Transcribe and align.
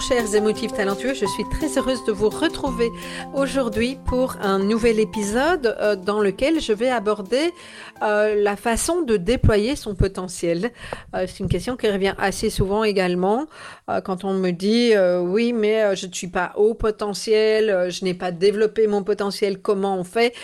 Chers 0.00 0.34
émotifs 0.34 0.72
talentueux, 0.72 1.14
je 1.14 1.26
suis 1.26 1.44
très 1.48 1.78
heureuse 1.78 2.04
de 2.04 2.12
vous 2.12 2.28
retrouver 2.28 2.90
aujourd'hui 3.34 3.98
pour 4.06 4.36
un 4.40 4.58
nouvel 4.58 5.00
épisode 5.00 5.74
euh, 5.80 5.96
dans 5.96 6.20
lequel 6.20 6.60
je 6.60 6.72
vais 6.72 6.90
aborder 6.90 7.52
euh, 8.02 8.34
la 8.40 8.56
façon 8.56 9.02
de 9.02 9.16
déployer 9.16 9.74
son 9.74 9.94
potentiel. 9.94 10.70
Euh, 11.14 11.26
c'est 11.26 11.40
une 11.40 11.48
question 11.48 11.76
qui 11.76 11.88
revient 11.88 12.14
assez 12.18 12.50
souvent 12.50 12.84
également 12.84 13.46
quand 14.04 14.24
on 14.24 14.34
me 14.34 14.50
dit 14.50 14.92
oui 15.20 15.52
mais 15.52 15.94
je 15.94 16.06
ne 16.08 16.12
suis 16.12 16.26
pas 16.26 16.52
haut 16.56 16.74
potentiel, 16.74 17.88
je 17.90 18.04
n'ai 18.04 18.14
pas 18.14 18.32
développé 18.32 18.88
mon 18.88 19.04
potentiel, 19.04 19.60
comment 19.60 19.96
on 19.96 20.04
fait? 20.04 20.34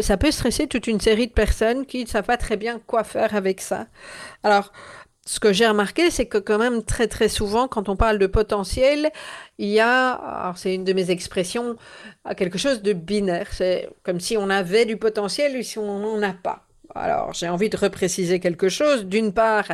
Ça 0.00 0.18
peut 0.18 0.30
stresser 0.30 0.66
toute 0.66 0.86
une 0.86 1.00
série 1.00 1.26
de 1.26 1.32
personnes 1.32 1.86
qui 1.86 2.04
ne 2.04 2.08
savent 2.08 2.26
pas 2.26 2.36
très 2.36 2.58
bien 2.58 2.80
quoi 2.86 3.02
faire 3.02 3.34
avec 3.34 3.62
ça. 3.62 3.86
Alors, 4.42 4.72
ce 5.24 5.38
que 5.38 5.52
j'ai 5.52 5.66
remarqué, 5.68 6.10
c'est 6.10 6.26
que 6.26 6.38
quand 6.38 6.58
même 6.58 6.82
très 6.82 7.06
très 7.06 7.28
souvent, 7.28 7.68
quand 7.68 7.88
on 7.88 7.96
parle 7.96 8.18
de 8.18 8.26
potentiel, 8.26 9.10
il 9.58 9.68
y 9.68 9.80
a, 9.80 10.52
c'est 10.56 10.74
une 10.74 10.84
de 10.84 10.92
mes 10.92 11.10
expressions, 11.10 11.76
quelque 12.36 12.58
chose 12.58 12.82
de 12.82 12.92
binaire. 12.92 13.48
C'est 13.52 13.88
comme 14.02 14.20
si 14.20 14.36
on 14.36 14.50
avait 14.50 14.84
du 14.84 14.96
potentiel 14.96 15.56
ou 15.56 15.62
si 15.62 15.78
on 15.78 16.00
n'en 16.00 16.22
a 16.22 16.32
pas. 16.32 16.66
Alors 16.94 17.32
j'ai 17.32 17.48
envie 17.48 17.70
de 17.70 17.76
repréciser 17.76 18.40
quelque 18.40 18.68
chose. 18.68 19.06
D'une 19.06 19.32
part, 19.32 19.66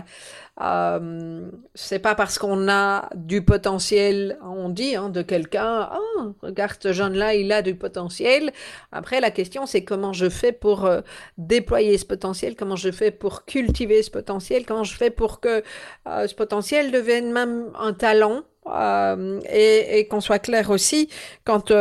euh, 0.60 1.50
c'est 1.74 1.98
pas 1.98 2.14
parce 2.14 2.38
qu'on 2.38 2.68
a 2.68 3.08
du 3.14 3.42
potentiel, 3.42 4.38
on 4.42 4.68
dit 4.68 4.96
hein, 4.96 5.08
de 5.08 5.22
quelqu'un, 5.22 5.90
oh, 5.96 6.34
regarde 6.42 6.76
ce 6.80 6.92
jeune-là, 6.92 7.34
il 7.34 7.52
a 7.52 7.62
du 7.62 7.74
potentiel. 7.74 8.52
Après, 8.90 9.20
la 9.20 9.30
question, 9.30 9.66
c'est 9.66 9.84
comment 9.84 10.12
je 10.12 10.28
fais 10.28 10.52
pour 10.52 10.84
euh, 10.84 11.00
déployer 11.38 11.96
ce 11.98 12.04
potentiel, 12.04 12.56
comment 12.56 12.76
je 12.76 12.90
fais 12.90 13.10
pour 13.10 13.44
cultiver 13.44 14.02
ce 14.02 14.10
potentiel, 14.10 14.66
comment 14.66 14.84
je 14.84 14.94
fais 14.94 15.10
pour 15.10 15.40
que 15.40 15.62
euh, 16.08 16.26
ce 16.26 16.34
potentiel 16.34 16.90
devienne 16.90 17.32
même 17.32 17.70
un 17.78 17.92
talent. 17.92 18.42
Euh, 18.74 19.40
et, 19.50 20.06
qu'on 20.08 20.20
soit 20.20 20.38
clair 20.38 20.70
aussi, 20.70 21.08
quand 21.44 21.72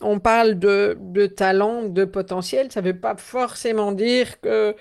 on 0.00 0.18
parle 0.18 0.58
de, 0.58 0.96
de, 1.00 1.26
talent, 1.26 1.84
de 1.84 2.04
potentiel, 2.04 2.70
ça 2.70 2.82
ne 2.82 2.86
veut 2.86 2.98
pas 2.98 3.16
forcément 3.16 3.92
dire 3.92 4.40
que 4.40 4.74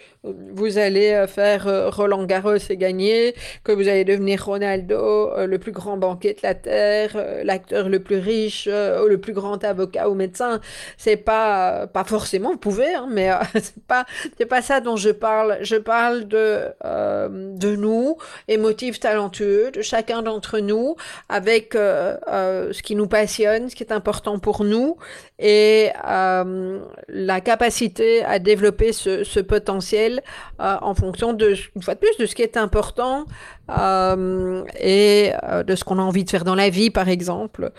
vous 0.54 0.78
allez 0.78 1.26
faire 1.28 1.92
Roland 1.94 2.26
Garros 2.26 2.56
et 2.70 2.78
gagner 2.78 3.36
que 3.64 3.72
vous 3.72 3.88
allez 3.88 4.04
devenir 4.04 4.46
Ronaldo, 4.46 5.32
euh, 5.32 5.48
le 5.48 5.60
plus 5.60 5.72
grand 5.72 5.98
banquier 5.98 6.34
de 6.34 6.40
la 6.44 6.54
terre, 6.54 7.12
euh, 7.16 7.44
l'acteur 7.44 7.90
le 7.90 8.00
plus 8.00 8.18
riche, 8.18 8.68
euh, 8.72 9.08
le 9.08 9.18
plus 9.18 9.34
grand 9.34 9.64
avocat 9.64 10.10
ou 10.10 10.14
médecin. 10.14 10.60
C'est 10.98 11.18
pas 11.18 11.88
pas 11.88 12.04
forcément, 12.04 12.52
vous 12.52 12.58
pouvez, 12.58 12.94
hein, 12.94 13.08
mais 13.10 13.32
c'est 13.54 13.84
pas 13.88 14.06
c'est 14.38 14.46
pas 14.46 14.62
ça 14.62 14.82
dont 14.82 14.96
je 14.96 15.10
parle. 15.10 15.58
Je 15.62 15.76
parle 15.76 16.28
de 16.28 16.66
de 16.84 17.76
nous, 17.76 18.18
émotifs 18.48 19.00
talentueux, 19.00 19.72
de 19.72 19.82
chacun 19.82 20.22
d'entre 20.22 20.60
nous, 20.60 20.96
avec 21.30 21.74
ce 21.74 22.82
qui 22.82 22.96
nous 22.96 23.08
passionne, 23.08 23.70
ce 23.70 23.76
qui 23.76 23.84
est 23.84 23.92
important 23.92 24.40
pour 24.40 24.64
nous 24.64 24.98
et 25.40 25.90
la 26.04 27.42
capacité 27.42 28.24
à 28.24 28.40
développer 28.40 28.94
ce, 28.94 29.24
ce 29.24 29.40
potentiel 29.40 30.22
en 30.60 30.94
fonction 30.94 31.34
de 31.34 31.56
une 31.76 31.82
fois 31.82 31.96
de 31.96 32.00
plus 32.00 32.18
de 32.18 32.26
ce 32.26 32.36
qui 32.36 32.42
est 32.42 32.58
important 32.58 33.26
euh, 33.72 34.64
et 34.80 35.32
euh, 35.44 35.64
de 35.64 35.76
ce 35.76 35.84
qu'on 35.84 35.98
a 35.98 36.02
envie 36.02 36.24
de 36.24 36.30
faire 36.30 36.44
dans 36.44 36.56
la 36.56 36.70
vie, 36.70 36.92
par 36.92 37.10
exemple. 37.10 37.72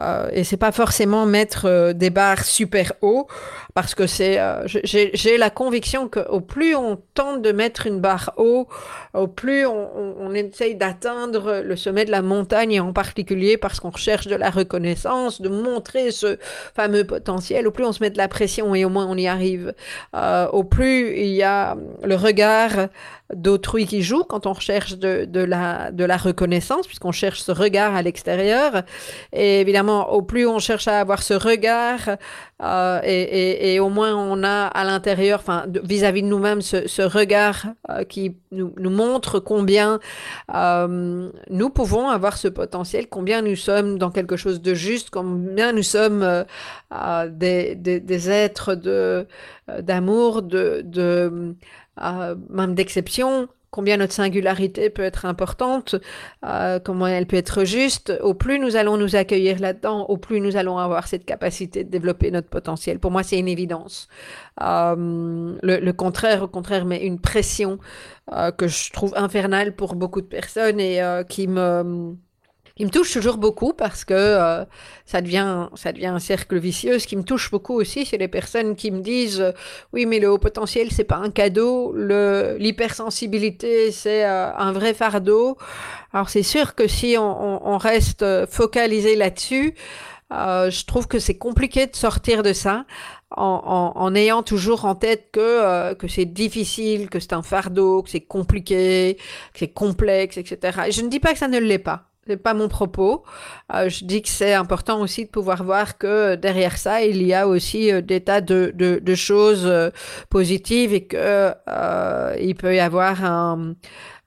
Euh, 0.00 0.28
et 0.32 0.44
c'est 0.44 0.56
pas 0.56 0.72
forcément 0.72 1.26
mettre 1.26 1.92
des 1.92 2.10
barres 2.10 2.44
super 2.44 2.92
haut, 3.02 3.26
parce 3.74 3.94
que 3.94 4.06
c'est, 4.06 4.38
j'ai 4.64 5.38
la 5.38 5.50
conviction 5.50 6.08
qu'au 6.08 6.40
plus 6.40 6.74
on 6.74 6.98
tente 7.14 7.42
de 7.42 7.52
mettre 7.52 7.86
une 7.86 8.00
barre 8.00 8.32
haut, 8.36 8.66
au 9.14 9.26
plus 9.26 9.66
on, 9.66 10.16
on, 10.18 10.34
essaye 10.34 10.74
d'atteindre 10.74 11.62
le 11.64 11.76
sommet 11.76 12.04
de 12.04 12.10
la 12.10 12.22
montagne, 12.22 12.72
et 12.72 12.80
en 12.80 12.92
particulier 12.92 13.56
parce 13.56 13.80
qu'on 13.80 13.90
recherche 13.90 14.26
de 14.26 14.36
la 14.36 14.50
reconnaissance, 14.50 15.40
de 15.40 15.48
montrer 15.48 16.10
ce 16.10 16.38
fameux 16.74 17.04
potentiel, 17.04 17.66
au 17.66 17.70
plus 17.70 17.84
on 17.84 17.92
se 17.92 18.02
met 18.02 18.10
de 18.10 18.18
la 18.18 18.28
pression 18.28 18.74
et 18.74 18.84
au 18.84 18.88
moins 18.88 19.06
on 19.06 19.16
y 19.16 19.28
arrive. 19.28 19.74
au 20.52 20.64
plus 20.64 21.16
il 21.16 21.34
y 21.34 21.42
a 21.42 21.76
le 22.02 22.14
regard 22.14 22.88
d'autrui 23.34 23.86
qui 23.86 24.02
joue 24.02 24.24
quand 24.24 24.46
on 24.46 24.52
recherche 24.52 24.98
de, 24.98 25.24
de, 25.24 25.40
la, 25.40 25.90
de 25.92 26.04
la 26.04 26.16
reconnaissance, 26.16 26.86
puisqu'on 26.86 27.12
cherche 27.12 27.40
ce 27.40 27.52
regard 27.52 27.94
à 27.94 28.02
l'extérieur. 28.02 28.82
Et 29.32 29.60
évidemment, 29.60 30.12
au 30.12 30.22
plus 30.22 30.46
on 30.46 30.58
cherche 30.58 30.88
à 30.88 31.00
avoir 31.00 31.22
ce 31.22 31.34
regard, 31.34 32.16
euh, 32.62 33.00
et, 33.04 33.22
et, 33.22 33.74
et, 33.74 33.80
au 33.80 33.88
moins 33.88 34.14
on 34.14 34.42
a 34.42 34.66
à 34.66 34.84
l'intérieur, 34.84 35.40
enfin 35.40 35.64
vis-à-vis 35.82 36.22
de 36.22 36.26
nous-mêmes, 36.26 36.60
ce, 36.60 36.86
ce 36.86 37.02
regard 37.02 37.66
euh, 37.88 38.04
qui 38.04 38.36
nous, 38.52 38.74
nous, 38.76 38.90
montre 38.90 39.40
combien 39.40 39.98
euh, 40.54 41.30
nous 41.48 41.70
pouvons 41.70 42.08
avoir 42.08 42.36
ce 42.36 42.48
potentiel, 42.48 43.08
combien 43.08 43.40
nous 43.42 43.56
sommes 43.56 43.98
dans 43.98 44.10
quelque 44.10 44.36
chose 44.36 44.60
de 44.60 44.74
juste, 44.74 45.10
combien 45.10 45.72
nous 45.72 45.82
sommes 45.82 46.22
euh, 46.22 46.44
euh, 46.92 47.28
des, 47.30 47.74
des, 47.76 48.00
des, 48.00 48.30
êtres 48.30 48.74
de 48.74 49.26
d'amour, 49.82 50.42
de, 50.42 50.82
de 50.84 51.54
même 52.48 52.74
d'exception, 52.74 53.48
combien 53.70 53.96
notre 53.96 54.12
singularité 54.12 54.90
peut 54.90 55.02
être 55.02 55.24
importante, 55.24 55.94
euh, 56.44 56.80
comment 56.80 57.06
elle 57.06 57.26
peut 57.26 57.36
être 57.36 57.64
juste, 57.64 58.12
au 58.20 58.34
plus 58.34 58.58
nous 58.58 58.76
allons 58.76 58.96
nous 58.96 59.16
accueillir 59.16 59.60
là-dedans, 59.60 60.06
au 60.06 60.16
plus 60.16 60.40
nous 60.40 60.56
allons 60.56 60.78
avoir 60.78 61.06
cette 61.06 61.24
capacité 61.24 61.84
de 61.84 61.90
développer 61.90 62.30
notre 62.30 62.48
potentiel. 62.48 62.98
Pour 62.98 63.10
moi, 63.10 63.22
c'est 63.22 63.38
une 63.38 63.48
évidence. 63.48 64.08
Euh, 64.60 65.56
le, 65.62 65.92
contraire, 65.92 66.42
au 66.42 66.48
contraire, 66.48 66.84
mais 66.84 67.04
une 67.06 67.20
pression 67.20 67.78
euh, 68.32 68.50
que 68.50 68.66
je 68.68 68.90
trouve 68.92 69.14
infernale 69.16 69.74
pour 69.74 69.94
beaucoup 69.94 70.20
de 70.20 70.26
personnes 70.26 70.80
et 70.80 71.02
euh, 71.02 71.22
qui 71.22 71.46
me 71.46 72.16
il 72.80 72.86
me 72.86 72.90
touche 72.90 73.12
toujours 73.12 73.36
beaucoup 73.36 73.74
parce 73.74 74.06
que 74.06 74.14
euh, 74.14 74.64
ça 75.04 75.20
devient 75.20 75.68
ça 75.74 75.92
devient 75.92 76.06
un 76.06 76.18
cercle 76.18 76.58
vicieux. 76.58 76.98
Ce 76.98 77.06
qui 77.06 77.14
me 77.14 77.22
touche 77.22 77.50
beaucoup 77.50 77.74
aussi, 77.74 78.06
c'est 78.06 78.16
les 78.16 78.26
personnes 78.26 78.74
qui 78.74 78.90
me 78.90 79.00
disent 79.00 79.42
euh, 79.42 79.52
oui, 79.92 80.06
mais 80.06 80.18
le 80.18 80.30
haut 80.32 80.38
potentiel 80.38 80.88
c'est 80.90 81.04
pas 81.04 81.16
un 81.18 81.30
cadeau, 81.30 81.92
le 81.94 82.56
l'hypersensibilité 82.58 83.92
c'est 83.92 84.24
euh, 84.24 84.50
un 84.56 84.72
vrai 84.72 84.94
fardeau. 84.94 85.58
Alors 86.14 86.30
c'est 86.30 86.42
sûr 86.42 86.74
que 86.74 86.88
si 86.88 87.16
on, 87.18 87.22
on, 87.22 87.74
on 87.74 87.76
reste 87.76 88.24
focalisé 88.46 89.14
là-dessus, 89.14 89.74
je 90.30 90.84
trouve 90.86 91.06
que 91.06 91.18
c'est 91.18 91.36
compliqué 91.36 91.86
de 91.86 91.94
sortir 91.94 92.42
de 92.42 92.54
ça. 92.54 92.86
En, 93.36 93.94
en, 93.94 94.00
en, 94.00 94.14
ayant 94.16 94.42
toujours 94.42 94.86
en 94.86 94.96
tête 94.96 95.28
que, 95.30 95.38
euh, 95.40 95.94
que 95.94 96.08
c'est 96.08 96.24
difficile, 96.24 97.08
que 97.08 97.20
c'est 97.20 97.32
un 97.32 97.42
fardeau, 97.42 98.02
que 98.02 98.10
c'est 98.10 98.22
compliqué, 98.22 99.18
que 99.52 99.60
c'est 99.60 99.68
complexe, 99.68 100.36
etc. 100.36 100.80
Et 100.88 100.90
je 100.90 101.02
ne 101.02 101.08
dis 101.08 101.20
pas 101.20 101.32
que 101.32 101.38
ça 101.38 101.46
ne 101.46 101.60
l'est 101.60 101.78
pas. 101.78 102.09
C'est 102.26 102.36
pas 102.36 102.52
mon 102.54 102.68
propos. 102.68 103.24
Euh, 103.74 103.88
je 103.88 104.04
dis 104.04 104.20
que 104.20 104.28
c'est 104.28 104.52
important 104.52 105.00
aussi 105.00 105.24
de 105.24 105.30
pouvoir 105.30 105.64
voir 105.64 105.96
que 105.96 106.34
derrière 106.36 106.76
ça, 106.76 107.02
il 107.02 107.22
y 107.26 107.32
a 107.32 107.48
aussi 107.48 107.90
euh, 107.90 108.02
des 108.02 108.20
tas 108.20 108.42
de, 108.42 108.72
de, 108.74 109.00
de 109.02 109.14
choses 109.14 109.64
euh, 109.64 109.90
positives 110.28 110.92
et 110.92 111.06
que 111.06 111.54
euh, 111.68 112.36
il 112.38 112.54
peut 112.56 112.74
y 112.74 112.78
avoir 112.78 113.24
un, 113.24 113.74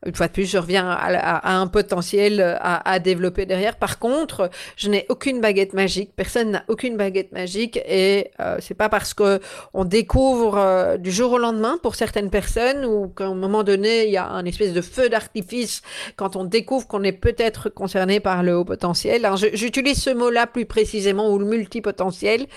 une 0.06 0.16
fois 0.16 0.28
de 0.28 0.34
plus, 0.34 0.50
je 0.50 0.58
reviens 0.58 0.90
à, 0.90 1.56
un 1.58 1.68
potentiel 1.68 2.42
à, 2.42 2.90
à, 2.90 3.00
développer 3.00 3.46
derrière. 3.46 3.76
Par 3.78 4.00
contre, 4.00 4.50
je 4.76 4.90
n'ai 4.90 5.06
aucune 5.10 5.42
baguette 5.42 5.74
magique. 5.74 6.12
Personne 6.16 6.52
n'a 6.52 6.64
aucune 6.68 6.98
baguette 6.98 7.32
magique 7.32 7.80
et 7.86 8.32
euh, 8.40 8.58
c'est 8.60 8.74
pas 8.74 8.90
parce 8.90 9.14
que 9.14 9.40
on 9.74 9.86
découvre 9.86 10.58
euh, 10.58 10.98
du 10.98 11.12
jour 11.12 11.34
au 11.34 11.38
lendemain 11.38 11.78
pour 11.82 11.96
certaines 11.96 12.30
personnes 12.30 12.86
ou 12.86 13.08
qu'à 13.08 13.26
un 13.26 13.36
moment 13.36 13.64
donné 13.64 14.06
il 14.06 14.12
y 14.12 14.18
a 14.18 14.28
un 14.28 14.46
espèce 14.46 14.74
de 14.74 14.82
feu 14.82 15.10
d'artifice 15.10 15.82
quand 16.16 16.36
on 16.36 16.44
découvre 16.44 16.88
qu'on 16.88 17.04
est 17.04 17.12
peut-être 17.12 17.70
concerné 17.70 18.20
par 18.20 18.44
le 18.44 18.56
haut 18.56 18.66
potentiel. 18.66 19.28
J'utilise 19.54 20.02
ce 20.02 20.10
mot-là 20.10 20.48
plus 20.48 20.66
précisément 20.66 21.32
ou 21.32 21.40
le 21.40 21.46
multipotentiel 21.46 22.48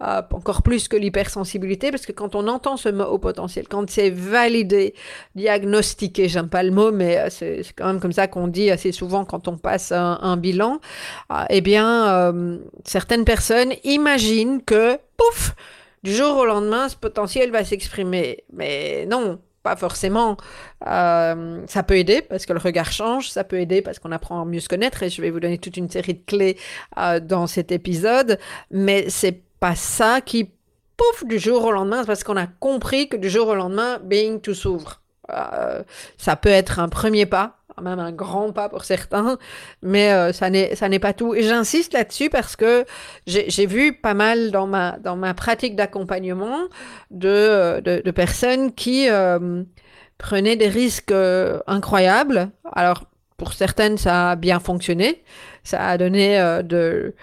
encore 0.00 0.62
plus 0.62 0.88
que 0.88 0.96
l'hypersensibilité, 0.96 1.90
parce 1.90 2.04
que 2.04 2.12
quand 2.12 2.34
on 2.34 2.46
entend 2.48 2.76
ce 2.76 2.88
mot 2.88 3.04
haut 3.04 3.18
potentiel, 3.18 3.68
quand 3.68 3.88
c'est 3.88 4.10
validé, 4.10 4.94
diagnostiqué, 5.34 6.28
j'aime 6.28 6.48
pas 6.48 6.62
le 6.62 6.70
mot, 6.70 6.92
mais 6.92 7.30
c'est 7.30 7.62
quand 7.76 7.86
même 7.86 8.00
comme 8.00 8.12
ça 8.12 8.26
qu'on 8.26 8.48
dit 8.48 8.70
assez 8.70 8.92
souvent 8.92 9.24
quand 9.24 9.48
on 9.48 9.56
passe 9.56 9.92
un, 9.92 10.36
bilan, 10.36 10.80
eh 11.48 11.60
bien, 11.60 12.34
certaines 12.84 13.24
personnes 13.24 13.72
imaginent 13.84 14.62
que, 14.62 14.98
pouf, 15.16 15.54
du 16.04 16.12
jour 16.12 16.36
au 16.36 16.44
lendemain, 16.44 16.88
ce 16.88 16.96
potentiel 16.96 17.50
va 17.50 17.64
s'exprimer. 17.64 18.44
Mais 18.52 19.06
non, 19.06 19.38
pas 19.64 19.74
forcément. 19.74 20.36
Euh, 20.86 21.64
ça 21.66 21.82
peut 21.82 21.96
aider 21.96 22.20
parce 22.20 22.44
que 22.44 22.52
le 22.52 22.58
regard 22.58 22.92
change, 22.92 23.30
ça 23.30 23.42
peut 23.42 23.58
aider 23.58 23.80
parce 23.80 23.98
qu'on 23.98 24.12
apprend 24.12 24.42
à 24.42 24.44
mieux 24.44 24.60
se 24.60 24.68
connaître 24.68 25.02
et 25.02 25.08
je 25.08 25.22
vais 25.22 25.30
vous 25.30 25.40
donner 25.40 25.58
toute 25.58 25.78
une 25.78 25.88
série 25.90 26.14
de 26.14 26.22
clés 26.24 26.58
euh, 26.98 27.18
dans 27.18 27.46
cet 27.46 27.72
épisode. 27.72 28.38
Mais 28.70 29.06
c'est 29.08 29.43
pas 29.64 29.74
ça 29.76 30.20
qui, 30.20 30.50
pouf, 30.98 31.24
du 31.24 31.38
jour 31.38 31.64
au 31.64 31.72
lendemain, 31.72 32.04
parce 32.04 32.22
qu'on 32.22 32.36
a 32.36 32.46
compris 32.46 33.08
que 33.08 33.16
du 33.16 33.30
jour 33.30 33.48
au 33.48 33.54
lendemain, 33.54 33.98
Being 34.02 34.42
tout 34.42 34.52
s'ouvre. 34.52 35.00
Euh, 35.30 35.82
ça 36.18 36.36
peut 36.36 36.50
être 36.50 36.80
un 36.80 36.90
premier 36.90 37.24
pas, 37.24 37.56
même 37.80 37.98
un 37.98 38.12
grand 38.12 38.52
pas 38.52 38.68
pour 38.68 38.84
certains, 38.84 39.38
mais 39.80 40.12
euh, 40.12 40.34
ça 40.34 40.50
n'est 40.50 40.74
ça 40.74 40.90
n'est 40.90 40.98
pas 40.98 41.14
tout. 41.14 41.34
Et 41.34 41.42
j'insiste 41.42 41.94
là-dessus 41.94 42.28
parce 42.28 42.56
que 42.56 42.84
j'ai 43.26 43.64
vu 43.64 43.94
pas 43.94 44.12
mal 44.12 44.50
dans 44.50 44.66
ma 44.66 44.98
dans 44.98 45.16
ma 45.16 45.32
pratique 45.32 45.76
d'accompagnement 45.76 46.58
de, 47.10 47.80
de, 47.80 48.10
personnes 48.10 48.70
qui 48.74 49.08
euh, 49.08 49.62
prenaient 50.18 50.56
des 50.56 50.68
risques 50.68 51.10
euh, 51.10 51.60
incroyables. 51.66 52.50
Alors 52.70 53.04
pour 53.38 53.54
certaines 53.54 53.96
ça 53.96 54.32
a 54.32 54.36
bien 54.36 54.60
fonctionné, 54.60 55.24
ça 55.62 55.88
a 55.88 55.96
donné 55.96 56.38
de 56.64 57.14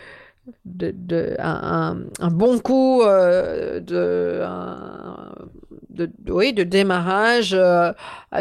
de, 0.66 0.94
de 0.96 1.36
un, 1.40 1.98
un, 2.20 2.32
bon 2.32 2.60
coup 2.60 3.04
de 3.04 4.42
un, 4.44 5.32
de, 5.92 6.10
oui, 6.30 6.54
de 6.54 6.64
démarrage. 6.64 7.54
Euh, 7.54 7.92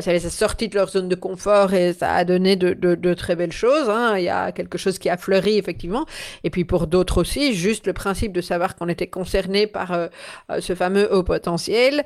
ça 0.01 0.13
les 0.13 0.25
a 0.27 0.31
sortis 0.31 0.69
de 0.69 0.77
leur 0.77 0.89
zone 0.89 1.09
de 1.09 1.15
confort 1.15 1.75
et 1.75 1.93
ça 1.93 2.15
a 2.15 2.25
donné 2.25 2.57
de, 2.57 2.73
de, 2.75 3.15
très 3.15 3.37
belles 3.37 3.53
choses. 3.53 3.89
Hein. 3.89 4.15
Il 4.17 4.25
y 4.25 4.29
a 4.29 4.53
quelque 4.53 4.79
chose 4.79 4.99
qui 4.99 5.09
a 5.09 5.17
fleuri, 5.17 5.59
effectivement. 5.59 6.07
Et 6.45 6.51
puis 6.51 6.65
pour 6.65 6.87
d'autres 6.87 7.21
aussi, 7.21 7.55
juste 7.55 7.87
le 7.87 7.93
principe 7.93 8.33
de 8.33 8.41
savoir 8.41 8.77
qu'on 8.77 8.89
était 8.89 9.09
concerné 9.09 9.67
par 9.67 9.93
euh, 9.93 10.09
euh, 10.51 10.61
ce 10.61 10.75
fameux 10.75 11.13
haut 11.13 11.23
potentiel, 11.23 12.05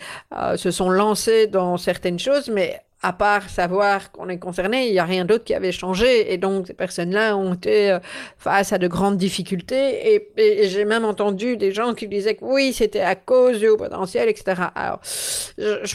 se 0.56 0.70
sont 0.70 0.90
lancés 0.90 1.46
dans 1.46 1.76
certaines 1.76 2.18
choses, 2.18 2.48
mais 2.48 2.80
à 3.04 3.12
part 3.12 3.50
savoir 3.50 4.10
qu'on 4.12 4.30
est 4.30 4.38
concerné, 4.38 4.86
il 4.86 4.92
n'y 4.92 4.98
a 4.98 5.04
rien 5.04 5.26
d'autre 5.26 5.44
qui 5.44 5.52
avait 5.52 5.72
changé. 5.72 6.32
Et 6.32 6.38
donc, 6.38 6.68
ces 6.68 6.72
personnes-là 6.72 7.36
ont 7.36 7.52
été 7.52 7.90
euh, 7.90 7.98
face 8.38 8.72
à 8.72 8.78
de 8.78 8.88
grandes 8.88 9.18
difficultés. 9.18 10.14
Et, 10.14 10.68
j'ai 10.68 10.86
même 10.86 11.04
entendu 11.04 11.58
des 11.58 11.70
gens 11.70 11.92
qui 11.92 12.08
disaient 12.08 12.34
que 12.34 12.44
oui, 12.46 12.72
c'était 12.72 13.02
à 13.02 13.14
cause 13.14 13.58
du 13.58 13.68
haut 13.68 13.76
potentiel, 13.76 14.30
etc. 14.30 14.62
Alors, 14.74 15.00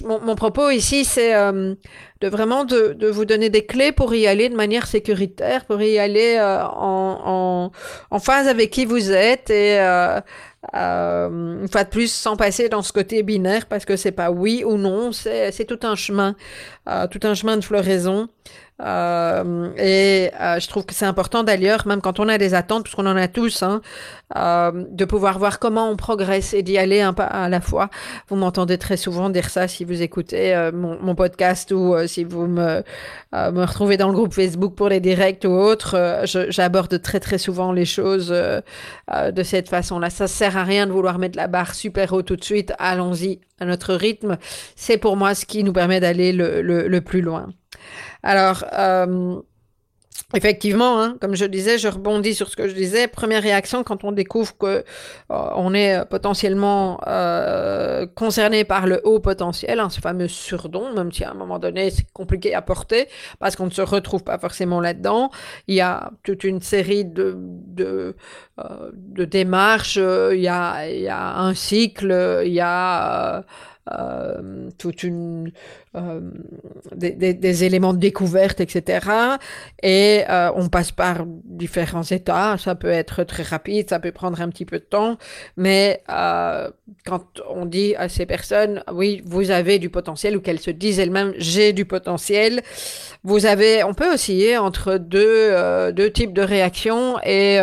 mon, 0.05 0.35
propos 0.35 0.69
ici, 0.69 1.03
c'est 1.03 1.33
euh, 1.33 1.73
de 2.21 2.27
vraiment 2.27 2.65
de, 2.65 2.93
de, 2.93 3.07
vous 3.07 3.25
donner 3.25 3.49
des 3.49 3.65
clés 3.65 3.91
pour 3.91 4.13
y 4.13 4.27
aller 4.27 4.49
de 4.49 4.55
manière 4.55 4.85
sécuritaire, 4.85 5.65
pour 5.65 5.81
y 5.81 5.97
aller 5.97 6.35
euh, 6.37 6.63
en, 6.63 7.21
en, 7.25 7.71
en, 8.11 8.19
phase 8.19 8.47
avec 8.47 8.69
qui 8.69 8.85
vous 8.85 9.11
êtes 9.11 9.49
et 9.49 9.79
euh, 9.79 10.19
une 10.73 11.67
fois 11.71 11.83
de 11.83 11.89
plus, 11.89 12.11
sans 12.11 12.35
passer 12.35 12.69
dans 12.69 12.81
ce 12.81 12.91
côté 12.91 13.23
binaire, 13.23 13.65
parce 13.65 13.85
que 13.85 13.95
c'est 13.95 14.11
pas 14.11 14.31
oui 14.31 14.63
ou 14.65 14.77
non, 14.77 15.11
c'est 15.11 15.65
tout 15.65 15.79
un 15.87 15.95
chemin, 15.95 16.35
euh, 16.87 17.07
tout 17.07 17.19
un 17.23 17.33
chemin 17.33 17.57
de 17.57 17.63
floraison. 17.63 18.27
Euh, 18.81 19.71
et 19.77 20.31
euh, 20.39 20.59
je 20.59 20.67
trouve 20.69 20.85
que 20.85 20.93
c'est 20.93 21.05
important 21.05 21.43
d'ailleurs, 21.43 21.85
même 21.85 22.01
quand 22.01 22.19
on 22.19 22.29
a 22.29 22.37
des 22.37 22.53
attentes, 22.53 22.83
parce 22.83 22.95
qu'on 22.95 23.07
en 23.07 23.17
a 23.17 23.27
tous, 23.27 23.61
hein, 23.63 23.81
euh, 24.37 24.85
de 24.91 25.05
pouvoir 25.05 25.39
voir 25.39 25.57
comment 25.57 25.89
on 25.89 25.95
progresse 25.95 26.53
et 26.53 26.61
d'y 26.61 26.77
aller 26.77 27.01
un 27.01 27.13
pas 27.13 27.23
à 27.23 27.49
la 27.49 27.61
fois. 27.61 27.89
Vous 28.27 28.35
m'entendez 28.35 28.77
très 28.77 28.95
souvent 28.95 29.31
dire 29.31 29.49
ça 29.49 29.67
si 29.67 29.83
vous 29.83 30.03
écoutez 30.03 30.55
euh, 30.55 30.71
mon, 30.71 31.15
podcast 31.15 31.71
ou 31.71 31.95
euh, 31.95 32.05
si 32.05 32.23
vous 32.25 32.45
me, 32.45 32.83
retrouvez 33.33 33.97
dans 33.97 34.07
le 34.07 34.13
groupe 34.13 34.33
Facebook 34.33 34.75
pour 34.75 34.89
les 34.89 34.99
directs 34.99 35.45
ou 35.45 35.49
autres. 35.49 36.23
J'aborde 36.25 37.01
très 37.01 37.19
très 37.19 37.39
souvent 37.39 37.71
les 37.71 37.85
choses 37.85 38.29
de 38.29 39.43
cette 39.43 39.67
façon-là. 39.67 40.11
Ça 40.11 40.27
sert 40.27 40.57
à 40.57 40.63
rien 40.63 40.85
de 40.85 40.91
vouloir 40.91 41.17
mettre 41.17 41.37
la 41.37 41.47
barre 41.47 41.73
super 41.73 42.13
haut 42.13 42.21
tout 42.21 42.35
de 42.35 42.43
suite. 42.43 42.71
Allons-y 42.77 43.39
à 43.59 43.65
notre 43.65 43.95
rythme. 43.95 44.37
C'est 44.75 44.97
pour 44.97 45.17
moi 45.17 45.33
ce 45.33 45.45
qui 45.45 45.63
nous 45.63 45.73
permet 45.73 45.99
d'aller 45.99 46.33
le, 46.33 46.61
le, 46.61 47.01
plus 47.01 47.21
loin. 47.21 47.47
Alors, 48.21 48.63
Effectivement, 50.35 51.01
hein, 51.01 51.17
comme 51.19 51.35
je 51.35 51.45
disais, 51.45 51.79
je 51.79 51.87
rebondis 51.87 52.35
sur 52.35 52.49
ce 52.49 52.55
que 52.55 52.67
je 52.67 52.75
disais. 52.75 53.07
Première 53.07 53.41
réaction 53.41 53.83
quand 53.83 54.03
on 54.03 54.11
découvre 54.11 54.55
que 54.57 54.67
euh, 54.67 54.83
on 55.29 55.73
est 55.73 56.05
potentiellement 56.07 56.99
euh, 57.07 58.05
concerné 58.05 58.63
par 58.63 58.85
le 58.85 59.01
haut 59.05 59.19
potentiel, 59.19 59.79
hein, 59.79 59.89
ce 59.89 59.99
fameux 59.99 60.27
surdon, 60.27 60.93
même 60.93 61.11
si 61.11 61.23
à 61.23 61.31
un 61.31 61.33
moment 61.33 61.57
donné 61.57 61.89
c'est 61.89 62.05
compliqué 62.13 62.53
à 62.53 62.61
porter 62.61 63.07
parce 63.39 63.55
qu'on 63.55 63.65
ne 63.65 63.71
se 63.71 63.81
retrouve 63.81 64.23
pas 64.23 64.37
forcément 64.37 64.81
là-dedans. 64.81 65.31
Il 65.67 65.73
y 65.73 65.81
a 65.81 66.11
toute 66.23 66.43
une 66.43 66.61
série 66.61 67.05
de 67.05 67.35
de, 67.35 68.15
euh, 68.59 68.91
de 68.93 69.25
démarches, 69.25 69.95
il 69.95 70.41
y 70.41 70.47
a 70.47 70.87
il 70.87 71.01
y 71.01 71.07
a 71.07 71.39
un 71.39 71.55
cycle, 71.55 72.43
il 72.45 72.53
y 72.53 72.61
a 72.61 73.45
euh, 73.91 74.69
toute 74.77 75.03
une 75.03 75.51
euh, 75.95 76.21
des, 76.95 77.63
éléments 77.63 77.93
de 77.93 77.99
découverte, 77.99 78.61
etc. 78.61 79.07
Et 79.81 80.23
euh, 80.29 80.51
on 80.55 80.69
passe 80.69 80.91
par 80.91 81.25
différents 81.25 82.03
états. 82.03 82.57
Ça 82.57 82.75
peut 82.75 82.89
être 82.89 83.23
très 83.23 83.43
rapide, 83.43 83.89
ça 83.89 83.99
peut 83.99 84.11
prendre 84.11 84.41
un 84.41 84.49
petit 84.49 84.65
peu 84.65 84.79
de 84.79 84.83
temps, 84.83 85.17
mais 85.57 86.03
quand 86.07 87.23
on 87.49 87.65
dit 87.65 87.95
à 87.95 88.09
ces 88.09 88.25
personnes, 88.25 88.83
oui, 88.91 89.21
vous 89.25 89.51
avez 89.51 89.79
du 89.79 89.89
potentiel, 89.89 90.37
ou 90.37 90.41
qu'elles 90.41 90.59
se 90.59 90.71
disent 90.71 90.99
elles-mêmes, 90.99 91.33
j'ai 91.37 91.73
du 91.73 91.85
potentiel, 91.85 92.61
vous 93.23 93.45
avez, 93.45 93.83
on 93.83 93.93
peut 93.93 94.13
osciller 94.13 94.57
entre 94.57 94.97
deux, 94.97 95.91
deux 95.93 96.11
types 96.11 96.33
de 96.33 96.41
réactions 96.41 97.19
et 97.23 97.59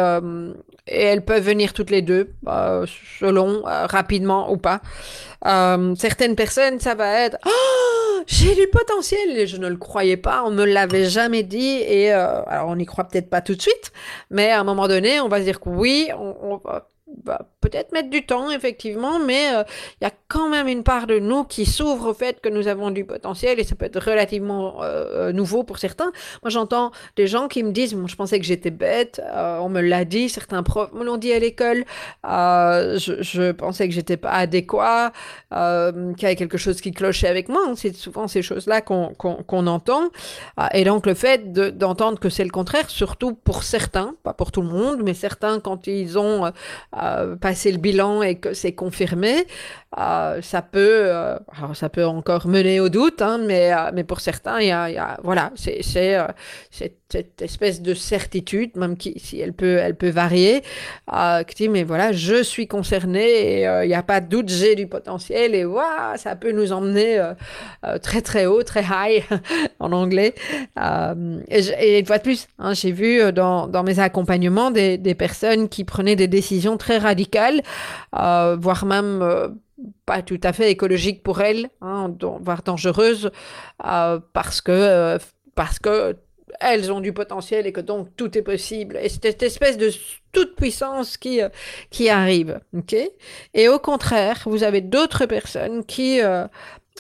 et 0.87 1.03
elles 1.03 1.25
peuvent 1.25 1.43
venir 1.43 1.73
toutes 1.73 1.91
les 1.91 2.03
deux, 2.03 2.33
euh, 2.49 2.87
selon 3.19 3.67
euh, 3.67 3.87
rapidement 3.87 4.53
ou 4.53 4.57
pas. 4.57 4.81
Euh, 5.47 5.95
certaines 5.97 6.37
personnes, 6.37 6.81
ça 6.81 6.95
va 6.95 7.21
être 7.21 7.39
oh, 7.47 8.23
j'ai 8.27 8.55
du 8.55 8.67
potentiel 8.69 9.37
et 9.37 9.47
je 9.47 9.57
ne 9.57 9.69
le 9.69 9.77
croyais 9.77 10.17
pas, 10.17 10.45
on 10.45 10.51
me 10.51 10.65
l'avait 10.65 11.09
jamais 11.09 11.43
dit 11.43 11.79
et 11.87 12.11
alors 12.11 12.69
on 12.69 12.77
n'y 12.77 12.87
croit 12.87 13.05
peut-être 13.05 13.31
pas 13.31 13.41
tout 13.41 13.55
de 13.55 13.63
suite, 13.63 13.93
mais 14.31 14.51
à 14.51 14.61
un 14.61 14.65
moment 14.65 14.89
donné, 14.89 15.21
on 15.21 15.29
va 15.29 15.39
se 15.39 15.45
dire 15.45 15.61
que 15.61 15.69
oui, 15.69 16.09
on, 16.19 16.37
on 16.43 16.61
va 17.25 17.49
peut-être 17.61 17.93
mettre 17.93 18.11
du 18.11 18.25
temps, 18.25 18.51
effectivement, 18.51 19.19
mais 19.19 19.55
euh, 19.55 19.65
il 20.01 20.05
y 20.05 20.07
a 20.07 20.13
quand 20.29 20.49
même 20.49 20.69
une 20.69 20.83
part 20.83 21.07
de 21.07 21.19
nous 21.19 21.45
qui 21.45 21.67
s'ouvre 21.67 22.11
au 22.11 22.15
fait 22.15 22.41
que 22.41 22.49
nous 22.49 22.69
avons 22.69 22.91
du 22.91 23.05
potentiel 23.05 23.59
et 23.59 23.65
ça 23.65 23.75
peut 23.75 23.87
être 23.87 24.01
relativement 24.01 24.83
euh, 24.83 25.29
euh, 25.29 25.33
nouveau 25.33 25.65
pour 25.65 25.79
certains. 25.79 26.13
Moi, 26.43 26.51
j'entends 26.51 26.93
des 27.17 27.27
gens 27.27 27.49
qui 27.49 27.63
me 27.63 27.73
disent, 27.73 27.95
bon, 27.95 28.07
je 28.07 28.17
pensais 28.17 28.39
que 28.39 28.45
j'étais 28.45 28.71
bête, 28.71 29.21
on 29.35 29.69
me 29.69 29.81
l'a 29.81 30.05
dit, 30.05 30.29
certains 30.29 30.63
profs 30.63 30.93
me 30.93 31.05
l'ont 31.05 31.17
dit 31.17 31.33
à 31.33 31.39
l'école, 31.39 31.85
je, 32.25 33.53
pensais 33.53 33.89
que 33.89 33.95
j'étais 33.95 34.17
pas 34.17 34.31
adéquat, 34.31 35.13
qu'il 35.51 36.23
y 36.23 36.27
avait 36.27 36.37
quelque 36.37 36.59
chose 36.59 36.81
qui 36.81 36.93
clochait 36.93 37.29
avec 37.29 37.49
moi. 37.49 37.61
C'est 37.77 37.95
souvent 37.95 38.29
ces 38.29 38.43
choses-là 38.43 38.81
qu'on 38.81 39.15
qu'on 39.15 39.67
entend. 39.67 40.11
et 40.73 40.85
donc, 40.85 41.07
le 41.07 41.15
fait 41.15 41.53
d'entendre 41.53 42.19
que 42.19 42.29
c'est 42.29 42.45
le 42.45 42.51
contraire, 42.51 42.91
surtout 42.91 43.35
pour 43.35 43.63
certains, 43.63 44.15
pas 44.23 44.35
pour 44.35 44.53
tout 44.53 44.63
le 44.63 44.69
monde, 44.69 45.01
mais 45.05 45.15
certains, 45.15 45.61
quand 45.61 45.87
ils 45.87 46.19
ont 46.19 46.53
passé 47.41 47.73
le 47.73 47.79
bilan 47.79 48.23
et 48.23 48.37
que 48.37 48.55
c'est 48.55 48.73
confirmé, 48.73 49.47
euh, 49.99 50.43
ça 50.43 50.61
peut, 50.61 51.05
euh, 51.07 51.39
ça 51.73 51.89
peut 51.89 52.05
encore 52.05 52.47
mener 52.47 52.81
au 52.81 52.91
doute, 52.91 53.23
hein, 53.23 53.39
mais, 53.39 53.73
euh, 53.73 53.91
mais 53.95 54.05
pour 54.05 54.21
certains, 54.21 54.61
il 54.61 54.67
y 54.67 54.71
a, 54.71 55.19
voilà, 55.23 55.53
c'est 55.55 55.81
cette, 55.83 57.41
espèce 57.41 57.81
de 57.81 57.95
certitude, 57.95 58.77
même 58.77 58.97
qui, 58.99 59.15
si 59.19 59.41
elle 59.41 59.55
peut, 59.55 59.79
elle 59.79 59.95
peut 59.95 60.11
varier, 60.11 60.63
qui 61.47 61.55
dit 61.55 61.69
mais 61.69 61.85
voilà, 61.85 62.13
je 62.13 62.43
suis 62.43 62.67
concerné 62.67 63.63
il 63.85 63.87
n'y 63.87 63.95
a 63.95 64.03
pas 64.03 64.21
de 64.21 64.29
doute, 64.29 64.49
j'ai 64.51 64.75
du 64.75 64.89
potentiel 64.89 65.55
et 65.55 65.65
voilà, 65.65 66.15
ça 66.19 66.35
peut 66.35 66.51
nous 66.51 66.73
emmener 66.73 67.25
très 68.03 68.23
très 68.23 68.47
haut, 68.47 68.65
très 68.65 68.83
high 68.83 69.23
en 69.79 69.93
anglais. 69.93 70.35
Et, 71.49 71.61
et, 71.81 71.99
une 72.01 72.07
fois 72.07 72.19
de 72.19 72.25
plus, 72.25 72.49
hein, 72.59 72.75
j'ai 72.75 72.91
vu 72.91 73.33
dans, 73.33 73.69
dans 73.69 73.85
mes 73.85 74.01
accompagnements 74.01 74.73
des, 74.73 74.99
des 74.99 75.15
personnes 75.15 75.69
qui 75.69 75.85
prenaient 75.85 76.17
des 76.17 76.29
décisions 76.29 76.77
très 76.77 76.86
radicales, 76.89 77.63
voire 78.13 78.85
même 78.87 79.57
pas 80.07 80.23
tout 80.23 80.41
à 80.43 80.53
fait 80.53 80.71
écologique 80.71 81.23
pour 81.23 81.41
elles, 81.41 81.69
hein, 81.81 82.15
voire 82.41 82.63
dangereuse, 82.63 83.31
euh, 83.85 84.21
parce 84.33 84.61
que 84.61 84.73
euh, 84.73 85.19
parce 85.55 85.79
que 85.79 86.17
elles 86.61 86.93
ont 86.93 87.01
du 87.01 87.13
potentiel 87.13 87.67
et 87.67 87.73
que 87.73 87.81
donc 87.81 88.09
tout 88.17 88.39
est 88.39 88.43
possible. 88.43 88.97
Et 89.03 89.09
c'est 89.09 89.23
cette 89.23 89.43
espèce 89.43 89.77
de 89.77 89.91
toute 90.33 90.55
puissance 90.57 91.17
qui 91.17 91.43
euh, 91.43 91.49
qui 91.91 92.09
arrive, 92.09 92.61
ok? 92.75 92.97
Et 93.53 93.69
au 93.69 93.79
contraire, 93.79 94.43
vous 94.47 94.63
avez 94.63 94.81
d'autres 94.81 95.27
personnes 95.27 95.85
qui 95.85 96.21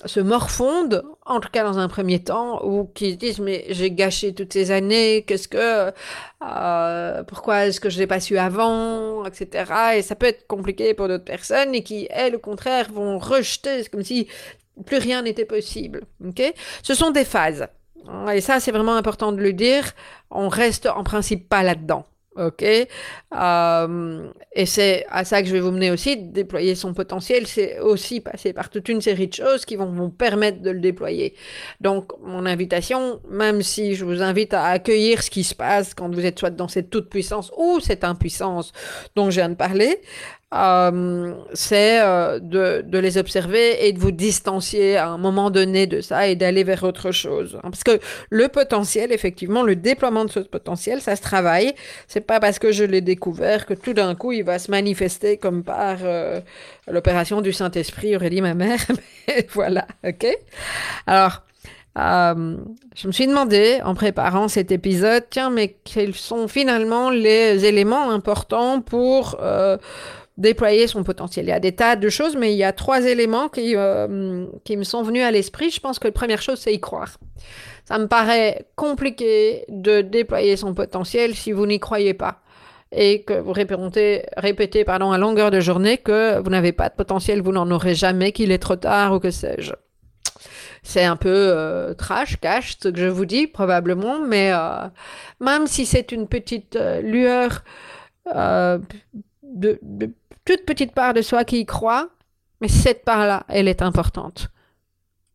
se 0.05 0.21
morfondent, 0.21 1.03
en 1.25 1.41
tout 1.41 1.49
cas 1.51 1.65
dans 1.65 1.79
un 1.79 1.89
premier 1.89 2.23
temps, 2.23 2.65
ou 2.65 2.85
qui 2.85 3.13
se 3.13 3.17
disent 3.17 3.39
mais 3.39 3.65
j'ai 3.71 3.91
gâché 3.91 4.35
toutes 4.35 4.53
ces 4.53 4.71
années, 4.71 5.25
qu'est-ce 5.27 5.49
que, 5.49 5.93
euh, 6.43 7.23
pourquoi 7.25 7.67
est-ce 7.67 7.81
que 7.81 7.89
je 7.89 7.99
l'ai 7.99 8.07
pas 8.07 8.21
su 8.21 8.37
avant, 8.39 9.25
etc. 9.25 9.73
Et 9.97 10.03
ça 10.03 10.15
peut 10.15 10.27
être 10.27 10.47
compliqué 10.47 10.95
pour 10.95 11.09
d'autres 11.09 11.25
personnes 11.25 11.75
et 11.75 11.83
qui, 11.83 12.07
elles, 12.11 12.37
au 12.37 12.41
contraire, 12.41 12.91
vont 12.93 13.19
rejeter, 13.19 13.83
c'est 13.83 13.89
comme 13.89 14.05
si 14.05 14.29
plus 14.85 14.99
rien 14.99 15.23
n'était 15.23 15.47
possible. 15.47 16.03
Ok? 16.25 16.43
Ce 16.83 16.95
sont 16.95 17.11
des 17.11 17.25
phases. 17.25 17.67
Et 18.33 18.41
ça, 18.41 18.61
c'est 18.61 18.71
vraiment 18.71 18.95
important 18.95 19.33
de 19.33 19.41
le 19.41 19.53
dire. 19.53 19.93
On 20.31 20.49
reste 20.49 20.87
en 20.87 21.03
principe 21.03 21.49
pas 21.49 21.63
là-dedans. 21.63 22.07
OK 22.39 22.63
euh, 22.63 24.29
Et 24.53 24.67
c'est 24.67 25.07
à 25.09 25.25
ça 25.25 25.43
que 25.43 25.49
je 25.49 25.53
vais 25.53 25.61
vous 25.61 25.71
mener 25.71 25.91
aussi. 25.91 26.17
Déployer 26.17 26.75
son 26.75 26.95
potentiel, 26.95 27.47
c'est 27.47 27.79
aussi 27.81 28.21
passer 28.21 28.53
par 28.53 28.71
toute 28.71 28.89
une 28.89 29.01
série 29.01 29.29
de 29.29 29.35
choses 29.35 29.65
qui 29.65 29.77
vont 29.77 29.93
vous 29.93 30.11
permettre 30.11 30.61
de 30.63 30.71
le 30.71 30.81
déployer. 30.81 31.35
Donc, 31.81 32.13
mon 32.23 32.47
invitation, 32.47 33.21
même 33.31 33.63
si 33.63 33.95
je 33.95 34.05
vous 34.05 34.23
invite 34.23 34.55
à 34.55 34.67
accueillir 34.67 35.23
ce 35.23 35.31
qui 35.31 35.45
se 35.45 35.55
passe 35.55 35.95
quand 35.95 36.15
vous 36.15 36.25
êtes 36.25 36.39
soit 36.39 36.51
dans 36.51 36.69
cette 36.69 36.91
toute-puissance 36.91 37.51
ou 37.57 37.81
cette 37.81 38.05
impuissance 38.05 38.73
dont 39.15 39.31
je 39.31 39.41
viens 39.41 39.49
de 39.49 39.55
parler, 39.55 40.01
euh, 40.55 41.35
c'est 41.55 42.01
euh, 42.01 42.39
de, 42.39 42.99
les 42.99 43.19
observer 43.19 43.85
et 43.89 43.93
de 43.93 43.99
vous 43.99 44.13
distancier 44.13 44.97
à 44.97 45.09
un 45.09 45.19
moment 45.19 45.51
donné 45.51 45.89
de 45.89 46.01
ça 46.01 46.29
et 46.29 46.37
d'aller 46.37 46.63
vers 46.63 46.85
autre 46.85 47.11
chose. 47.11 47.59
Parce 47.63 47.83
que 47.83 47.99
le 48.31 48.47
potentiel, 48.47 49.11
effectivement, 49.11 49.65
le 49.65 49.75
déploiement 49.75 50.25
de 50.25 50.31
ce 50.31 50.39
potentiel, 50.39 51.01
ça 51.01 51.17
se 51.17 51.23
travaille. 51.23 51.75
C'est 52.07 52.21
pas 52.21 52.39
parce 52.39 52.61
que 52.61 52.71
je 52.71 52.85
l'ai 52.85 53.01
découvert 53.01 53.67
que 53.67 53.75
tout 53.75 53.93
d'un 53.93 54.15
coup 54.15 54.31
il 54.31 54.45
va 54.45 54.61
se 54.61 54.71
manifester 54.71 55.37
comme 55.37 55.65
par 55.65 55.99
euh, 56.03 56.41
l'opération 56.87 57.41
du 57.41 57.53
Saint-Esprit, 57.53 58.15
aurait 58.15 58.31
dit 58.31 58.41
ma 58.41 58.55
mère. 58.55 58.81
Voilà, 59.53 59.87
ok. 60.07 60.27
Alors. 61.07 61.43
Je 61.99 63.07
me 63.07 63.13
suis 63.13 63.27
demandé, 63.27 63.81
en 63.83 63.95
préparant 63.95 64.49
cet 64.49 64.71
épisode, 64.71 65.25
tiens, 65.31 65.49
mais 65.49 65.79
quels 65.83 66.15
sont 66.15 66.47
finalement 66.47 67.09
les 67.09 67.65
éléments 67.65 68.11
importants 68.11 68.83
pour 68.83 69.39
déployer 70.37 70.87
son 70.87 71.03
potentiel. 71.03 71.47
Il 71.47 71.49
y 71.49 71.53
a 71.53 71.61
des 71.61 71.73
tas 71.73 71.97
de 71.97 72.09
choses, 72.09 72.37
mais 72.37 72.53
il 72.53 72.59
y 72.59 72.65
a 72.65 72.73
trois 72.73 73.07
éléments 73.07 73.49
qui, 73.49 73.75
euh, 73.75 74.47
qui 74.65 74.77
me 74.77 74.85
sont 74.85 75.03
venus 75.03 75.23
à 75.23 75.31
l'esprit. 75.31 75.71
Je 75.71 75.81
pense 75.81 75.99
que 75.99 76.09
la 76.09 76.13
première 76.13 76.43
chose, 76.43 76.59
c'est 76.59 76.75
y 76.75 76.81
croire. 76.81 77.17
Ça 77.85 77.99
me 77.99 78.07
paraît 78.07 78.67
compliqué 78.75 79.65
de 79.69 80.03
déployer 80.03 80.57
son 80.57 80.75
potentiel 80.75 81.35
si 81.35 81.53
vous 81.53 81.67
n'y 81.67 81.81
croyez 81.81 82.15
pas 82.15 82.43
et 82.93 83.23
que 83.23 83.35
vous 83.35 83.53
répétez, 83.53 84.25
répétez 84.37 84.85
pardon, 84.85 85.11
à 85.11 85.19
longueur 85.19 85.51
de 85.51 85.59
journée 85.59 85.99
que 85.99 86.39
vous 86.39 86.51
n'avez 86.51 86.73
pas 86.73 86.89
de 86.89 86.95
potentiel, 86.95 87.43
vous 87.43 87.53
n'en 87.53 87.69
aurez 87.71 87.95
jamais, 87.95 88.31
qu'il 88.31 88.53
est 88.53 88.59
trop 88.59 88.77
tard 88.77 89.15
ou 89.15 89.19
que 89.19 89.31
sais-je. 89.31 89.73
C'est 90.85 91.03
un 91.03 91.17
peu 91.17 91.29
euh, 91.29 91.95
trash, 91.95 92.39
cash, 92.39 92.77
ce 92.81 92.89
que 92.89 93.01
je 93.01 93.09
vous 93.09 93.27
dis, 93.27 93.49
probablement, 93.49 94.21
mais 94.21 94.53
euh, 94.53 94.87
même 95.41 95.67
si 95.67 95.85
c'est 95.85 96.13
une 96.13 96.29
petite 96.29 96.79
lueur 97.03 97.65
de, 98.33 99.79
de 99.83 100.13
toute 100.47 100.65
petite 100.65 100.93
part 100.93 101.13
de 101.13 101.21
soi 101.21 101.45
qui 101.45 101.61
y 101.61 101.67
croit, 101.67 102.09
mais 102.63 102.69
cette 102.69 103.05
part-là, 103.05 103.45
elle 103.49 103.69
est 103.69 103.83
importante. 103.83 104.49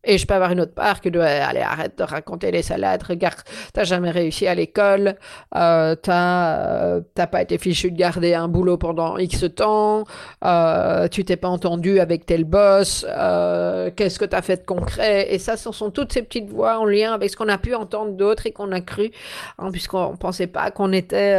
Et 0.04 0.18
je 0.18 0.26
peux 0.26 0.34
avoir 0.34 0.50
une 0.50 0.60
autre 0.60 0.74
part 0.74 1.00
qui 1.00 1.12
doit 1.12 1.26
aller 1.26 1.60
arrête 1.60 1.96
de 1.96 2.02
raconter 2.02 2.50
les 2.50 2.62
salades. 2.62 3.04
Regarde, 3.04 3.38
t'as 3.72 3.84
jamais 3.84 4.10
réussi 4.10 4.48
à 4.48 4.54
l'école, 4.54 5.14
euh, 5.54 5.94
t'as 5.94 6.96
euh, 6.96 7.00
pas 7.14 7.42
été 7.42 7.56
fichu 7.56 7.92
de 7.92 7.96
garder 7.96 8.34
un 8.34 8.48
boulot 8.48 8.78
pendant 8.78 9.16
X 9.16 9.44
temps, 9.54 10.02
euh, 10.44 11.06
tu 11.06 11.24
t'es 11.24 11.36
pas 11.36 11.48
entendu 11.48 12.00
avec 12.00 12.26
tel 12.26 12.42
boss, 12.44 13.06
euh, 13.08 13.90
qu'est-ce 13.94 14.18
que 14.18 14.24
t'as 14.24 14.42
fait 14.42 14.56
de 14.56 14.66
concret? 14.66 15.32
Et 15.32 15.38
ça, 15.38 15.56
ce 15.56 15.70
sont 15.70 15.92
toutes 15.92 16.12
ces 16.12 16.22
petites 16.22 16.50
voix 16.50 16.80
en 16.80 16.84
lien 16.84 17.12
avec 17.12 17.30
ce 17.30 17.36
qu'on 17.36 17.48
a 17.48 17.58
pu 17.58 17.74
entendre 17.74 18.12
d'autres 18.12 18.46
et 18.46 18.52
qu'on 18.52 18.72
a 18.72 18.80
cru, 18.80 19.12
hein, 19.58 19.70
puisqu'on 19.70 20.16
pensait 20.16 20.48
pas 20.48 20.72
qu'on 20.72 20.92
était 20.92 21.38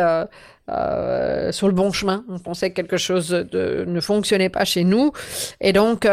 sur 1.52 1.68
le 1.68 1.74
bon 1.74 1.92
chemin. 1.92 2.24
On 2.30 2.40
pensait 2.40 2.70
que 2.70 2.76
quelque 2.76 2.98
chose 2.98 3.30
de, 3.30 3.84
ne 3.86 4.00
fonctionnait 4.00 4.50
pas 4.50 4.64
chez 4.64 4.86
nous. 4.86 5.12
Et 5.60 5.74
donc, 5.74 6.08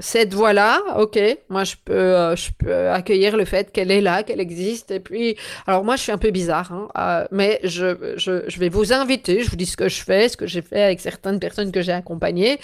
cette 0.00 0.34
voix-là, 0.34 0.80
ok, 0.96 1.18
moi 1.48 1.64
je 1.64 1.76
peux, 1.84 1.92
euh, 1.92 2.36
je 2.36 2.50
peux 2.58 2.90
accueillir 2.90 3.36
le 3.36 3.44
fait 3.44 3.70
qu'elle 3.70 3.90
est 3.90 4.00
là, 4.00 4.22
qu'elle 4.22 4.40
existe. 4.40 4.90
Et 4.90 5.00
puis, 5.00 5.36
alors 5.66 5.84
moi 5.84 5.96
je 5.96 6.02
suis 6.02 6.12
un 6.12 6.18
peu 6.18 6.30
bizarre, 6.30 6.72
hein, 6.72 6.88
euh, 6.98 7.26
mais 7.30 7.60
je, 7.64 8.14
je, 8.16 8.44
je, 8.48 8.58
vais 8.58 8.68
vous 8.68 8.92
inviter, 8.92 9.42
je 9.42 9.50
vous 9.50 9.56
dis 9.56 9.66
ce 9.66 9.76
que 9.76 9.88
je 9.88 10.02
fais, 10.02 10.28
ce 10.28 10.36
que 10.36 10.46
j'ai 10.46 10.62
fait 10.62 10.82
avec 10.82 11.00
certaines 11.00 11.38
personnes 11.38 11.70
que 11.70 11.82
j'ai 11.82 11.92
accompagnées. 11.92 12.58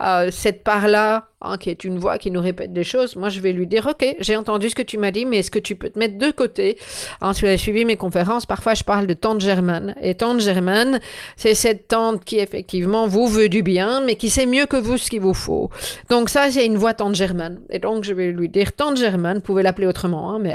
Euh, 0.00 0.30
cette 0.30 0.62
part-là, 0.64 1.28
hein, 1.46 1.58
qui 1.58 1.70
est 1.70 1.84
une 1.84 1.98
voix 1.98 2.18
qui 2.18 2.30
nous 2.30 2.40
répète 2.40 2.72
des 2.72 2.84
choses, 2.84 3.16
moi 3.16 3.28
je 3.28 3.40
vais 3.40 3.52
lui 3.52 3.66
dire, 3.66 3.86
ok, 3.86 4.16
j'ai 4.20 4.36
entendu 4.36 4.70
ce 4.70 4.74
que 4.74 4.82
tu 4.82 4.98
m'as 4.98 5.10
dit, 5.10 5.24
mais 5.24 5.38
est-ce 5.38 5.50
que 5.50 5.58
tu 5.58 5.76
peux 5.76 5.90
te 5.90 5.98
mettre 5.98 6.18
de 6.18 6.30
côté 6.30 6.78
hein, 7.20 7.32
Si 7.32 7.42
vous 7.42 7.46
avez 7.46 7.56
suivi 7.56 7.84
mes 7.84 7.96
conférences, 7.96 8.46
parfois 8.46 8.74
je 8.74 8.84
parle 8.84 9.06
de 9.06 9.14
tante 9.14 9.40
Germaine. 9.40 9.94
Et 10.00 10.14
tante 10.14 10.40
Germaine, 10.40 11.00
c'est 11.36 11.54
cette 11.54 11.88
tante 11.88 12.24
qui 12.24 12.38
effectivement 12.38 13.06
vous 13.06 13.26
veut 13.26 13.48
du 13.48 13.62
bien, 13.62 14.00
mais 14.00 14.16
qui 14.16 14.30
sait 14.30 14.46
mieux 14.46 14.66
que 14.66 14.76
vous 14.76 14.98
ce 14.98 15.10
qu'il 15.10 15.20
vous 15.20 15.34
faut. 15.34 15.70
Donc 16.10 16.28
ça, 16.28 16.50
c'est 16.50 16.66
une 16.66 16.76
voix 16.76 16.94
Tante 16.94 17.14
Germaine. 17.14 17.60
Et 17.70 17.78
donc, 17.78 18.04
je 18.04 18.12
vais 18.12 18.32
lui 18.32 18.48
dire, 18.48 18.72
Tante 18.72 18.96
Germaine, 18.96 19.36
vous 19.36 19.42
pouvez 19.42 19.62
l'appeler 19.62 19.86
autrement, 19.86 20.30
hein, 20.30 20.38
mais 20.38 20.54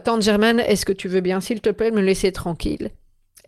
Tante 0.00 0.22
Germaine, 0.22 0.60
est-ce 0.60 0.84
que 0.84 0.92
tu 0.92 1.08
veux 1.08 1.20
bien, 1.20 1.40
s'il 1.40 1.60
te 1.60 1.70
plaît, 1.70 1.90
me 1.90 2.00
laisser 2.00 2.32
tranquille? 2.32 2.90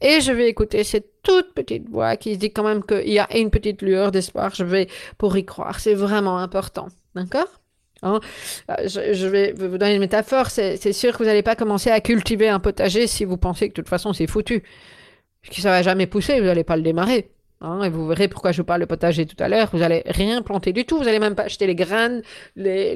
Et 0.03 0.21
je 0.21 0.33
vais 0.33 0.49
écouter 0.49 0.83
cette 0.85 1.23
toute 1.23 1.55
petite 1.55 1.89
voix 1.89 2.17
qui 2.17 2.37
dit 2.37 2.53
quand 2.53 2.65
même 2.65 2.83
qu'il 2.85 3.09
y 3.09 3.21
a 3.21 3.37
une 3.37 3.51
petite 3.51 3.83
lueur 3.83 4.11
d'espoir. 4.11 4.53
Je 4.55 4.65
vais 4.65 4.89
pour 5.17 5.37
y 5.37 5.45
croire. 5.45 5.79
C'est 5.79 5.95
vraiment 5.95 6.39
important. 6.39 6.89
D'accord? 7.15 7.47
Hein? 8.03 8.19
euh, 8.71 8.89
je, 8.89 9.29
vais 9.29 9.53
vous 9.53 9.79
donner 9.79 9.95
une 9.95 10.01
métaphore. 10.01 10.51
C'est 10.51 10.93
sûr 10.93 11.13
que 11.13 11.19
vous 11.19 11.25
n'allez 11.25 11.43
pas 11.43 11.55
commencer 11.55 11.91
à 11.91 12.01
cultiver 12.01 12.49
un 12.49 12.59
potager 12.59 13.07
si 13.07 13.25
vous 13.25 13.37
pensez 13.37 13.69
que 13.69 13.75
de 13.75 13.77
toute 13.77 13.89
façon 13.89 14.13
c'est 14.13 14.27
foutu. 14.27 14.65
Que 15.49 15.61
ça 15.61 15.71
va 15.71 15.83
jamais 15.83 16.07
pousser, 16.07 16.41
vous 16.41 16.47
n'allez 16.47 16.65
pas 16.65 16.77
le 16.77 16.83
démarrer. 16.83 17.31
Hein, 17.61 17.85
et 17.85 17.91
vous 17.91 18.09
verrez 18.09 18.27
pourquoi 18.27 18.51
je 18.51 18.61
vous 18.61 18.65
parle 18.65 18.81
de 18.81 18.87
potager 18.87 19.25
tout 19.25 19.37
à 19.39 19.49
l'heure. 19.49 19.69
Vous 19.73 19.83
allez 19.83 20.03
rien 20.07 20.43
planter 20.43 20.73
du 20.73 20.85
tout. 20.85 20.99
Vous 20.99 21.07
allez 21.07 21.21
même 21.21 21.37
pas 21.37 21.45
acheter 21.45 21.69
les 21.69 21.77
graines, 21.77 22.23
les, 22.57 22.95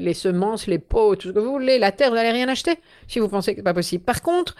les, 0.00 0.14
semences, 0.14 0.66
les 0.66 0.80
pots, 0.80 1.14
tout 1.14 1.28
ce 1.28 1.32
que 1.32 1.38
vous 1.38 1.52
voulez. 1.52 1.78
La 1.78 1.92
terre, 1.92 2.10
vous 2.10 2.16
n'allez 2.16 2.32
rien 2.32 2.48
acheter 2.48 2.74
si 3.06 3.20
vous 3.20 3.28
pensez 3.28 3.52
que 3.52 3.60
c'est 3.60 3.64
pas 3.64 3.74
possible. 3.74 4.02
Par 4.02 4.20
contre, 4.20 4.56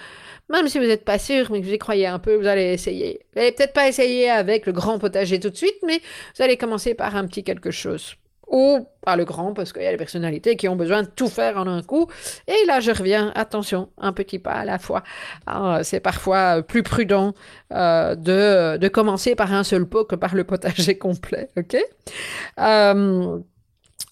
même 0.53 0.69
si 0.69 0.79
vous 0.79 0.85
n'êtes 0.85 1.05
pas 1.05 1.19
sûr, 1.19 1.51
mais 1.51 1.61
que 1.61 1.67
vous 1.67 1.73
y 1.73 1.79
croyez 1.79 2.07
un 2.07 2.19
peu, 2.19 2.37
vous 2.37 2.47
allez 2.47 2.73
essayer. 2.73 3.21
Vous 3.33 3.41
n'allez 3.41 3.53
peut-être 3.53 3.73
pas 3.73 3.89
essayer 3.89 4.31
avec 4.31 4.67
le 4.67 4.73
grand 4.73 4.99
potager 4.99 5.41
tout 5.41 5.51
de 5.51 5.57
suite, 5.57 5.77
mais 5.87 6.01
vous 6.37 6.43
allez 6.43 6.57
commencer 6.57 6.95
par 6.95 7.17
un 7.17 7.27
petit 7.27 7.43
quelque 7.43 7.71
chose 7.71 8.17
ou 8.53 8.87
par 9.01 9.17
le 9.17 9.25
grand, 9.25 9.55
parce 9.55 9.73
qu'il 9.73 9.83
y 9.83 9.87
a 9.87 9.91
des 9.91 9.97
personnalités 9.97 10.57
qui 10.57 10.69
ont 10.69 10.77
besoin 10.77 11.03
de 11.03 11.09
tout 11.09 11.29
faire 11.29 11.57
en 11.57 11.67
un 11.67 11.83
coup. 11.83 12.07
Et 12.47 12.67
là, 12.67 12.81
je 12.81 12.91
reviens, 12.91 13.33
attention, 13.35 13.89
un 13.99 14.13
petit 14.13 14.39
pas 14.39 14.53
à 14.53 14.65
la 14.65 14.79
fois. 14.79 15.03
C'est 15.83 16.01
parfois 16.01 16.63
plus 16.63 16.83
prudent 16.83 17.33
euh, 17.73 18.15
de, 18.15 18.77
de, 18.77 18.89
commencer 18.89 19.35
par 19.35 19.53
un 19.55 19.65
seul 19.65 19.87
pot 19.87 20.05
que 20.05 20.17
par 20.17 20.35
le 20.35 20.45
potager 20.45 20.99
complet, 20.99 21.49
ok? 21.57 21.77
Euh, 22.61 23.39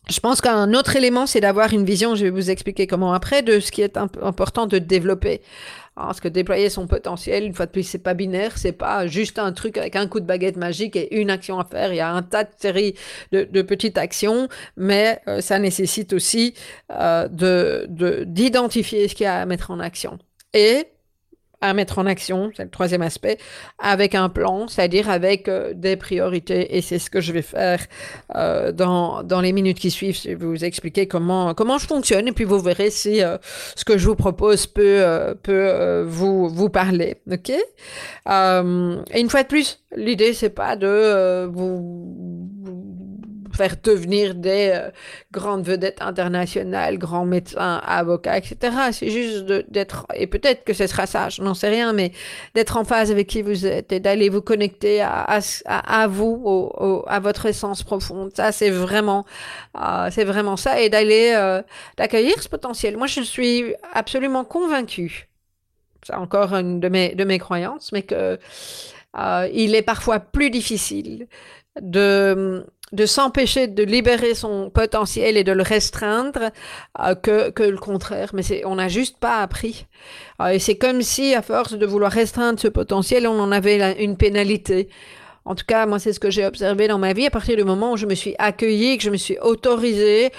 je 0.09 0.21
pense 0.21 0.41
qu'un 0.41 0.73
autre 0.75 0.97
élément, 0.97 1.27
c'est 1.27 1.41
d'avoir 1.41 1.73
une 1.73 1.85
vision, 1.85 2.17
je 2.17 2.25
vais 2.25 2.31
vous 2.31 2.51
expliquer 2.51 2.87
comment 2.87 3.13
après, 3.13 3.43
de 3.43 3.61
ce 3.61 3.71
qui 3.71 3.83
est 3.83 3.97
important 3.97 4.67
de 4.67 4.79
développer. 4.79 5.43
Parce 6.07 6.21
que 6.21 6.29
déployer 6.29 6.71
son 6.71 6.87
potentiel, 6.87 7.45
une 7.45 7.55
fois 7.55 7.67
de 7.67 7.71
plus, 7.71 7.83
c'est 7.83 7.99
pas 7.99 8.15
binaire, 8.15 8.57
c'est 8.59 8.73
pas 8.73 9.07
juste 9.07 9.39
un 9.39 9.53
truc 9.53 9.79
avec 9.79 9.97
un 9.97 10.07
coup 10.07 10.21
de 10.21 10.27
baguette 10.27 10.57
magique 10.57 10.97
et 10.97 11.21
une 11.21 11.31
action 11.31 11.59
à 11.59 11.65
faire. 11.65 11.93
Il 11.93 11.97
y 11.97 12.01
a 12.01 12.11
un 12.11 12.23
tas 12.23 12.45
de 12.45 12.51
séries 12.59 12.95
de, 13.33 13.45
de 13.45 13.63
petites 13.63 13.99
actions, 13.99 14.49
mais 14.77 15.21
euh, 15.29 15.41
ça 15.41 15.59
nécessite 15.59 16.13
aussi 16.13 16.55
euh, 16.91 17.29
de 17.29 17.87
d'identifier 18.25 19.09
ce 19.09 19.15
qu'il 19.15 19.25
y 19.25 19.27
a 19.27 19.41
à 19.41 19.47
mettre 19.47 19.71
en 19.71 19.81
action. 19.81 20.19
Et 20.53 20.87
à 21.61 21.75
mettre 21.75 21.99
en 21.99 22.07
action, 22.07 22.51
c'est 22.57 22.65
le 22.65 22.71
troisième 22.71 23.03
aspect, 23.03 23.39
avec 23.79 24.15
un 24.15 24.29
plan, 24.29 24.67
c'est-à-dire 24.67 25.11
avec 25.11 25.49
euh, 25.49 25.73
des 25.75 25.97
priorités. 25.97 26.77
Et 26.77 26.81
c'est 26.81 26.99
ce 26.99 27.11
que 27.11 27.21
je 27.21 27.33
vais 27.33 27.43
faire 27.43 27.85
euh, 28.35 28.73
dans, 28.73 29.23
dans 29.23 29.41
les 29.41 29.53
minutes 29.53 29.79
qui 29.79 29.91
suivent. 29.91 30.19
Je 30.23 30.31
vais 30.31 30.35
vous 30.35 30.65
expliquer 30.65 31.07
comment, 31.07 31.55
comment 31.55 31.79
je 31.79 31.87
fonctionne 31.87 32.29
et 32.29 32.33
puis 32.33 32.45
vous 32.45 32.61
verrez 32.61 32.91
si 32.91 33.23
euh, 33.23 33.37
ce 33.77 33.85
que 33.85 33.99
je 33.99 34.07
vous 34.07 34.17
propose 34.17 34.67
peut, 34.67 35.05
peut 35.43 36.05
vous, 36.07 36.49
vous 36.49 36.71
parler. 36.71 37.17
OK? 37.31 37.51
et 37.51 39.21
une 39.21 39.31
fois 39.31 39.43
de 39.43 39.49
plus, 39.49 39.81
l'idée, 39.97 40.33
c'est 40.33 40.51
pas 40.51 40.77
de 40.77 41.47
vous 41.47 42.40
faire 43.61 43.77
devenir 43.83 44.35
des 44.35 44.73
euh, 44.75 44.91
grandes 45.33 45.67
vedettes 45.67 46.01
internationales, 46.01 46.97
grands 46.97 47.27
médecins, 47.27 47.83
avocats, 47.85 48.39
etc. 48.39 48.57
C'est 48.93 49.11
juste 49.11 49.45
d'être, 49.71 50.07
et 50.15 50.27
peut-être 50.27 50.65
que 50.65 50.73
ce 50.73 50.87
sera 50.87 51.05
ça, 51.05 51.29
je 51.29 51.43
n'en 51.43 51.53
sais 51.53 51.69
rien, 51.69 51.93
mais 51.93 52.13
d'être 52.55 52.79
en 52.79 52.85
phase 52.85 53.11
avec 53.11 53.27
qui 53.27 53.43
vous 53.43 53.67
êtes 53.67 53.93
et 53.93 54.01
d'aller 54.01 54.31
vous 54.31 54.41
connecter 54.41 55.03
à, 55.03 56.07
vous, 56.09 56.73
à 57.07 57.21
votre 57.21 57.45
essence 57.45 57.83
profonde. 57.83 58.31
Ça, 58.35 58.51
c'est 58.51 58.71
vraiment, 58.71 59.27
euh, 59.77 60.09
vraiment 60.25 60.57
ça, 60.57 60.81
et 60.81 60.89
d'aller, 60.89 61.35
euh, 61.37 61.61
d'accueillir 61.99 62.43
ce 62.43 62.49
potentiel. 62.49 62.97
Moi, 62.97 63.09
je 63.09 63.21
suis 63.21 63.75
absolument 63.93 64.45
convaincue, 64.45 65.29
c'est 66.03 66.15
encore 66.15 66.55
une 66.55 66.81
de 66.81 66.89
mes, 66.89 67.15
de 67.15 67.25
mes 67.25 67.39
croyances, 67.39 67.93
mais 67.93 68.05
que 68.05 68.39
il 69.53 69.75
est 69.75 69.83
parfois 69.83 70.21
plus 70.21 70.51
difficile 70.51 71.27
de 71.81 72.65
de 72.93 73.07
s'empêcher 73.07 73.69
de 73.69 73.83
libérer 73.85 74.35
son 74.35 74.69
potentiel 74.71 75.37
et 75.37 75.45
de 75.45 75.53
le 75.53 75.63
restreindre 75.63 76.51
euh, 76.99 77.15
que, 77.15 77.51
que 77.51 77.63
le 77.63 77.79
contraire. 77.79 78.31
Mais 78.33 78.43
on 78.65 78.77
n'a 78.77 78.89
juste 78.89 79.19
pas 79.19 79.39
appris. 79.39 79.87
Euh, 80.41 80.49
et 80.49 80.59
c'est 80.59 80.77
comme 80.77 81.03
si, 81.03 81.35
à 81.35 81.43
force 81.43 81.75
de 81.75 81.87
vouloir 81.87 82.11
restreindre 82.11 82.59
ce 82.59 82.69
potentiel, 82.69 83.27
on 83.27 83.39
en 83.39 83.53
avait 83.53 84.03
une 84.03 84.17
pénalité. 84.17 84.89
En 85.45 85.55
tout 85.55 85.65
cas, 85.67 85.87
moi, 85.87 85.99
c'est 85.99 86.13
ce 86.13 86.21
que 86.21 86.31
j'ai 86.31 86.45
observé 86.45 86.89
dans 86.89 86.99
ma 86.99 87.13
vie 87.13 87.27
à 87.27 87.31
partir 87.31 87.57
du 87.57 87.65
moment 87.65 87.93
où 87.93 87.97
je 87.97 88.07
me 88.07 88.15
suis 88.15 88.35
accueillie, 88.39 88.99
que 88.99 89.05
je 89.05 89.11
me 89.11 89.17
suis 89.17 89.39
autorisée. 89.39 90.31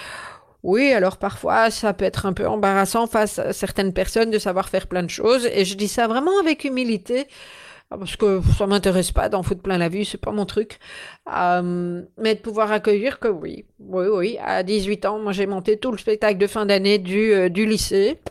Oui, 0.64 0.92
alors 0.92 1.18
parfois, 1.18 1.72
ça 1.72 1.94
peut 1.94 2.06
être 2.06 2.28
un 2.28 2.34
peu 2.34 2.48
embarrassant 2.48 3.08
face 3.08 3.40
à 3.40 3.52
certaines 3.52 3.94
personnes 3.94 4.30
de 4.30 4.38
savoir 4.38 4.70
faire 4.70 4.88
plein 4.88 5.02
de 5.04 5.10
choses. 5.10 5.48
Et 5.52 5.66
je 5.66 5.76
dis 5.76 5.88
ça 5.88 6.08
vraiment 6.08 6.40
avec 6.40 6.66
humilité. 6.66 7.28
Ah, 7.94 7.98
parce 7.98 8.16
que 8.16 8.40
ça 8.58 8.68
m'intéresse 8.68 9.12
pas 9.12 9.28
d'en 9.28 9.44
foutre 9.44 9.62
plein 9.62 9.78
la 9.78 9.90
vue, 9.90 10.06
c'est 10.06 10.18
pas 10.18 10.32
mon 10.32 10.46
truc. 10.46 10.80
Euh, 11.36 12.02
mais 12.18 12.36
de 12.36 12.40
pouvoir 12.40 12.72
accueillir 12.72 13.20
que 13.20 13.28
oui, 13.28 13.66
oui, 13.80 14.06
oui. 14.08 14.38
À 14.42 14.64
18 14.64 15.06
ans, 15.06 15.20
moi 15.20 15.34
j'ai 15.34 15.46
monté 15.46 15.76
tout 15.78 15.92
le 15.92 15.98
spectacle 15.98 16.38
de 16.38 16.48
fin 16.48 16.66
d'année 16.66 17.00
du, 17.00 17.34
euh, 17.34 17.50
du 17.50 17.66
lycée. 17.66 18.22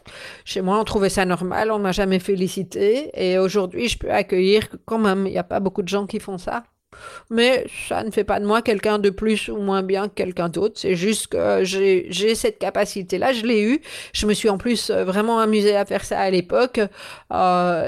Chez 0.46 0.62
moi, 0.62 0.80
on 0.80 0.84
trouvait 0.84 1.10
ça 1.10 1.26
normal, 1.26 1.70
on 1.72 1.78
m'a 1.78 1.92
jamais 1.92 2.20
félicité. 2.20 3.10
Et 3.12 3.38
aujourd'hui, 3.38 3.88
je 3.88 3.98
peux 3.98 4.10
accueillir 4.10 4.70
que 4.70 4.78
quand 4.86 4.98
même, 4.98 5.26
il 5.26 5.32
n'y 5.32 5.38
a 5.38 5.44
pas 5.44 5.60
beaucoup 5.60 5.82
de 5.82 5.88
gens 5.88 6.06
qui 6.06 6.20
font 6.20 6.38
ça. 6.38 6.62
Mais 7.28 7.66
ça 7.88 8.02
ne 8.02 8.10
fait 8.10 8.24
pas 8.24 8.40
de 8.40 8.46
moi 8.46 8.62
quelqu'un 8.62 8.98
de 8.98 9.10
plus 9.10 9.48
ou 9.50 9.58
moins 9.58 9.82
bien 9.82 10.08
que 10.08 10.14
quelqu'un 10.14 10.48
d'autre. 10.48 10.80
C'est 10.80 10.96
juste 10.96 11.28
que 11.28 11.64
j'ai 11.64 12.34
cette 12.34 12.58
capacité-là, 12.58 13.34
je 13.34 13.44
l'ai 13.44 13.62
eue. 13.62 13.82
Je 14.14 14.26
me 14.26 14.32
suis 14.32 14.48
en 14.48 14.56
plus 14.56 14.88
euh, 14.88 15.04
vraiment 15.04 15.38
amusée 15.38 15.76
à 15.76 15.84
faire 15.84 16.04
ça 16.04 16.18
à 16.18 16.30
l'époque. 16.30 16.80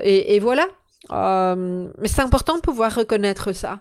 Et, 0.04 0.38
voilà, 0.40 0.66
euh, 1.12 1.88
mais 1.98 2.08
c'est 2.08 2.22
important 2.22 2.56
de 2.56 2.60
pouvoir 2.60 2.94
reconnaître 2.94 3.52
ça. 3.52 3.80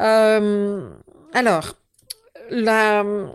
Euh, 0.00 0.88
alors, 1.34 1.74
le 2.50 3.26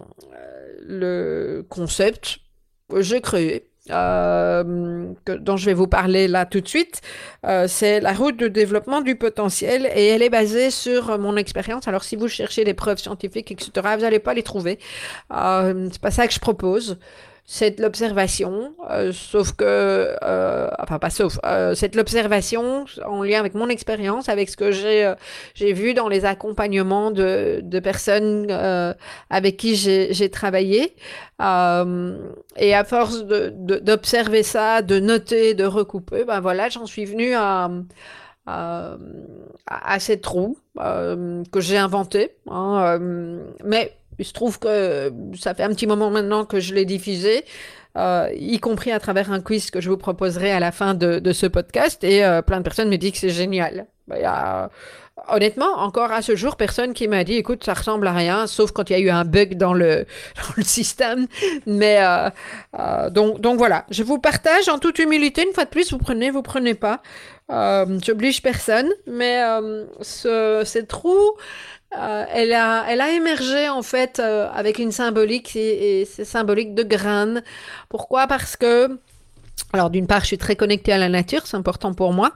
concept 1.69 2.39
que 2.89 3.01
j'ai 3.01 3.22
créé, 3.22 3.69
euh, 3.91 5.13
dont 5.27 5.57
je 5.57 5.65
vais 5.65 5.74
vous 5.74 5.88
parler 5.88 6.27
là 6.27 6.45
tout 6.45 6.62
de 6.62 6.67
suite, 6.67 7.01
euh, 7.45 7.67
c'est 7.67 8.00
la 8.00 8.13
route 8.13 8.38
de 8.38 8.48
développement 8.48 9.01
du 9.01 9.15
potentiel 9.15 9.89
et 9.95 10.07
elle 10.07 10.24
est 10.24 10.29
basée 10.29 10.72
sur 10.72 11.17
mon 11.19 11.38
expérience. 11.38 11.88
Alors 11.88 12.03
si 12.03 12.15
vous 12.15 12.27
cherchez 12.27 12.63
des 12.63 12.74
preuves 12.74 12.98
scientifiques, 12.98 13.51
etc., 13.51 13.72
vous 13.95 14.01
n'allez 14.01 14.19
pas 14.19 14.34
les 14.34 14.43
trouver. 14.43 14.79
Euh, 15.31 15.89
c'est 15.91 16.01
pas 16.01 16.12
ça 16.12 16.27
que 16.27 16.34
je 16.34 16.39
propose 16.39 16.98
c'est 17.47 17.77
de 17.77 17.83
l'observation, 17.83 18.73
euh, 18.89 19.11
sauf 19.13 19.51
que, 19.51 19.63
euh, 20.23 20.67
enfin 20.79 20.97
pas 20.97 21.11
sauf, 21.11 21.37
euh, 21.45 21.75
c'est 21.75 21.89
de 21.89 21.97
l'observation 21.97 22.85
en 23.05 23.21
lien 23.21 23.39
avec 23.39 23.53
mon 23.53 23.69
expérience, 23.69 24.29
avec 24.29 24.49
ce 24.49 24.57
que 24.57 24.71
j'ai 24.71 25.13
j'ai 25.53 25.71
vu 25.71 25.93
dans 25.93 26.07
les 26.09 26.25
accompagnements 26.25 27.11
de, 27.11 27.59
de 27.61 27.79
personnes 27.79 28.49
avec 29.29 29.57
qui 29.57 29.75
j'ai 29.75 30.29
travaillé. 30.31 30.95
et 31.39 32.73
à 32.73 32.83
force 32.83 33.25
d'observer 33.25 34.39
de, 34.39 34.45
ça, 34.45 34.81
de 34.81 34.99
noter, 34.99 35.53
de 35.53 35.65
recouper, 35.65 36.23
ben 36.25 36.39
voilà, 36.39 36.69
j'en 36.69 36.87
suis 36.87 37.05
venue 37.05 37.35
à, 37.35 37.69
à, 38.47 38.97
à 39.67 39.99
cette 39.99 40.25
roue 40.25 40.57
que 40.77 41.59
j'ai 41.59 41.77
inventée. 41.77 42.31
Hein, 42.49 42.99
mais 43.63 43.93
il 44.19 44.25
se 44.25 44.34
trouve 44.34 44.60
que 44.60 45.12
ça 45.38 45.53
fait 45.53 45.63
un 45.63 45.69
petit 45.69 45.88
moment 45.88 46.10
maintenant 46.10 46.45
que 46.45 46.60
je 46.60 46.74
l'ai 46.74 46.86
diffusé, 46.86 47.45
euh, 47.98 48.29
y 48.36 48.60
compris 48.60 48.91
à 48.91 49.00
travers 49.00 49.31
un 49.31 49.39
quiz 49.39 49.72
que 49.72 49.79
je 49.79 49.89
vous 49.89 49.98
proposerai 49.98 50.51
à 50.51 50.60
la 50.60 50.72
fin 50.72 50.93
de, 50.93 51.31
ce 51.31 51.45
podcast, 51.45 52.03
et 52.03 52.25
euh, 52.25 52.41
plein 52.41 52.57
de 52.57 52.63
personnes 52.63 52.89
me 52.89 52.98
disent 52.98 53.13
que 53.13 53.17
c'est 53.17 53.29
génial. 53.29 53.88
A, 54.24 54.69
honnêtement, 55.29 55.77
encore 55.77 56.12
à 56.12 56.22
ce 56.22 56.36
jour, 56.36 56.55
personne 56.55 56.93
qui 56.93 57.07
m'a 57.07 57.24
dit, 57.24 57.36
écoute, 57.36 57.63
ça 57.63 57.74
ressemble 57.74 58.07
à 58.07 58.13
rien, 58.13 58.48
sauf 58.48 58.72
quand 58.72 58.89
il 58.89 58.93
y 58.93 58.95
a 58.95 59.00
eu 59.00 59.10
un 59.10 59.25
bug 59.25 59.55
dans 59.55 59.74
le, 59.74 60.05
système. 60.62 61.27
Mais 61.65 62.00
euh, 62.01 62.29
euh 62.79 63.10
donc, 63.10 63.57
voilà, 63.57 63.86
je 63.89 64.03
vous 64.03 64.19
partage 64.19 64.69
en 64.69 64.79
toute 64.79 65.00
humilité, 65.00 65.43
une 65.48 65.53
fois 65.53 65.65
de 65.65 65.69
plus, 65.69 65.91
vous 65.91 65.98
prenez, 65.98 66.31
vous 66.31 66.41
prenez 66.41 66.74
pas. 66.74 67.01
Euh, 67.51 68.00
J'oblige 68.03 68.41
personne, 68.41 68.89
mais 69.05 69.43
euh, 69.43 69.86
ce, 70.01 70.95
roue 70.95 71.38
euh, 71.94 72.26
elle, 72.34 72.54
a, 72.54 72.86
elle 72.89 73.00
a 73.00 73.12
émergé 73.12 73.69
en 73.69 73.82
fait 73.82 74.19
euh, 74.19 74.50
avec 74.54 74.80
une 74.80 74.91
symbolique 74.91 75.56
et, 75.56 76.06
c'est 76.06 76.26
symbolique 76.26 76.74
de 76.74 76.84
graines. 76.84 77.43
Pourquoi? 77.89 78.28
Parce 78.28 78.58
que 78.58 79.00
alors 79.71 79.89
d'une 79.89 80.08
part, 80.08 80.21
je 80.21 80.28
suis 80.28 80.38
très 80.38 80.56
connectée 80.56 80.91
à 80.91 80.98
la 80.98 81.10
nature, 81.10 81.48
c'est 81.48 81.58
important 81.58 81.93
pour 81.93 82.13
moi. 82.13 82.32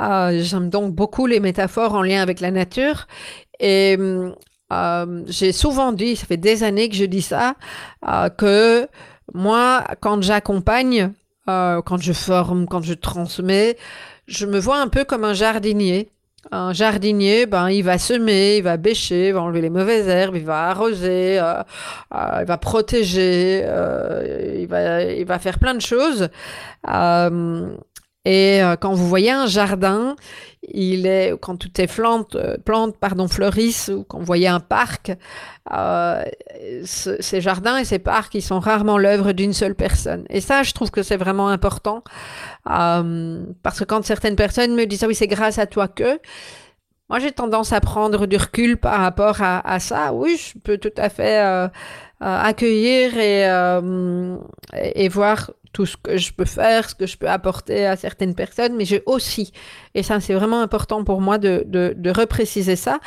Euh, 0.00 0.40
J'aime 0.42 0.70
donc 0.70 0.94
beaucoup 0.94 1.26
les 1.26 1.40
métaphores 1.40 1.94
en 1.94 2.02
lien 2.02 2.22
avec 2.22 2.40
la 2.40 2.50
nature. 2.50 3.06
Et 3.60 3.96
j'ai 5.28 5.52
souvent 5.52 5.92
dit, 5.92 6.16
ça 6.16 6.26
fait 6.26 6.36
des 6.36 6.64
années 6.64 6.88
que 6.88 6.96
je 6.96 7.04
dis 7.04 7.22
ça, 7.22 7.54
que 8.36 8.88
moi, 9.32 9.84
quand 10.00 10.20
j'accompagne, 10.22 11.12
quand 11.46 12.00
je 12.00 12.12
forme, 12.12 12.66
quand 12.66 12.82
je 12.82 12.94
transmets, 12.94 13.76
je 14.26 14.46
me 14.46 14.58
vois 14.58 14.80
un 14.80 14.88
peu 14.88 15.04
comme 15.04 15.24
un 15.24 15.34
jardinier. 15.34 16.10
Un 16.52 16.72
jardinier, 16.72 17.46
ben, 17.46 17.70
il 17.70 17.82
va 17.82 17.98
semer, 17.98 18.58
il 18.58 18.62
va 18.62 18.76
bêcher, 18.76 19.28
il 19.28 19.34
va 19.34 19.42
enlever 19.42 19.60
les 19.60 19.70
mauvaises 19.70 20.08
herbes, 20.08 20.36
il 20.36 20.44
va 20.44 20.68
arroser, 20.68 21.38
euh, 21.38 21.62
euh, 22.14 22.38
il 22.40 22.46
va 22.46 22.58
protéger, 22.58 23.62
euh, 23.64 24.56
il, 24.58 24.66
va, 24.66 25.02
il 25.02 25.24
va 25.24 25.38
faire 25.38 25.58
plein 25.58 25.74
de 25.74 25.80
choses. 25.80 26.28
Et 28.24 28.62
euh, 28.62 28.76
quand 28.76 28.94
vous 28.94 29.06
voyez 29.06 29.30
un 29.30 29.46
jardin, 29.46 30.16
il 30.62 31.06
est 31.06 31.34
quand 31.40 31.56
toutes 31.56 31.86
plantes, 31.88 32.36
euh, 32.36 32.56
plantes 32.56 32.96
pardon, 32.96 33.28
fleurissent, 33.28 33.90
ou 33.94 34.04
quand 34.04 34.18
vous 34.18 34.24
voyez 34.24 34.48
un 34.48 34.60
parc, 34.60 35.12
euh, 35.72 36.24
ces 36.84 37.40
jardins 37.42 37.76
et 37.76 37.84
ces 37.84 37.98
parcs, 37.98 38.34
ils 38.34 38.42
sont 38.42 38.60
rarement 38.60 38.96
l'œuvre 38.96 39.32
d'une 39.32 39.52
seule 39.52 39.74
personne. 39.74 40.24
Et 40.30 40.40
ça, 40.40 40.62
je 40.62 40.72
trouve 40.72 40.90
que 40.90 41.02
c'est 41.02 41.18
vraiment 41.18 41.48
important, 41.48 42.02
parce 42.64 43.78
que 43.78 43.84
quand 43.84 44.04
certaines 44.04 44.36
personnes 44.36 44.74
me 44.74 44.86
disent 44.86 45.04
ah 45.04 45.08
oui, 45.08 45.14
c'est 45.14 45.26
grâce 45.26 45.58
à 45.58 45.66
toi 45.66 45.88
que, 45.88 46.18
moi 47.10 47.18
j'ai 47.18 47.32
tendance 47.32 47.74
à 47.74 47.80
prendre 47.82 48.26
du 48.26 48.38
recul 48.38 48.78
par 48.78 49.00
rapport 49.00 49.36
à, 49.42 49.78
ça. 49.80 50.14
Oui, 50.14 50.38
je 50.38 50.58
peux 50.58 50.78
tout 50.78 50.94
à 50.96 51.10
fait 51.10 51.68
accueillir 52.20 53.18
et, 53.18 53.44
et 54.94 55.08
voir 55.08 55.50
tout 55.74 55.86
ce 55.86 55.96
que 55.96 56.16
je 56.16 56.32
peux 56.32 56.44
faire, 56.44 56.88
ce 56.88 56.94
que 56.94 57.04
je 57.04 57.18
peux 57.18 57.28
apporter 57.28 57.84
à 57.84 57.96
certaines 57.96 58.34
personnes, 58.34 58.76
mais 58.76 58.84
j'ai 58.84 59.02
aussi, 59.06 59.52
et 59.94 60.04
ça 60.04 60.20
c'est 60.20 60.32
vraiment 60.32 60.62
important 60.62 61.02
pour 61.02 61.20
moi 61.20 61.36
de, 61.36 61.64
de, 61.66 61.94
de 61.96 62.10
repréciser 62.10 62.76
ça, 62.76 63.00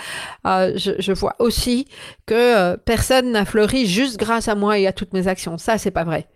euh, 0.45 0.73
je, 0.75 1.12
vois 1.13 1.36
aussi 1.39 1.88
que 2.25 2.36
euh, 2.36 2.77
personne 2.77 3.32
n'a 3.32 3.45
fleuri 3.45 3.88
juste 3.88 4.17
grâce 4.17 4.49
à 4.49 4.56
moi 4.56 4.77
et 4.77 4.86
à 4.86 4.91
toutes 4.91 5.13
mes 5.13 5.30
actions. 5.30 5.58
Ça, 5.58 5.77
c'est 5.77 5.91
pas 5.91 6.03
vrai. 6.03 6.27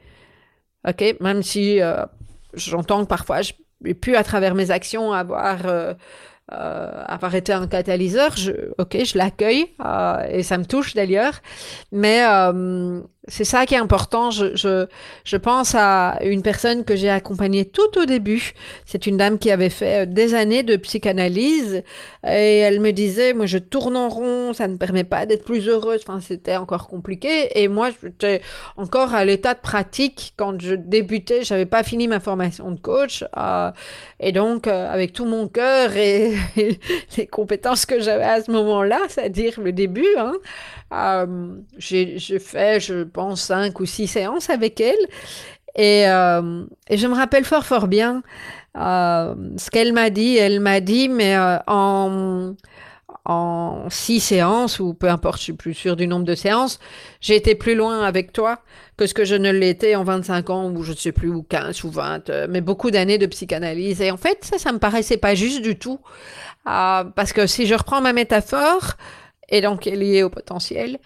OK? 0.87 1.17
Même 1.19 1.43
si 1.43 1.81
euh, 1.81 2.05
j'entends 2.53 3.03
que 3.03 3.09
parfois 3.09 3.41
je 3.41 3.51
pu 3.93 4.15
à 4.15 4.23
travers 4.23 4.55
mes 4.55 4.71
actions 4.71 5.11
avoir 5.11 5.59
avoir 6.49 7.33
été 7.33 7.53
un 7.53 7.65
catalyseur, 7.65 8.35
je, 8.35 8.51
ok, 8.77 9.05
je 9.05 9.17
l'accueille 9.17 9.67
et 10.29 10.43
ça 10.43 10.57
me 10.57 10.65
touche 10.65 10.93
d'ailleurs. 10.95 11.35
Mais 11.91 12.21
c'est 13.27 13.43
ça 13.43 13.67
qui 13.67 13.75
est 13.75 13.77
important. 13.77 14.31
Je, 14.31 15.37
pense 15.37 15.75
à 15.75 16.17
une 16.23 16.41
personne 16.41 16.83
que 16.83 16.95
j'ai 16.95 17.09
accompagnée 17.09 17.65
tout 17.65 17.99
au 17.99 18.05
début. 18.05 18.53
C'est 18.85 19.05
une 19.05 19.17
dame 19.17 19.37
qui 19.37 19.51
avait 19.51 19.69
fait 19.69 20.11
des 20.11 20.33
années 20.33 20.63
de 20.63 20.75
psychanalyse 20.75 21.83
et 22.25 22.57
elle 22.57 22.79
me 22.79 22.91
disait, 22.91 23.33
moi 23.33 23.45
je 23.45 23.59
tourne 23.59 23.95
en 23.95 24.09
rond, 24.09 24.53
ça 24.53 24.67
ne 24.67 24.75
permet 24.75 25.03
pas 25.03 25.27
d'être 25.27 25.45
plus 25.45 25.67
heureuse. 25.67 26.01
Enfin, 26.03 26.19
c'était 26.19 26.55
encore 26.55 26.87
compliqué. 26.87 27.61
Et 27.61 27.67
moi, 27.67 27.89
j'étais 28.01 28.41
encore 28.75 29.13
à 29.13 29.23
l'état 29.23 29.53
de 29.53 29.59
pratique 29.59 30.33
quand 30.35 30.59
je 30.59 30.73
débutais. 30.73 31.43
J'avais 31.43 31.67
pas 31.67 31.83
fini 31.83 32.07
ma 32.07 32.19
formation 32.19 32.71
de 32.71 32.79
coach. 32.79 33.23
Euh, 33.37 33.71
et 34.19 34.31
donc, 34.31 34.65
euh, 34.65 34.91
avec 34.91 35.13
tout 35.13 35.25
mon 35.25 35.47
cœur 35.47 35.95
et 35.95 36.33
les 37.17 37.27
compétences 37.27 37.85
que 37.85 37.99
j'avais 37.99 38.23
à 38.23 38.41
ce 38.41 38.49
moment-là, 38.49 38.99
c'est-à-dire 39.09 39.59
le 39.61 39.71
début, 39.71 40.07
hein, 40.17 40.33
euh, 40.93 41.55
j'ai 41.77 42.39
fait, 42.39 42.79
je 42.79 43.03
pense, 43.03 43.41
cinq 43.41 43.79
ou 43.79 43.85
six 43.85 44.07
séances 44.07 44.49
avec 44.49 44.79
elle. 44.81 44.95
Et, 45.75 46.07
euh, 46.07 46.65
et 46.89 46.97
je 46.97 47.07
me 47.07 47.15
rappelle 47.15 47.45
fort, 47.45 47.65
fort 47.65 47.87
bien 47.87 48.23
euh, 48.77 49.33
ce 49.57 49.69
qu'elle 49.69 49.93
m'a 49.93 50.09
dit. 50.09 50.37
Elle 50.37 50.59
m'a 50.59 50.81
dit, 50.81 51.07
mais 51.07 51.37
en, 51.67 52.55
en 53.25 53.85
six 53.89 54.19
séances, 54.19 54.79
ou 54.79 54.93
peu 54.93 55.09
importe, 55.09 55.37
je 55.37 55.43
suis 55.43 55.53
plus 55.53 55.73
sûre 55.73 55.95
du 55.95 56.07
nombre 56.07 56.25
de 56.25 56.35
séances, 56.35 56.79
j'ai 57.21 57.35
été 57.35 57.55
plus 57.55 57.75
loin 57.75 58.01
avec 58.01 58.33
toi 58.33 58.59
que 58.97 59.07
ce 59.07 59.13
que 59.13 59.25
je 59.25 59.35
ne 59.35 59.51
l'étais 59.51 59.95
en 59.95 60.03
25 60.03 60.49
ans, 60.49 60.69
ou 60.71 60.83
je 60.83 60.91
ne 60.91 60.97
sais 60.97 61.11
plus, 61.11 61.29
ou 61.29 61.43
15 61.43 61.83
ou 61.85 61.89
20, 61.89 62.29
euh, 62.29 62.47
mais 62.49 62.61
beaucoup 62.61 62.91
d'années 62.91 63.17
de 63.17 63.25
psychanalyse. 63.27 64.01
Et 64.01 64.11
en 64.11 64.17
fait, 64.17 64.43
ça, 64.43 64.57
ça 64.57 64.71
me 64.71 64.79
paraissait 64.79 65.17
pas 65.17 65.35
juste 65.35 65.61
du 65.61 65.77
tout. 65.77 65.99
Parce 66.63 67.33
que 67.33 67.47
si 67.47 67.65
je 67.65 67.73
reprends 67.73 68.01
ma 68.01 68.13
métaphore, 68.13 68.93
et 69.51 69.61
donc 69.61 69.85
liée 69.85 70.23
au 70.23 70.29
potentiel, 70.29 70.99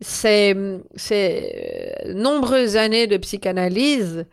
c'est, 0.00 0.54
c'est 0.94 2.04
nombreuses 2.14 2.76
années 2.76 3.06
de 3.06 3.16
psychanalyse 3.16 4.26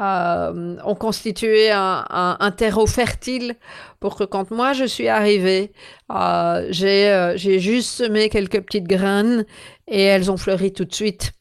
euh, 0.00 0.76
ont 0.84 0.94
constitué 0.94 1.70
un, 1.70 2.54
terreau 2.56 2.86
fertile 2.86 3.56
pour 4.00 4.16
que 4.16 4.24
quand 4.24 4.50
moi 4.50 4.72
je 4.72 4.84
suis 4.84 5.06
arrivée, 5.06 5.72
euh, 6.10 6.66
j'ai 6.70 7.58
juste 7.60 7.90
semé 7.90 8.28
quelques 8.30 8.62
petites 8.62 8.88
graines 8.88 9.44
et 9.86 10.02
elles 10.02 10.30
ont 10.30 10.38
fleuri 10.38 10.72
tout 10.72 10.86
de 10.86 10.94
suite. 10.94 11.32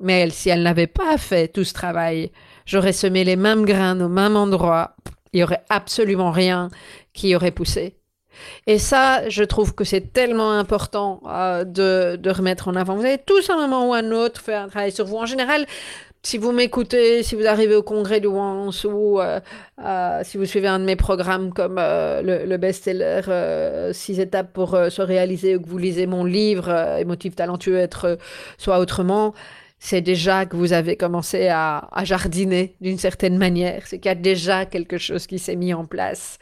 Mais 0.00 0.28
si 0.30 0.50
elles 0.50 0.62
n'avaient 0.62 0.86
pas 0.86 1.16
fait 1.16 1.48
tout 1.48 1.64
ce 1.64 1.72
travail, 1.72 2.30
j'aurais 2.66 2.92
semé 2.92 3.24
les 3.24 3.36
mêmes 3.36 3.64
graines 3.64 4.02
au 4.02 4.08
même 4.08 4.36
endroit, 4.36 4.96
il 5.32 5.38
n'y 5.38 5.44
aurait 5.44 5.64
absolument 5.70 6.30
rien 6.30 6.68
qui 7.14 7.34
aurait 7.34 7.52
poussé. 7.52 7.96
Et 8.66 8.78
ça, 8.78 9.28
je 9.28 9.44
trouve 9.44 9.74
que 9.74 9.84
c'est 9.84 10.12
tellement 10.12 10.52
important 10.52 11.20
euh, 11.26 11.64
de, 11.64 12.16
de, 12.16 12.30
remettre 12.30 12.68
en 12.68 12.76
avant. 12.76 12.94
Vous 12.96 13.04
avez 13.04 13.18
tous 13.18 13.50
un 13.50 13.56
moment 13.56 13.88
ou 13.88 13.94
un 13.94 14.10
autre 14.12 14.40
fait 14.40 14.54
un 14.54 14.68
travail 14.68 14.92
sur 14.92 15.06
vous. 15.06 15.16
En 15.16 15.26
général, 15.26 15.66
si 16.22 16.38
vous 16.38 16.52
m'écoutez, 16.52 17.22
si 17.22 17.34
vous 17.34 17.46
arrivez 17.46 17.74
au 17.76 17.82
congrès 17.82 18.20
de 18.20 18.28
Wans 18.28 18.70
ou 18.84 19.20
euh, 19.20 19.40
euh, 19.84 20.20
si 20.24 20.38
vous 20.38 20.46
suivez 20.46 20.68
un 20.68 20.78
de 20.78 20.84
mes 20.84 20.96
programmes 20.96 21.52
comme 21.52 21.76
le, 21.76 22.46
le 22.46 22.56
best-seller 22.56 23.92
6 23.92 24.20
étapes 24.20 24.52
pour 24.52 24.70
se 24.70 25.02
réaliser 25.02 25.56
ou 25.56 25.60
que 25.60 25.68
vous 25.68 25.78
lisez 25.78 26.06
mon 26.06 26.24
livre 26.24 26.70
Émotif 26.98 27.36
talentueux, 27.36 27.76
être 27.76 28.18
soi 28.56 28.78
autrement, 28.78 29.34
c'est 29.78 30.00
déjà 30.00 30.46
que 30.46 30.56
vous 30.56 30.72
avez 30.72 30.96
commencé 30.96 31.48
à, 31.48 31.88
jardiner 32.04 32.74
d'une 32.80 32.98
certaine 32.98 33.36
manière. 33.36 33.82
C'est 33.86 33.98
qu'il 33.98 34.08
y 34.08 34.12
a 34.12 34.14
déjà 34.14 34.64
quelque 34.64 34.98
chose 34.98 35.26
qui 35.26 35.38
s'est 35.38 35.56
mis 35.56 35.74
en 35.74 35.84
place. 35.84 36.38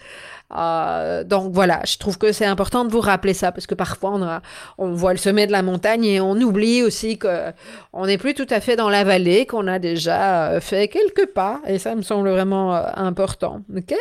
Euh, 0.57 1.25
donc 1.25 1.53
voilà, 1.53 1.81
je 1.87 1.97
trouve 1.97 2.19
que 2.19 2.31
c'est 2.31 2.45
important 2.45 2.85
de 2.85 2.93
vous 2.93 3.01
rappeler 3.01 3.35
ça 3.35 3.53
parce 3.53 3.67
que 3.67 3.75
parfois 3.75 4.11
on, 4.11 4.23
a, 4.23 4.43
on 4.77 4.93
voit 4.93 5.13
le 5.13 5.19
sommet 5.19 5.47
de 5.47 5.53
la 5.53 5.63
montagne 5.63 6.05
et 6.05 6.21
on 6.21 6.37
oublie 6.37 6.83
aussi 6.83 7.17
que 7.19 7.53
on 7.95 8.07
n'est 8.07 8.19
plus 8.19 8.35
tout 8.35 8.47
à 8.51 8.61
fait 8.61 8.77
dans 8.77 8.91
la 8.91 9.03
vallée, 9.03 9.47
qu'on 9.47 9.67
a 9.67 9.79
déjà 9.79 10.51
euh, 10.51 10.61
fait 10.61 10.89
quelques 10.89 11.27
pas 11.27 11.63
et 11.67 11.79
ça 11.79 11.95
me 11.95 12.03
semble 12.03 12.29
vraiment 12.29 12.75
euh, 12.75 12.83
important. 12.97 13.63
Ok? 13.75 13.95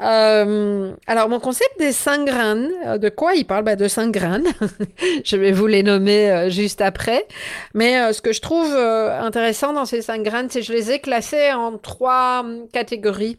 Euh, 0.00 0.92
alors, 1.06 1.28
mon 1.28 1.38
concept 1.38 1.78
des 1.78 1.92
cinq 1.92 2.24
graines, 2.26 2.70
euh, 2.84 2.98
de 2.98 3.08
quoi 3.08 3.34
il 3.34 3.44
parle? 3.44 3.62
Ben, 3.64 3.76
De 3.76 3.86
cinq 3.86 4.10
graines. 4.10 4.46
je 5.24 5.36
vais 5.36 5.52
vous 5.52 5.66
les 5.66 5.82
nommer 5.82 6.30
euh, 6.30 6.50
juste 6.50 6.80
après. 6.80 7.26
Mais 7.74 8.12
ce 8.12 8.20
que 8.20 8.32
je 8.32 8.40
trouve 8.40 8.74
intéressant 8.74 9.72
dans 9.72 9.84
ces 9.84 10.02
cinq 10.02 10.22
graines, 10.22 10.48
c'est 10.50 10.60
que 10.60 10.66
je 10.66 10.72
les 10.72 10.90
ai 10.90 10.98
classées 10.98 11.52
en 11.52 11.78
trois 11.78 12.40
hum, 12.40 12.66
catégories. 12.72 13.38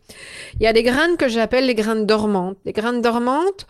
Il 0.59 0.63
y 0.63 0.67
a 0.67 0.73
des 0.73 0.83
graines 0.83 1.17
que 1.17 1.27
j'appelle 1.27 1.65
les 1.65 1.75
graines 1.75 2.05
dormantes. 2.05 2.57
Les 2.65 2.73
graines 2.73 3.01
dormantes, 3.01 3.67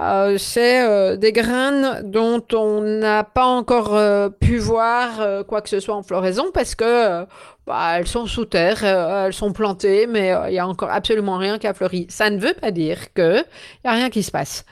euh, 0.00 0.38
c'est 0.38 0.84
euh, 0.84 1.16
des 1.16 1.32
graines 1.32 2.02
dont 2.02 2.42
on 2.52 2.80
n'a 2.80 3.22
pas 3.22 3.46
encore 3.46 3.94
euh, 3.94 4.28
pu 4.28 4.58
voir 4.58 5.44
quoi 5.46 5.62
que 5.62 5.68
ce 5.68 5.78
soit 5.78 5.94
en 5.94 6.02
floraison 6.02 6.50
parce 6.52 6.74
que 6.74 7.24
bah, 7.66 7.98
elles 7.98 8.06
sont 8.06 8.26
sous 8.26 8.44
terre, 8.44 8.82
elles 8.84 9.32
sont 9.32 9.52
plantées, 9.52 10.06
mais 10.06 10.34
il 10.48 10.54
y 10.54 10.58
a 10.58 10.66
encore 10.66 10.90
absolument 10.90 11.38
rien 11.38 11.58
qui 11.58 11.66
a 11.66 11.74
fleuri. 11.74 12.06
Ça 12.10 12.28
ne 12.30 12.38
veut 12.38 12.54
pas 12.54 12.70
dire 12.70 13.12
que 13.14 13.38
il 13.38 13.86
y 13.86 13.88
a 13.88 13.92
rien 13.92 14.10
qui 14.10 14.22
se 14.22 14.30
passe. 14.30 14.64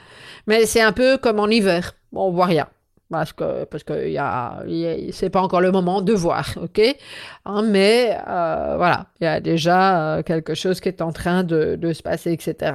Mais 0.47 0.67
c'est 0.67 0.81
un 0.81 0.93
peu 0.93 1.19
comme 1.19 1.39
en 1.39 1.47
hiver, 1.47 1.95
on 2.13 2.31
voit 2.31 2.47
rien 2.47 2.67
parce 3.11 3.33
que 3.35 3.65
parce 3.65 3.85
que 3.85 4.09
y 4.09 4.19
a, 4.19 4.63
c'est 5.13 5.31
pas 5.31 5.43
encore 5.43 5.61
le 5.61 5.71
moment 5.71 6.01
de 6.01 6.13
voir, 6.13 6.55
ok? 6.63 6.81
Hein, 7.45 7.63
Mais 7.63 8.17
voilà, 8.27 9.07
il 9.21 9.25
y 9.25 9.27
a 9.27 9.41
déjà 9.41 10.23
quelque 10.27 10.55
chose 10.55 10.81
qui 10.81 10.89
est 10.89 11.01
en 11.01 11.13
train 11.13 11.45
de, 11.45 11.93
se 11.93 12.03
passer, 12.03 12.33
etc. 12.33 12.73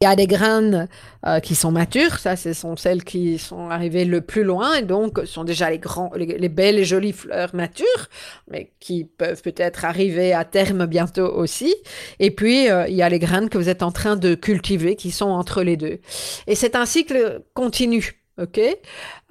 il 0.00 0.04
y 0.04 0.06
a 0.06 0.14
des 0.14 0.26
graines 0.26 0.88
euh, 1.26 1.40
qui 1.40 1.54
sont 1.54 1.72
matures, 1.72 2.18
ça 2.18 2.36
ce 2.36 2.52
sont 2.52 2.76
celles 2.76 3.02
qui 3.02 3.38
sont 3.38 3.70
arrivées 3.70 4.04
le 4.04 4.20
plus 4.20 4.44
loin 4.44 4.74
et 4.74 4.82
donc 4.82 5.20
sont 5.24 5.44
déjà 5.44 5.70
les 5.70 5.78
grands, 5.78 6.10
les, 6.14 6.48
belles 6.50 6.78
et 6.78 6.84
jolies 6.84 7.14
fleurs 7.14 7.54
matures, 7.54 8.08
mais 8.50 8.72
qui 8.78 9.04
peuvent 9.04 9.40
peut-être 9.40 9.86
arriver 9.86 10.34
à 10.34 10.44
terme 10.44 10.84
bientôt 10.86 11.26
aussi. 11.26 11.74
Et 12.20 12.30
puis 12.30 12.68
euh, 12.68 12.86
il 12.88 12.94
y 12.94 13.02
a 13.02 13.08
les 13.08 13.18
graines 13.18 13.48
que 13.48 13.56
vous 13.56 13.70
êtes 13.70 13.82
en 13.82 13.90
train 13.90 14.16
de 14.16 14.34
cultiver 14.34 14.96
qui 14.96 15.10
sont 15.10 15.30
entre 15.30 15.62
les 15.62 15.78
deux. 15.78 16.00
Et 16.46 16.54
c'est 16.54 16.76
un 16.76 16.84
cycle 16.86 17.42
continu. 17.54 18.22
OK? 18.38 18.60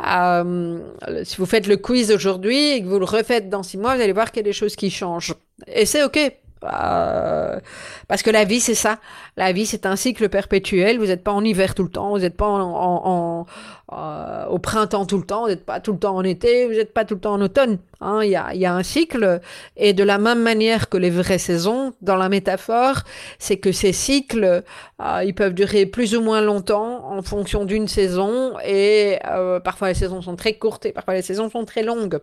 Euh, 0.04 0.80
Si 1.24 1.38
vous 1.38 1.46
faites 1.46 1.68
le 1.68 1.78
quiz 1.78 2.12
aujourd'hui 2.12 2.72
et 2.72 2.82
que 2.82 2.88
vous 2.88 2.98
le 2.98 3.06
refaites 3.06 3.50
dans 3.50 3.62
six 3.62 3.78
mois, 3.78 3.96
vous 3.96 4.02
allez 4.02 4.14
voir 4.14 4.32
qu'il 4.32 4.40
y 4.40 4.46
a 4.46 4.50
des 4.50 4.54
choses 4.54 4.76
qui 4.76 4.90
changent. 4.90 5.36
Et 5.68 5.86
c'est 5.86 6.04
OK. 6.04 6.20
Euh, 6.64 7.60
parce 8.08 8.24
que 8.24 8.30
la 8.30 8.44
vie, 8.44 8.60
c'est 8.60 8.76
ça. 8.76 9.00
La 9.38 9.52
vie, 9.52 9.66
c'est 9.66 9.86
un 9.86 9.96
cycle 9.96 10.30
perpétuel. 10.30 10.98
Vous 10.98 11.08
n'êtes 11.08 11.24
pas 11.24 11.32
en 11.32 11.44
hiver 11.44 11.76
tout 11.76 11.84
le 11.84 11.90
temps, 11.90 12.12
vous 12.12 12.20
n'êtes 12.20 12.38
pas 12.38 12.48
en, 12.48 13.46
euh, 13.94 14.46
au 14.48 14.58
printemps 14.58 15.06
tout 15.06 15.18
le 15.18 15.24
temps, 15.24 15.44
vous 15.44 15.50
n'êtes 15.50 15.66
pas 15.66 15.80
tout 15.80 15.94
le 15.94 16.00
temps 16.00 16.16
en 16.16 16.24
été, 16.24 16.66
vous 16.66 16.74
n'êtes 16.74 16.92
pas 16.92 17.06
tout 17.06 17.14
le 17.14 17.20
temps 17.20 17.34
en 17.34 17.42
automne. 17.42 17.78
Hein. 18.02 18.22
Il 18.24 18.32
y, 18.32 18.36
a, 18.36 18.54
y, 18.56 18.66
a, 18.66 18.74
un 18.74 18.82
cycle. 18.82 19.42
Et 19.78 19.94
de 19.94 20.04
la 20.04 20.18
même 20.18 20.42
manière 20.42 20.90
que 20.90 20.98
les 20.98 21.12
vraies 21.12 21.38
saisons, 21.38 21.94
dans 22.02 22.16
la 22.16 22.28
métaphore, 22.28 23.02
c'est 23.38 23.58
que 23.58 23.72
ces 23.72 23.94
cycles, 23.94 24.64
euh, 25.02 25.24
ils 25.24 25.36
peuvent 25.36 25.54
durer 25.54 25.86
plus 25.86 26.16
ou 26.16 26.22
moins 26.22 26.42
longtemps 26.42 27.12
en 27.12 27.22
fonction 27.22 27.66
d'une 27.66 27.88
saison. 27.88 28.54
Et 28.66 29.20
parfois, 29.64 29.90
les 29.90 29.94
saisons 29.94 30.22
sont 30.22 30.36
très 30.36 30.54
courtes 30.54 30.88
et 30.88 30.92
parfois, 30.92 31.14
les 31.14 31.22
saisons 31.22 31.50
sont 31.52 31.66
très 31.66 31.84
longues. 31.84 32.20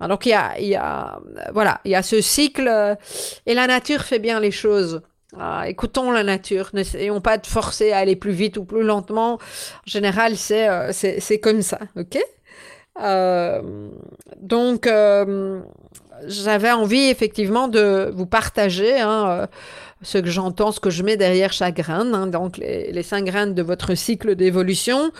Donc, 0.00 0.26
il 0.26 0.30
y 0.30 0.34
a, 0.34 0.60
y 0.60 0.74
a, 0.74 1.20
voilà, 1.52 1.80
il 1.84 1.92
y 1.92 1.94
a 1.94 2.02
ce 2.02 2.20
cycle. 2.20 2.96
Et 3.46 3.54
la 3.54 3.66
nature 3.68 4.02
fait 4.02 4.18
bien 4.18 4.40
les 4.40 4.50
choses. 4.50 5.02
Ah, 5.38 5.68
écoutons 5.68 6.12
la 6.12 6.22
nature, 6.22 6.70
n'essayons 6.72 7.20
pas 7.20 7.36
de 7.36 7.46
forcer 7.46 7.92
à 7.92 7.98
aller 7.98 8.16
plus 8.16 8.32
vite 8.32 8.56
ou 8.58 8.64
plus 8.64 8.82
lentement. 8.84 9.34
En 9.34 9.38
général, 9.86 10.36
c'est 10.36 10.68
euh, 10.68 10.92
comme 11.42 11.62
ça, 11.62 11.80
ok? 11.96 12.18
Euh, 13.02 13.90
Donc, 14.38 14.86
euh, 14.86 15.60
j'avais 16.26 16.72
envie 16.72 17.08
effectivement 17.08 17.68
de 17.68 18.10
vous 18.14 18.26
partager 18.26 19.00
hein, 19.00 19.48
ce 20.02 20.18
que 20.18 20.28
j'entends, 20.28 20.72
ce 20.72 20.80
que 20.80 20.90
je 20.90 21.02
mets 21.02 21.16
derrière 21.16 21.52
chaque 21.52 21.76
graine, 21.76 22.14
hein, 22.14 22.26
donc 22.26 22.58
les, 22.58 22.92
les, 22.92 23.02
cinq 23.02 23.24
graines 23.24 23.54
de 23.54 23.62
votre 23.62 23.94
cycle 23.94 24.34
d'évolution. 24.34 25.10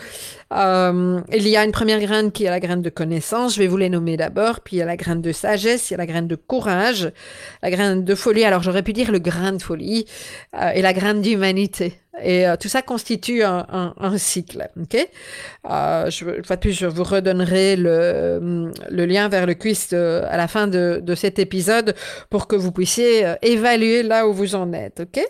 Euh, 0.53 1.21
il 1.33 1.49
y 1.49 1.57
a 1.57 1.65
une 1.65 1.73
première 1.73 1.99
graine 1.99 2.31
qui 2.31 2.45
est 2.45 2.51
la 2.51 2.61
graine 2.61 2.83
de 2.83 2.91
connaissance, 2.91 3.55
je 3.55 3.61
vais 3.61 3.67
vous 3.67 3.79
les 3.79 3.89
nommer 3.89 4.17
d'abord, 4.17 4.61
puis 4.61 4.77
il 4.77 4.79
y 4.81 4.83
a 4.83 4.87
la 4.87 4.97
graine 4.97 5.23
de 5.23 5.33
sagesse, 5.33 5.91
il 5.91 5.95
y 5.95 5.97
a 5.97 5.99
la 5.99 6.07
graine 6.07 6.29
de 6.29 6.37
courage, 6.37 7.11
la 7.63 7.71
graine 7.71 8.05
de 8.05 8.15
folie, 8.15 8.45
alors 8.45 8.63
j'aurais 8.63 8.83
pu 8.83 8.93
dire 8.93 9.11
le 9.11 9.19
grain 9.19 9.53
de 9.53 9.63
folie, 9.63 10.07
euh, 10.55 10.71
et 10.75 10.83
la 10.83 10.93
graine 10.93 11.23
d'humanité. 11.23 11.99
Et 12.23 12.47
euh, 12.47 12.57
tout 12.57 12.69
ça 12.69 12.83
constitue 12.83 13.43
un, 13.43 13.67
un, 13.71 13.95
un 13.99 14.19
cycle. 14.19 14.69
Ok? 14.81 14.97
Euh, 15.71 16.11
je, 16.11 16.43
fois 16.43 16.57
de 16.57 16.61
plus, 16.61 16.73
je 16.73 16.87
vous 16.87 17.05
redonnerai 17.05 17.77
le, 17.77 18.73
le 18.89 19.07
lien 19.07 19.29
vers 19.29 19.47
le 19.47 19.55
quiz 19.55 19.93
à 19.93 20.37
la 20.37 20.49
fin 20.49 20.67
de, 20.67 21.01
de, 21.03 21.15
cet 21.15 21.39
épisode 21.39 21.95
pour 22.31 22.47
que 22.47 22.57
vous 22.57 22.73
puissiez 22.73 23.27
évaluer 23.43 24.03
là 24.03 24.27
où 24.27 24.33
vous 24.33 24.55
en 24.55 24.73
êtes. 24.73 25.01
Ok? 25.01 25.25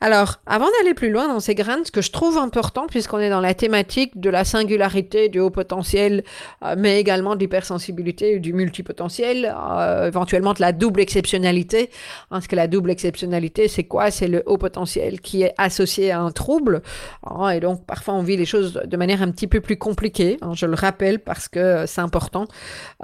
Alors, 0.00 0.36
avant 0.46 0.66
d'aller 0.78 0.94
plus 0.94 1.10
loin 1.10 1.26
dans 1.26 1.40
ces 1.40 1.54
graines, 1.54 1.84
ce 1.84 1.90
que 1.90 2.02
je 2.02 2.10
trouve 2.10 2.36
important, 2.36 2.86
puisqu'on 2.86 3.18
est 3.18 3.30
dans 3.30 3.40
la 3.40 3.54
thématique 3.54 4.20
de 4.20 4.28
la 4.28 4.44
singularité, 4.44 5.28
du 5.28 5.40
haut 5.40 5.50
potentiel, 5.50 6.22
euh, 6.62 6.74
mais 6.76 7.00
également 7.00 7.34
de 7.34 7.40
l'hypersensibilité, 7.40 8.38
du 8.38 8.52
multipotentiel, 8.52 9.54
euh, 9.56 10.08
éventuellement 10.08 10.52
de 10.52 10.60
la 10.60 10.72
double 10.72 11.00
exceptionnalité. 11.00 11.90
Parce 12.28 12.46
que 12.46 12.56
la 12.56 12.66
double 12.66 12.90
exceptionnalité, 12.90 13.68
c'est 13.68 13.84
quoi? 13.84 14.10
C'est 14.10 14.28
le 14.28 14.42
haut 14.46 14.58
potentiel 14.58 15.20
qui 15.20 15.42
est 15.42 15.54
associé 15.56 16.10
à 16.10 16.20
un 16.20 16.30
trouble. 16.30 16.82
Hein, 17.24 17.50
et 17.50 17.60
donc, 17.60 17.86
parfois, 17.86 18.14
on 18.14 18.22
vit 18.22 18.36
les 18.36 18.46
choses 18.46 18.74
de 18.84 18.96
manière 18.96 19.22
un 19.22 19.30
petit 19.30 19.46
peu 19.46 19.60
plus 19.60 19.78
compliquée. 19.78 20.36
Hein, 20.42 20.52
je 20.54 20.66
le 20.66 20.74
rappelle 20.74 21.20
parce 21.20 21.48
que 21.48 21.86
c'est 21.86 22.02
important. 22.02 22.44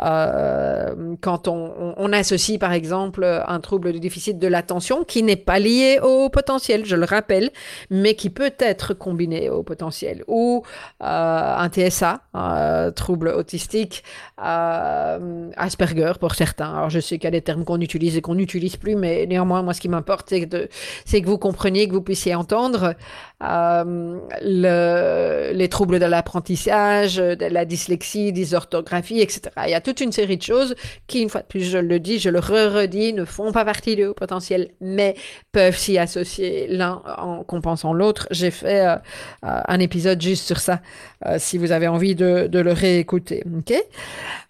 Euh, 0.03 1.15
quand 1.23 1.49
on, 1.49 1.95
on, 1.97 2.13
associe, 2.13 2.59
par 2.59 2.73
exemple, 2.75 3.25
un 3.25 3.61
trouble 3.61 3.95
de 3.95 3.99
déficit 3.99 4.39
de 4.39 4.47
l'attention 4.47 5.05
qui 5.05 5.23
n'est 5.23 5.37
pas 5.37 5.59
lié 5.59 5.99
au 6.03 6.29
potentiel, 6.33 6.85
je 6.85 6.97
le 6.97 7.05
rappelle, 7.05 7.51
mais 7.91 8.15
qui 8.15 8.31
peut 8.31 8.55
être 8.59 8.95
combiné 8.95 9.51
au 9.51 9.63
potentiel. 9.63 10.25
Ou 10.27 10.65
euh, 11.03 11.05
un 11.05 11.69
TSA, 11.69 12.21
euh, 12.35 12.91
trouble 12.91 13.29
autistique, 13.29 14.03
euh, 14.45 15.51
Asperger 15.57 16.15
pour 16.19 16.35
certains. 16.35 16.75
Alors 16.75 16.91
je 16.91 16.99
sais 16.99 17.19
qu'il 17.19 17.25
y 17.25 17.29
a 17.29 17.31
des 17.31 17.43
termes 17.43 17.65
qu'on 17.65 17.81
utilise 17.81 18.17
et 18.17 18.23
qu'on 18.23 18.35
n'utilise 18.35 18.77
plus, 18.77 18.97
mais 18.97 19.27
néanmoins, 19.27 19.63
moi, 19.63 19.75
ce 19.75 19.81
qui 19.81 19.89
m'importe, 19.89 20.29
c'est 20.31 20.49
que, 20.49 21.27
vous 21.27 21.39
compreniez, 21.39 21.87
que 21.87 21.93
vous 21.93 22.03
puissiez 22.03 22.35
entendre 22.35 22.95
euh, 23.43 24.19
le, 24.43 25.53
les 25.53 25.69
troubles 25.69 25.99
de 25.99 26.07
l'apprentissage, 26.07 27.17
de 27.17 27.47
la 27.47 27.65
dyslexie, 27.65 28.33
dysorthographie, 28.33 29.21
etc. 29.21 29.43
Il 29.67 29.71
y 29.71 29.75
a 29.75 29.81
toute 29.81 30.01
une 30.01 30.13
série 30.13 30.37
de 30.37 30.43
choses 30.43 30.75
qui, 31.07 31.21
une 31.23 31.29
fois 31.29 31.43
de 31.43 31.47
plus, 31.47 31.65
je 31.71 31.79
le 31.79 32.01
dis, 32.01 32.19
je 32.19 32.31
le 32.31 32.39
re-redis, 32.39 33.13
ne 33.13 33.25
font 33.25 33.53
pas 33.53 33.65
partie 33.65 33.97
du 33.97 34.13
potentiel, 34.15 34.71
mais 34.81 35.15
peuvent 35.53 35.77
s'y 35.77 35.99
associer 35.99 36.22
l'un 36.69 37.03
en 37.19 37.45
compensant 37.45 37.93
l'autre. 37.93 38.27
J'ai 38.31 38.51
fait 38.51 38.87
euh, 38.87 38.97
un 39.43 39.81
épisode 39.81 40.21
juste 40.21 40.47
sur 40.47 40.61
ça, 40.61 40.81
euh, 41.27 41.37
si 41.39 41.59
vous 41.59 41.73
avez 41.73 41.89
envie 41.89 42.15
de, 42.15 42.49
le 42.53 42.73
réécouter. 42.73 43.45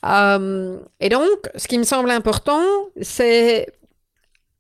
euh, 0.05 0.79
et 1.01 1.09
donc, 1.09 1.51
ce 1.57 1.69
qui 1.69 1.79
me 1.79 1.85
semble 1.85 2.11
important, 2.11 2.63
c'est 3.01 3.67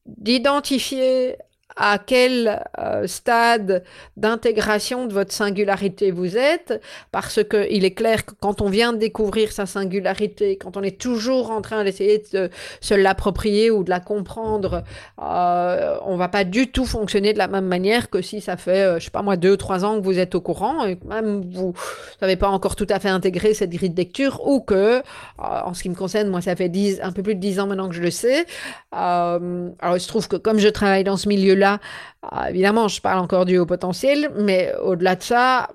d'identifier 0.06 1.36
à 1.76 1.98
quel 1.98 2.64
euh, 2.78 3.06
stade 3.06 3.84
d'intégration 4.16 5.06
de 5.06 5.12
votre 5.12 5.32
singularité 5.32 6.10
vous 6.10 6.36
êtes, 6.36 6.80
parce 7.10 7.42
que 7.42 7.66
il 7.70 7.84
est 7.84 7.94
clair 7.94 8.24
que 8.24 8.32
quand 8.40 8.60
on 8.60 8.68
vient 8.68 8.92
de 8.92 8.98
découvrir 8.98 9.52
sa 9.52 9.66
singularité, 9.66 10.56
quand 10.56 10.76
on 10.76 10.82
est 10.82 11.00
toujours 11.00 11.50
en 11.50 11.62
train 11.62 11.84
d'essayer 11.84 12.22
de 12.32 12.50
se 12.80 12.94
l'approprier 12.94 13.70
ou 13.70 13.84
de 13.84 13.90
la 13.90 14.00
comprendre, 14.00 14.82
euh, 15.22 15.96
on 16.04 16.16
va 16.16 16.28
pas 16.28 16.44
du 16.44 16.70
tout 16.70 16.84
fonctionner 16.84 17.32
de 17.32 17.38
la 17.38 17.48
même 17.48 17.66
manière 17.66 18.10
que 18.10 18.22
si 18.22 18.40
ça 18.40 18.56
fait, 18.56 18.82
euh, 18.82 18.98
je 18.98 19.04
sais 19.04 19.10
pas 19.10 19.22
moi, 19.22 19.36
deux 19.36 19.52
ou 19.52 19.56
trois 19.56 19.84
ans 19.84 19.98
que 19.98 20.04
vous 20.04 20.18
êtes 20.18 20.34
au 20.34 20.40
courant 20.40 20.84
et 20.84 20.96
que 20.96 21.06
même 21.06 21.42
vous 21.50 21.74
n'avez 22.20 22.36
pas 22.36 22.48
encore 22.48 22.76
tout 22.76 22.86
à 22.90 22.98
fait 22.98 23.08
intégré 23.08 23.54
cette 23.54 23.70
grille 23.70 23.90
de 23.90 23.96
lecture, 23.96 24.46
ou 24.46 24.60
que, 24.60 24.74
euh, 24.74 25.02
en 25.38 25.74
ce 25.74 25.82
qui 25.82 25.88
me 25.88 25.94
concerne, 25.94 26.28
moi 26.28 26.40
ça 26.40 26.56
fait 26.56 26.68
dix, 26.68 27.00
un 27.02 27.12
peu 27.12 27.22
plus 27.22 27.34
de 27.34 27.40
dix 27.40 27.60
ans 27.60 27.66
maintenant 27.66 27.88
que 27.88 27.94
je 27.94 28.02
le 28.02 28.10
sais. 28.10 28.46
Euh, 28.94 29.70
alors 29.80 29.96
il 29.96 30.00
se 30.00 30.08
trouve 30.08 30.28
que 30.28 30.36
comme 30.36 30.58
je 30.58 30.68
travaille 30.68 31.04
dans 31.04 31.16
ce 31.16 31.28
milieu-là, 31.28 31.61
ah, 31.62 32.50
évidemment, 32.50 32.88
je 32.88 33.00
parle 33.00 33.18
encore 33.18 33.44
du 33.44 33.58
haut 33.58 33.66
potentiel, 33.66 34.30
mais 34.36 34.72
au-delà 34.82 35.16
de 35.16 35.22
ça, 35.22 35.68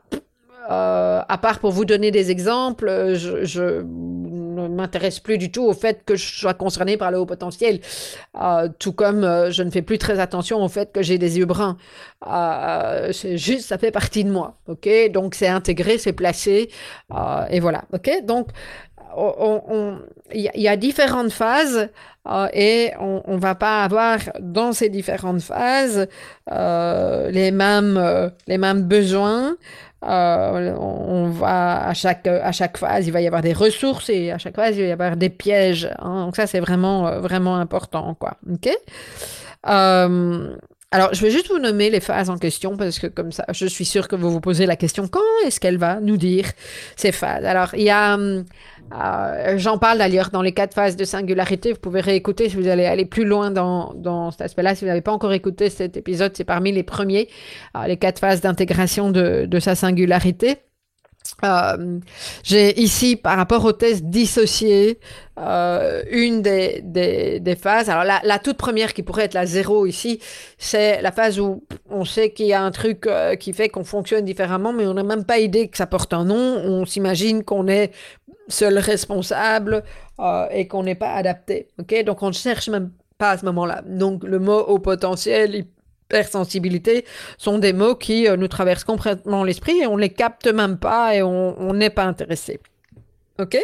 euh, 0.70 1.22
à 1.28 1.38
part 1.38 1.60
pour 1.60 1.72
vous 1.72 1.86
donner 1.86 2.12
des 2.12 2.30
exemples, 2.30 3.14
je, 3.16 3.82
ne 3.82 4.68
m'intéresse 4.68 5.20
plus 5.20 5.38
du 5.38 5.50
tout 5.50 5.64
au 5.64 5.74
fait 5.74 6.04
que 6.04 6.16
je 6.16 6.40
sois 6.40 6.54
concerné 6.54 6.98
par 6.98 7.10
le 7.12 7.20
haut 7.20 7.26
potentiel, 7.26 7.80
euh, 8.42 8.68
tout 8.78 8.92
comme 8.92 9.24
euh, 9.24 9.50
je 9.50 9.64
ne 9.64 9.70
fais 9.70 9.82
plus 9.82 9.98
très 9.98 10.20
attention 10.20 10.62
au 10.62 10.68
fait 10.68 10.92
que 10.92 11.02
j'ai 11.02 11.18
des 11.18 11.38
yeux 11.38 11.46
bruns. 11.46 11.78
c'est 13.14 13.38
juste, 13.38 13.68
ça 13.68 13.78
fait 13.78 13.92
partie 13.92 14.26
de 14.26 14.32
moi, 14.32 14.58
ok? 14.68 14.90
Donc 15.12 15.36
c'est 15.36 15.48
intégré, 15.48 15.98
c'est 15.98 16.14
placé, 16.14 16.70
et 17.50 17.60
voilà, 17.60 17.86
ok? 17.94 18.26
Donc 18.26 18.50
il 20.34 20.52
y, 20.56 20.68
a 20.68 20.76
différentes 20.76 21.32
phases 21.32 21.90
euh, 22.28 22.48
et 22.54 22.92
on, 23.00 23.22
on 23.26 23.38
va 23.38 23.56
pas 23.56 23.84
avoir 23.84 24.20
dans 24.40 24.74
ces 24.74 24.90
différentes 24.90 25.42
phases 25.42 26.08
euh, 26.52 27.32
les 27.32 27.52
mêmes 27.52 27.98
euh, 27.98 28.30
les 28.48 28.58
mêmes 28.58 28.84
besoins. 28.84 29.56
on 30.02 31.30
va 31.30 31.88
à 31.88 31.94
chaque 31.94 32.28
à 32.28 32.52
chaque 32.52 32.78
phase 32.78 33.08
il 33.08 33.12
va 33.12 33.22
y 33.22 33.28
avoir 33.28 33.42
des 33.42 33.54
ressources 33.54 34.10
et 34.10 34.32
à 34.32 34.38
chaque 34.38 34.56
phase 34.56 34.78
il 34.78 34.84
va 34.84 34.88
y 34.88 34.92
avoir 34.92 35.16
des 35.16 35.30
pièges. 35.30 35.90
Hein. 36.00 36.26
donc 36.26 36.36
ça 36.36 36.46
c'est 36.46 36.60
vraiment 36.60 37.20
vraiment 37.20 37.56
important 37.56 38.14
quoi. 38.14 38.38
Ok? 38.52 38.70
Alors, 40.90 41.14
je 41.14 41.22
vais 41.22 41.32
juste 41.32 41.50
vous 41.50 41.60
nommer 41.60 41.90
les 41.90 42.00
phases 42.00 42.30
en 42.30 42.38
question 42.38 42.78
parce 42.78 42.98
que 42.98 43.08
comme 43.08 43.34
ça, 43.34 43.46
je 43.52 43.66
suis 43.66 43.84
sûre 43.84 44.08
que 44.08 44.16
vous 44.16 44.32
vous 44.32 44.40
posez 44.40 44.66
la 44.66 44.78
question 44.78 45.08
quand 45.10 45.20
est-ce 45.46 45.60
qu'elle 45.60 45.78
va 45.78 46.00
nous 46.00 46.16
dire 46.16 46.46
ces 46.96 47.12
phases? 47.12 47.44
Alors, 47.44 47.76
il 47.76 47.84
y 47.84 47.90
a 47.90 48.14
hum, 48.14 48.46
euh, 48.94 49.58
j'en 49.58 49.78
parle 49.78 49.98
d'ailleurs 49.98 50.30
dans 50.30 50.42
les 50.42 50.54
quatre 50.54 50.74
phases 50.74 50.96
de 50.96 51.04
singularité. 51.04 51.74
Vous 51.74 51.80
pouvez 51.80 52.02
réécouter 52.02 52.50
si 52.50 52.56
vous 52.56 52.68
allez 52.68 52.86
aller 52.86 53.06
plus 53.06 53.26
loin 53.26 53.52
dans, 53.52 53.94
dans 53.96 54.32
cet 54.32 54.42
aspect-là. 54.42 54.76
Si 54.76 54.86
vous 54.86 54.90
n'avez 54.90 55.02
pas 55.02 55.12
encore 55.12 55.34
écouté 55.34 55.70
cet 55.70 55.98
épisode, 55.98 56.32
c'est 56.36 56.46
parmi 56.46 56.72
les 56.72 56.84
premiers, 56.84 57.28
euh, 57.76 57.86
les 57.88 57.98
quatre 57.98 58.20
phases 58.20 58.42
d'intégration 58.42 59.12
de, 59.12 59.46
de, 59.46 59.60
sa 59.60 59.76
singularité. 59.76 60.58
Euh, 61.44 62.00
j'ai 62.42 62.80
ici, 62.80 63.18
par 63.18 63.36
rapport 63.36 63.66
au 63.66 63.74
test, 63.74 64.06
dissocié 64.06 65.00
une 65.38 66.42
des, 66.42 66.82
des, 66.82 67.56
phases. 67.58 67.90
Alors 67.90 68.06
la, 68.06 68.40
toute 68.40 68.58
première 68.58 68.94
qui 68.94 69.04
pourrait 69.04 69.26
être 69.26 69.34
la 69.34 69.46
zéro 69.46 69.86
ici, 69.86 70.20
c'est 70.58 71.02
la 71.02 71.12
phase 71.12 71.40
où 71.40 71.64
on 71.90 72.06
sait 72.06 72.32
qu'il 72.32 72.48
y 72.48 72.54
a 72.54 72.64
un 72.64 72.72
truc 72.72 73.08
qui 73.40 73.54
fait 73.54 73.68
qu'on 73.70 73.84
fonctionne 73.84 74.24
différemment, 74.24 74.72
mais 74.72 74.88
on 74.88 74.96
n'a 74.96 75.04
même 75.04 75.26
pas 75.26 75.38
idée 75.38 75.68
que 75.68 75.78
ça 75.78 75.86
porte 75.86 76.14
un 76.14 76.24
nom. 76.24 76.36
On 76.64 76.86
s'imagine 76.86 77.44
qu'on 77.44 77.68
est 77.68 77.92
seul 78.48 78.78
responsable 78.78 79.84
euh, 80.20 80.48
et 80.52 80.68
qu'on 80.68 80.84
n'est 80.84 80.96
pas 80.96 81.14
adapté. 81.14 81.68
Donc 82.06 82.24
on 82.24 82.30
ne 82.30 82.34
cherche 82.34 82.70
même 82.70 82.92
pas 83.18 83.32
à 83.32 83.38
ce 83.38 83.46
moment-là. 83.46 83.82
Donc 83.86 84.24
le 84.24 84.40
mot 84.40 84.60
au 84.60 84.80
potentiel, 84.80 85.66
hypersensibilité 86.10 87.06
sont 87.38 87.60
des 87.60 87.74
mots 87.74 87.96
qui 87.96 88.28
euh, 88.28 88.38
nous 88.38 88.48
traversent 88.48 88.84
complètement 88.84 89.44
l'esprit 89.44 89.80
et 89.80 89.88
on 89.88 89.98
les 89.98 90.10
capte 90.10 90.48
même 90.48 90.78
pas 90.78 91.16
et 91.16 91.22
on 91.22 91.74
n'est 91.74 91.90
pas 91.90 92.06
intéressé. 92.06 92.60
OK 93.40 93.58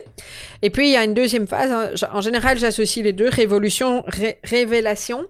Et 0.61 0.69
puis, 0.69 0.89
il 0.89 0.93
y 0.93 0.97
a 0.97 1.03
une 1.03 1.13
deuxième 1.13 1.47
phase. 1.47 1.71
Hein. 1.71 2.07
En 2.11 2.21
général, 2.21 2.57
j'associe 2.57 3.03
les 3.03 3.13
deux, 3.13 3.29
révolution, 3.29 4.03
révélation. 4.43 5.25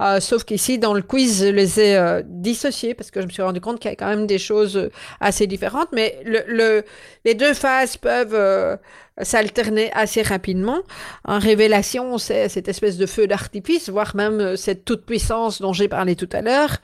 Euh, 0.00 0.18
sauf 0.20 0.44
qu'ici, 0.44 0.78
dans 0.78 0.94
le 0.94 1.02
quiz, 1.02 1.44
je 1.44 1.50
les 1.50 1.78
ai 1.78 1.96
euh, 1.96 2.22
dissociés 2.24 2.94
parce 2.94 3.10
que 3.10 3.20
je 3.20 3.26
me 3.26 3.30
suis 3.30 3.42
rendu 3.42 3.60
compte 3.60 3.80
qu'il 3.80 3.90
y 3.90 3.92
a 3.92 3.96
quand 3.96 4.08
même 4.08 4.26
des 4.26 4.38
choses 4.38 4.76
euh, 4.76 4.90
assez 5.20 5.46
différentes. 5.46 5.88
Mais 5.92 6.18
le, 6.24 6.42
le 6.46 6.84
les 7.26 7.34
deux 7.34 7.52
phases 7.52 7.96
peuvent 7.98 8.78
s'alterner 9.22 9.90
assez 9.92 10.22
rapidement. 10.22 10.78
En 11.24 11.38
révélation, 11.38 12.18
c'est 12.18 12.48
cette 12.48 12.68
espèce 12.68 12.96
de 12.96 13.06
feu 13.06 13.26
d'artifice, 13.26 13.88
voire 13.88 14.16
même 14.16 14.56
cette 14.56 14.84
toute 14.84 15.04
puissance 15.04 15.60
dont 15.60 15.72
j'ai 15.72 15.88
parlé 15.88 16.16
tout 16.16 16.28
à 16.32 16.42
l'heure. 16.42 16.78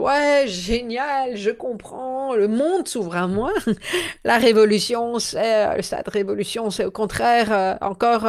ouais, 0.00 0.44
génial, 0.46 1.36
je 1.36 1.50
comprends, 1.50 2.34
le 2.34 2.48
monde 2.48 2.88
s'ouvre 2.88 3.16
à 3.16 3.26
moi. 3.26 3.52
La 4.24 4.38
révolution, 4.38 5.18
c'est 5.18 5.76
le 5.76 5.82
stade 5.82 6.08
révolution, 6.08 6.70
c'est 6.70 6.84
au 6.84 6.90
contraire 6.90 7.78
encore 7.80 8.26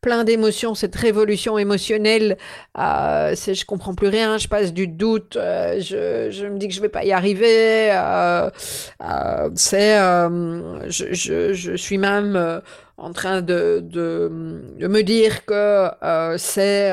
plein 0.00 0.24
d'émotions, 0.24 0.74
cette 0.74 0.96
révolution 0.96 1.58
émotionnelle. 1.58 2.36
Euh, 2.78 3.32
c'est 3.34 3.54
je 3.54 3.66
comprends 3.66 3.94
plus 3.94 4.08
rien, 4.08 4.38
je 4.38 4.48
passe 4.48 4.72
du 4.72 4.86
doute, 4.86 5.36
euh, 5.36 5.80
je, 5.80 6.30
je, 6.30 6.46
me 6.46 6.58
dis 6.58 6.68
que 6.68 6.74
je 6.74 6.80
vais 6.80 6.88
pas 6.88 7.04
y 7.04 7.12
arriver. 7.12 7.90
Euh, 7.92 8.50
euh 9.02 9.50
c'est, 9.54 9.98
euh, 9.98 10.88
je, 10.90 11.12
je, 11.12 11.52
je, 11.52 11.76
suis 11.76 11.98
même 11.98 12.62
en 12.96 13.12
train 13.12 13.42
de, 13.42 13.80
de, 13.82 14.30
de, 14.78 14.88
me 14.88 15.02
dire 15.02 15.44
que 15.44 15.88
c'est 16.36 16.92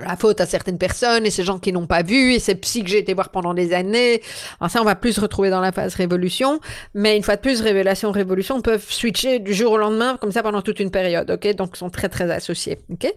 la 0.00 0.16
faute 0.16 0.40
à 0.40 0.46
certaines 0.46 0.78
personnes 0.78 1.26
et 1.26 1.30
ces 1.30 1.44
gens 1.44 1.58
qui 1.58 1.72
n'ont 1.72 1.86
pas 1.86 2.02
vu 2.02 2.34
et 2.34 2.38
ces 2.38 2.54
psy 2.54 2.84
que 2.84 2.90
j'ai 2.90 2.98
été 2.98 3.14
voir 3.14 3.30
pendant 3.30 3.54
des 3.54 3.72
années. 3.72 4.22
Alors 4.60 4.70
ça, 4.70 4.80
on 4.80 4.84
va 4.84 4.94
plus 4.94 5.18
retrouver 5.18 5.50
dans 5.50 5.60
la 5.60 5.72
phase 5.72 5.94
révolution, 5.94 6.60
mais 6.94 7.16
une 7.16 7.22
fois 7.22 7.36
de 7.36 7.40
plus, 7.40 7.60
révélation, 7.60 8.10
révolution 8.10 8.60
peuvent 8.60 8.84
switcher 8.88 9.38
du 9.38 9.54
jour 9.54 9.72
au 9.72 9.78
lendemain 9.78 10.16
comme 10.20 10.32
ça 10.32 10.42
pendant 10.42 10.62
toute 10.62 10.80
une 10.80 10.90
période, 10.90 11.30
ok? 11.30 11.54
Donc 11.56 11.76
sont 11.76 11.90
très 11.90 12.08
très 12.08 12.30
associés, 12.30 12.78
ok? 12.92 13.12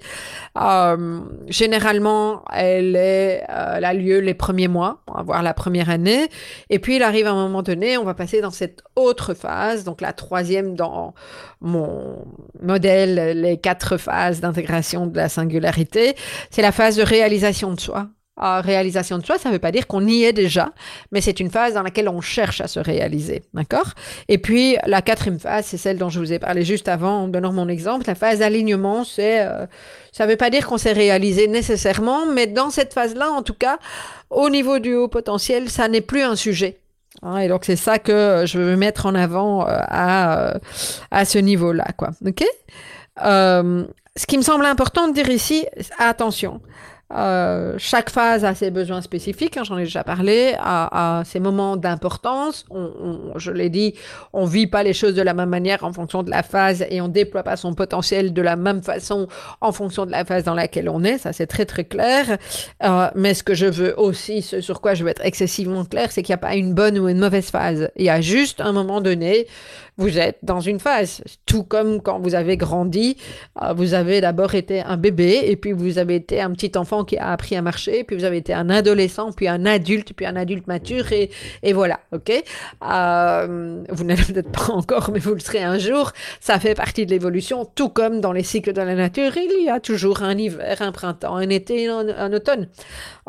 Euh, 0.58 1.20
Généralement, 1.48 2.44
elle 2.54 2.96
est, 2.96 3.44
euh, 3.50 3.74
elle 3.78 3.86
a 3.86 3.94
lieu 3.94 4.20
les 4.20 4.34
premiers 4.34 4.68
mois, 4.68 5.02
on 5.08 5.14
va 5.14 5.24
voir 5.24 5.44
la 5.44 5.54
première 5.54 5.90
année, 5.90 6.28
et 6.70 6.80
puis 6.80 6.96
il 6.96 7.04
arrive 7.04 7.28
à 7.28 7.32
un 7.32 7.48
moment 7.48 7.62
donné, 7.62 7.98
on 7.98 8.04
va 8.04 8.14
passer 8.14 8.42
dans 8.42 8.52
cette 8.52 8.84
autre 8.96 9.34
phase, 9.34 9.84
donc 9.84 10.02
la 10.02 10.14
troisième 10.14 10.76
dans 10.76 11.14
mon 11.60 12.26
modèle, 12.62 13.40
les 13.40 13.58
quatre 13.58 13.98
phases 13.98 14.40
d'intégration 14.42 15.08
de 15.08 15.18
la 15.18 15.30
singularité, 15.30 16.16
c'est 16.50 16.62
la 16.62 16.71
phase 16.72 16.96
de 16.96 17.04
réalisation 17.04 17.74
de 17.74 17.80
soi. 17.80 18.08
Ah, 18.38 18.62
réalisation 18.62 19.18
de 19.18 19.26
soi, 19.26 19.38
ça 19.38 19.50
ne 19.50 19.54
veut 19.54 19.60
pas 19.60 19.72
dire 19.72 19.86
qu'on 19.86 20.08
y 20.08 20.24
est 20.24 20.34
déjà, 20.34 20.72
mais 21.12 21.20
c'est 21.20 21.42
une 21.42 21.52
phase 21.52 21.74
dans 21.74 21.84
laquelle 21.84 22.08
on 22.08 22.22
cherche 22.22 22.62
à 22.62 22.68
se 22.68 22.80
réaliser, 22.80 23.44
d'accord? 23.54 23.94
Et 24.30 24.38
puis 24.38 24.78
la 24.88 25.02
quatrième 25.02 25.38
phase, 25.38 25.66
c'est 25.66 25.78
celle 25.78 25.98
dont 25.98 26.10
je 26.10 26.18
vous 26.18 26.32
ai 26.32 26.40
parlé 26.40 26.64
juste 26.64 26.88
avant 26.88 27.24
en 27.24 27.28
donnant 27.28 27.52
mon 27.52 27.68
exemple. 27.68 28.06
La 28.08 28.16
phase 28.16 28.40
d'alignement, 28.40 29.04
c'est, 29.04 29.46
euh, 29.46 29.68
ça 30.12 30.26
ne 30.26 30.32
veut 30.32 30.38
pas 30.38 30.50
dire 30.50 30.66
qu'on 30.66 30.78
s'est 30.78 30.94
réalisé 30.94 31.48
nécessairement, 31.48 32.26
mais 32.26 32.48
dans 32.48 32.70
cette 32.70 32.94
phase-là, 32.94 33.30
en 33.30 33.44
tout 33.44 33.54
cas, 33.54 33.78
au 34.30 34.50
niveau 34.50 34.80
du 34.80 34.96
haut 34.96 35.10
potentiel, 35.10 35.70
ça 35.70 35.88
n'est 35.90 36.02
plus 36.02 36.22
un 36.22 36.38
sujet. 36.38 36.80
Hein, 37.22 37.40
et 37.40 37.48
donc 37.50 37.66
c'est 37.66 37.76
ça 37.76 38.00
que 38.00 38.46
je 38.48 38.58
veux 38.58 38.78
mettre 38.78 39.06
en 39.06 39.14
avant 39.14 39.68
euh, 39.68 39.78
à, 39.88 40.48
euh, 40.48 40.54
à 41.12 41.26
ce 41.26 41.38
niveau-là, 41.38 41.86
quoi. 41.98 42.12
Ok? 42.26 42.44
Ce 44.18 44.26
qui 44.26 44.38
me 44.38 44.42
semble 44.42 44.66
important 44.66 45.08
de 45.08 45.14
dire 45.14 45.30
ici, 45.30 45.66
attention, 45.98 46.62
euh, 47.14 47.76
chaque 47.78 48.10
phase 48.10 48.46
a 48.46 48.56
ses 48.56 48.72
besoins 48.72 49.02
spécifiques, 49.02 49.58
hein, 49.58 49.64
j'en 49.64 49.78
ai 49.78 49.84
déjà 49.84 50.04
parlé, 50.04 50.56
a, 50.60 51.24
ses 51.26 51.40
moments 51.40 51.78
d'importance. 51.78 52.66
On, 52.70 53.34
je 53.38 53.52
l'ai 53.52 53.70
dit, 53.70 53.96
on 54.34 54.46
vit 54.46 54.68
pas 54.68 54.84
les 54.84 54.94
choses 54.94 55.14
de 55.16 55.22
la 55.22 55.34
même 55.34 55.50
manière 55.50 55.84
en 55.84 55.94
fonction 55.94 56.24
de 56.24 56.30
la 56.30 56.44
phase 56.44 56.86
et 56.90 57.02
on 57.02 57.08
déploie 57.08 57.44
pas 57.44 57.58
son 57.58 57.74
potentiel 57.74 58.34
de 58.34 58.42
la 58.42 58.56
même 58.56 58.82
façon 58.82 59.28
en 59.60 59.72
fonction 59.72 60.06
de 60.06 60.12
la 60.12 60.26
phase 60.26 60.44
dans 60.44 60.54
laquelle 60.54 60.90
on 60.90 61.04
est. 61.04 61.18
Ça, 61.18 61.34
c'est 61.34 61.48
très 61.48 61.66
très 61.66 61.84
clair. 61.86 62.38
Euh, 62.84 63.10
mais 63.16 63.34
ce 63.34 63.44
que 63.44 63.54
je 63.54 63.66
veux 63.66 63.98
aussi, 64.00 64.42
ce 64.42 64.62
sur 64.62 64.82
quoi 64.82 64.94
je 64.94 65.04
veux 65.04 65.10
être 65.10 65.26
excessivement 65.26 65.86
clair, 65.86 66.12
c'est 66.12 66.22
qu'il 66.22 66.34
n'y 66.34 66.40
a 66.40 66.46
pas 66.46 66.56
une 66.56 66.74
bonne 66.74 66.98
ou 66.98 67.08
une 67.08 67.20
mauvaise 67.20 67.50
phase. 67.50 67.90
Il 67.96 68.06
y 68.06 68.10
a 68.10 68.22
juste 68.22 68.62
un 68.62 68.72
moment 68.72 69.02
donné 69.02 69.48
vous 70.02 70.18
êtes 70.18 70.40
dans 70.42 70.60
une 70.60 70.80
phase. 70.80 71.22
Tout 71.46 71.64
comme 71.64 72.02
quand 72.02 72.20
vous 72.20 72.34
avez 72.34 72.58
grandi, 72.58 73.18
euh, 73.62 73.74
vous 73.74 73.94
avez 73.94 74.20
d'abord 74.20 74.56
été 74.56 74.82
un 74.82 74.98
bébé, 74.98 75.42
et 75.46 75.56
puis 75.56 75.72
vous 75.72 76.00
avez 76.00 76.16
été 76.16 76.42
un 76.42 76.52
petit 76.52 76.72
enfant 76.76 77.04
qui 77.04 77.18
a 77.18 77.32
appris 77.32 77.56
à 77.56 77.62
marcher, 77.62 78.04
puis 78.04 78.16
vous 78.16 78.24
avez 78.24 78.38
été 78.38 78.54
un 78.54 78.70
adolescent, 78.70 79.32
puis 79.32 79.48
un 79.48 79.66
adulte, 79.66 80.14
puis 80.14 80.26
un 80.26 80.36
adulte 80.36 80.66
mature, 80.68 81.12
et, 81.12 81.30
et 81.62 81.74
voilà, 81.74 82.00
ok? 82.12 82.32
Euh, 82.84 83.84
Vous 83.90 84.04
n'êtes 84.04 84.26
peut-être 84.28 84.52
pas 84.52 84.74
encore, 84.74 85.12
mais 85.14 85.20
vous 85.20 85.34
le 85.36 85.40
serez 85.40 85.64
un 85.64 85.78
jour. 85.78 86.12
Ça 86.40 86.60
fait 86.60 86.74
partie 86.76 87.06
de 87.06 87.12
l'évolution, 87.12 87.66
tout 87.76 87.90
comme 87.90 88.22
dans 88.22 88.32
les 88.32 88.44
cycles 88.44 88.74
de 88.74 88.82
la 88.82 88.96
nature, 88.96 89.32
il 89.38 89.66
y 89.66 89.70
a 89.70 89.80
toujours 89.80 90.24
un 90.24 90.38
hiver, 90.38 90.78
un 90.82 90.92
printemps, 90.92 91.36
un 91.36 91.50
été, 91.50 91.88
un, 91.88 92.08
un 92.10 92.34
automne. 92.34 92.68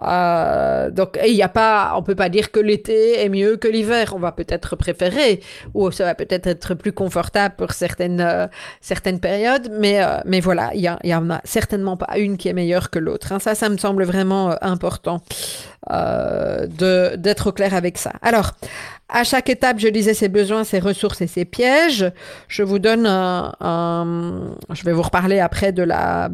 Euh, 0.03 0.91
donc, 0.91 1.19
il 1.27 1.35
n'y 1.35 1.43
a 1.43 1.49
pas, 1.49 1.93
on 1.97 2.03
peut 2.03 2.15
pas 2.15 2.31
dire 2.31 2.51
que 2.51 2.61
l'été 2.61 3.23
est 3.23 3.29
mieux 3.29 3.57
que 3.57 3.69
l'hiver. 3.69 4.15
On 4.17 4.19
va 4.19 4.33
peut-être 4.33 4.77
préférer, 4.77 5.41
ou 5.75 5.91
ça 5.91 6.05
va 6.05 6.15
peut-être 6.15 6.47
être 6.47 6.62
être 6.63 6.75
plus 6.75 6.93
confortable 6.93 7.55
pour 7.57 7.73
certaines, 7.73 8.49
certaines 8.81 9.21
périodes, 9.21 9.71
mais, 9.79 10.01
mais 10.25 10.41
voilà, 10.41 10.71
il 10.75 10.81
n'y 11.05 11.15
en 11.15 11.31
a 11.31 11.41
certainement 11.45 11.97
pas 11.97 12.19
une 12.19 12.37
qui 12.37 12.49
est 12.49 12.53
meilleure 12.53 12.91
que 12.91 12.99
l'autre. 12.99 13.33
Hein. 13.33 13.39
Ça, 13.39 13.55
ça 13.55 13.69
me 13.69 13.77
semble 13.77 14.05
vraiment 14.05 14.57
important 14.63 15.21
d'être 15.89 17.49
au 17.49 17.53
clair 17.53 17.75
avec 17.75 17.99
ça. 17.99 18.13
Alors, 18.23 18.53
à 19.15 19.25
chaque 19.25 19.51
étape, 19.51 19.79
je 19.79 19.89
disais 19.89 20.15
ses 20.15 20.29
besoins, 20.29 20.65
ses 20.65 20.79
ressources 20.79 21.21
et 21.21 21.27
ses 21.27 21.45
pièges. 21.45 22.11
Je 22.49 22.63
vous 22.63 22.79
donne 22.79 23.07
un, 23.07 23.53
je 24.73 24.85
vais 24.85 24.93
vous 24.93 25.03
reparler 25.03 25.39
après 25.39 25.73
de 25.73 25.83
la 25.83 26.31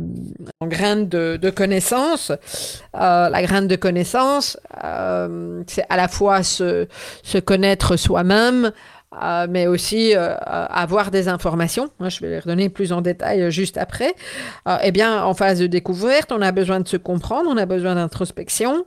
graine 0.63 1.09
de, 1.09 1.37
de 1.37 1.51
connaissance. 1.51 2.31
Euh, 2.31 3.29
la 3.29 3.43
graine 3.43 3.67
de 3.67 3.75
connaissance, 3.75 4.59
euh, 4.85 5.63
c'est 5.67 5.85
à 5.89 5.97
la 5.97 6.07
fois 6.07 6.45
se, 6.45 6.87
se 7.25 7.39
connaître 7.39 7.97
soi-même, 7.97 8.71
euh, 9.15 9.47
mais 9.49 9.67
aussi 9.67 10.15
euh, 10.15 10.35
avoir 10.39 11.11
des 11.11 11.29
informations. 11.29 11.89
Je 11.99 12.21
vais 12.21 12.29
les 12.29 12.39
redonner 12.41 12.69
plus 12.69 12.93
en 12.93 13.01
détail 13.01 13.41
euh, 13.41 13.51
juste 13.51 13.79
après. 13.79 14.15
eh 14.83 14.93
bien, 14.93 15.25
en 15.25 15.33
phase 15.33 15.61
de 15.61 15.67
découverte, 15.67 16.31
on 16.31 16.43
a 16.43 16.53
besoin 16.53 16.81
de 16.81 16.89
se 16.89 16.99
comprendre, 16.99 17.49
on 17.51 17.57
a 17.57 17.65
besoin 17.65 17.95
d'introspection. 17.95 18.85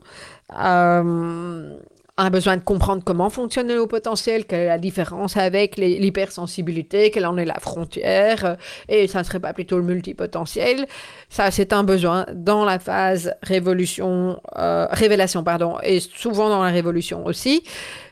On 0.54 2.26
a 2.26 2.30
besoin 2.30 2.58
de 2.58 2.62
comprendre 2.62 3.04
comment 3.04 3.32
fonctionne 3.32 3.70
le 3.70 3.82
haut 3.82 3.88
potentiel, 3.88 4.46
quelle 4.46 4.60
est 4.60 4.68
la 4.68 4.78
différence 4.78 5.38
avec 5.38 5.78
l'hypersensibilité, 5.78 7.10
quelle 7.10 7.26
en 7.26 7.38
est 7.38 7.46
la 7.46 7.60
frontière, 7.60 8.58
et 8.90 9.08
ça 9.08 9.20
ne 9.20 9.24
serait 9.24 9.40
pas 9.40 9.54
plutôt 9.54 9.78
le 9.78 9.84
multipotentiel. 9.84 10.86
Ça, 11.30 11.50
c'est 11.50 11.74
un 11.74 11.84
besoin 11.84 12.28
dans 12.34 12.64
la 12.64 12.78
phase 12.78 13.34
révolution, 13.42 14.40
révélation, 14.56 15.44
pardon, 15.44 15.78
et 15.82 16.00
souvent 16.00 16.50
dans 16.50 16.62
la 16.62 16.70
révolution 16.70 17.26
aussi. 17.26 17.64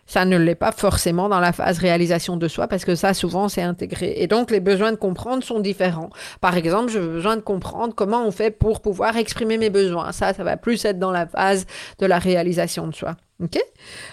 Ça 0.10 0.26
ne 0.26 0.38
l'est 0.38 0.56
pas 0.56 0.72
forcément 0.72 1.30
dans 1.30 1.39
la 1.39 1.54
phase 1.54 1.78
réalisation 1.78 2.36
de 2.36 2.48
soi 2.48 2.67
parce 2.67 2.84
que 2.84 2.95
ça, 2.95 3.13
souvent, 3.13 3.48
c'est 3.48 3.62
intégré. 3.62 4.15
Et 4.17 4.26
donc, 4.26 4.50
les 4.50 4.60
besoins 4.60 4.91
de 4.91 4.98
comprendre 4.98 5.43
sont 5.43 5.60
différents. 5.60 6.10
Par 6.41 6.58
exemple, 6.58 6.91
j'ai 6.91 7.00
besoin 7.00 7.36
de 7.36 7.41
comprendre 7.41 7.93
comment 7.93 8.26
on 8.26 8.32
fait 8.32 8.50
pour 8.50 8.82
pouvoir 8.82 9.17
exprimer 9.17 9.60
mes 9.60 9.69
besoins. 9.69 10.12
Ça, 10.12 10.34
ça 10.34 10.43
va 10.43 10.58
plus 10.58 10.84
être 10.84 10.98
dans 10.98 11.12
la 11.12 11.28
phase 11.28 11.67
de 12.00 12.08
la 12.08 12.17
réalisation 12.17 12.88
de 12.88 12.95
soi. 12.95 13.17
OK 13.41 13.58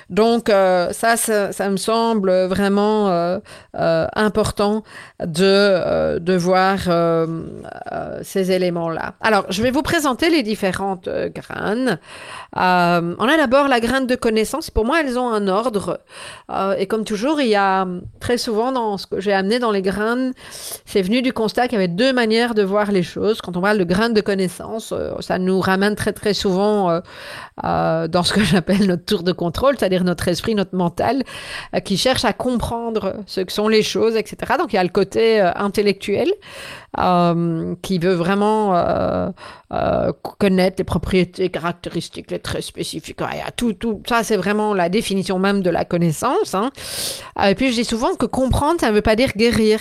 Donc, 0.09 0.49
euh, 0.49 0.93
ça, 0.93 1.17
ça, 1.17 1.69
me 1.69 1.77
semble 1.77 2.31
vraiment 2.47 3.09
euh, 3.09 3.39
euh, 3.77 4.07
important 4.15 4.85
de, 5.19 6.19
de 6.21 6.37
voir 6.37 6.79
ces 8.23 8.53
éléments-là. 8.53 9.15
Alors, 9.21 9.47
je 9.49 9.63
vais 9.63 9.73
vous 9.73 9.83
présenter 9.83 10.31
les 10.31 10.45
différentes 10.45 11.09
graines. 11.09 11.99
on 12.55 12.59
a 12.59 13.37
d'abord 13.37 13.67
la 13.67 13.81
graine 13.81 14.07
de 14.07 14.15
connaissance. 14.15 14.71
Pour 14.71 14.85
moi, 14.85 15.01
elles 15.01 15.19
ont 15.19 15.29
un 15.29 15.49
ordre. 15.49 15.99
et 16.79 16.87
comme 16.87 17.05
toujours, 17.05 17.41
il 17.41 17.49
y 17.49 17.57
a 17.57 17.85
très 18.21 18.39
souvent 18.39 18.71
dans 18.71 18.99
ce 18.99 19.09
que 19.09 19.21
j'ai 19.21 19.33
amené 19.33 19.59
dans 19.59 19.73
les 19.73 19.83
graines, 19.83 20.35
c'est 20.85 21.03
venu 21.03 21.21
du 21.21 21.33
constat 21.33 21.67
qu'il 21.67 21.81
y 21.81 21.83
avait 21.83 21.89
deux 21.89 22.13
manières 22.13 22.55
de 22.55 22.63
voir 22.63 22.93
les 22.93 23.03
choses. 23.03 23.41
Quand 23.41 23.57
on 23.57 23.61
parle 23.61 23.79
de 23.79 23.85
graines 23.85 24.15
de 24.15 24.21
connaissance, 24.21 24.95
ça 25.19 25.39
nous 25.39 25.61
ramène 25.61 25.97
très, 25.97 26.13
très 26.13 26.35
souvent 26.35 27.01
dans 27.63 28.23
ce 28.23 28.33
que 28.33 28.45
j'appelle 28.45 28.87
notre 28.87 29.16
de 29.23 29.33
contrôle, 29.33 29.77
c'est-à-dire 29.79 30.05
notre 30.05 30.29
esprit, 30.29 30.55
notre 30.55 30.75
mental, 30.75 31.23
euh, 31.75 31.81
qui 31.81 31.97
cherche 31.97 32.25
à 32.25 32.33
comprendre 32.33 33.17
ce 33.27 33.41
que 33.41 33.53
sont 33.53 33.69
les 33.69 33.83
choses, 33.83 34.17
etc. 34.17 34.55
Donc 34.59 34.73
il 34.73 34.77
y 34.77 34.79
a 34.79 34.85
le 34.85 34.91
côté 34.91 35.41
euh, 35.41 35.51
intellectuel 35.55 36.33
euh, 36.99 37.75
qui 37.83 37.99
veut 37.99 38.15
vraiment 38.15 38.47
connaître 40.39 40.77
les 40.79 40.85
propriétés 40.85 41.51
caractéristiques, 41.51 42.31
les 42.31 42.39
traits 42.39 42.63
spécifiques. 42.63 43.21
A 43.21 43.51
tout, 43.51 43.73
tout 43.73 44.03
ça, 44.09 44.23
c'est 44.23 44.37
vraiment 44.37 44.75
la 44.75 44.89
définition 44.89 45.39
même 45.39 45.63
de 45.63 45.71
la 45.71 45.85
connaissance. 45.85 46.55
Hein. 46.55 46.71
Et 47.45 47.55
puis 47.55 47.71
je 47.71 47.77
dis 47.77 47.85
souvent 47.85 48.15
que 48.15 48.27
comprendre, 48.27 48.81
ça 48.81 48.91
ne 48.91 48.95
veut 48.95 49.03
pas 49.03 49.17
dire 49.17 49.33
guérir. 49.37 49.81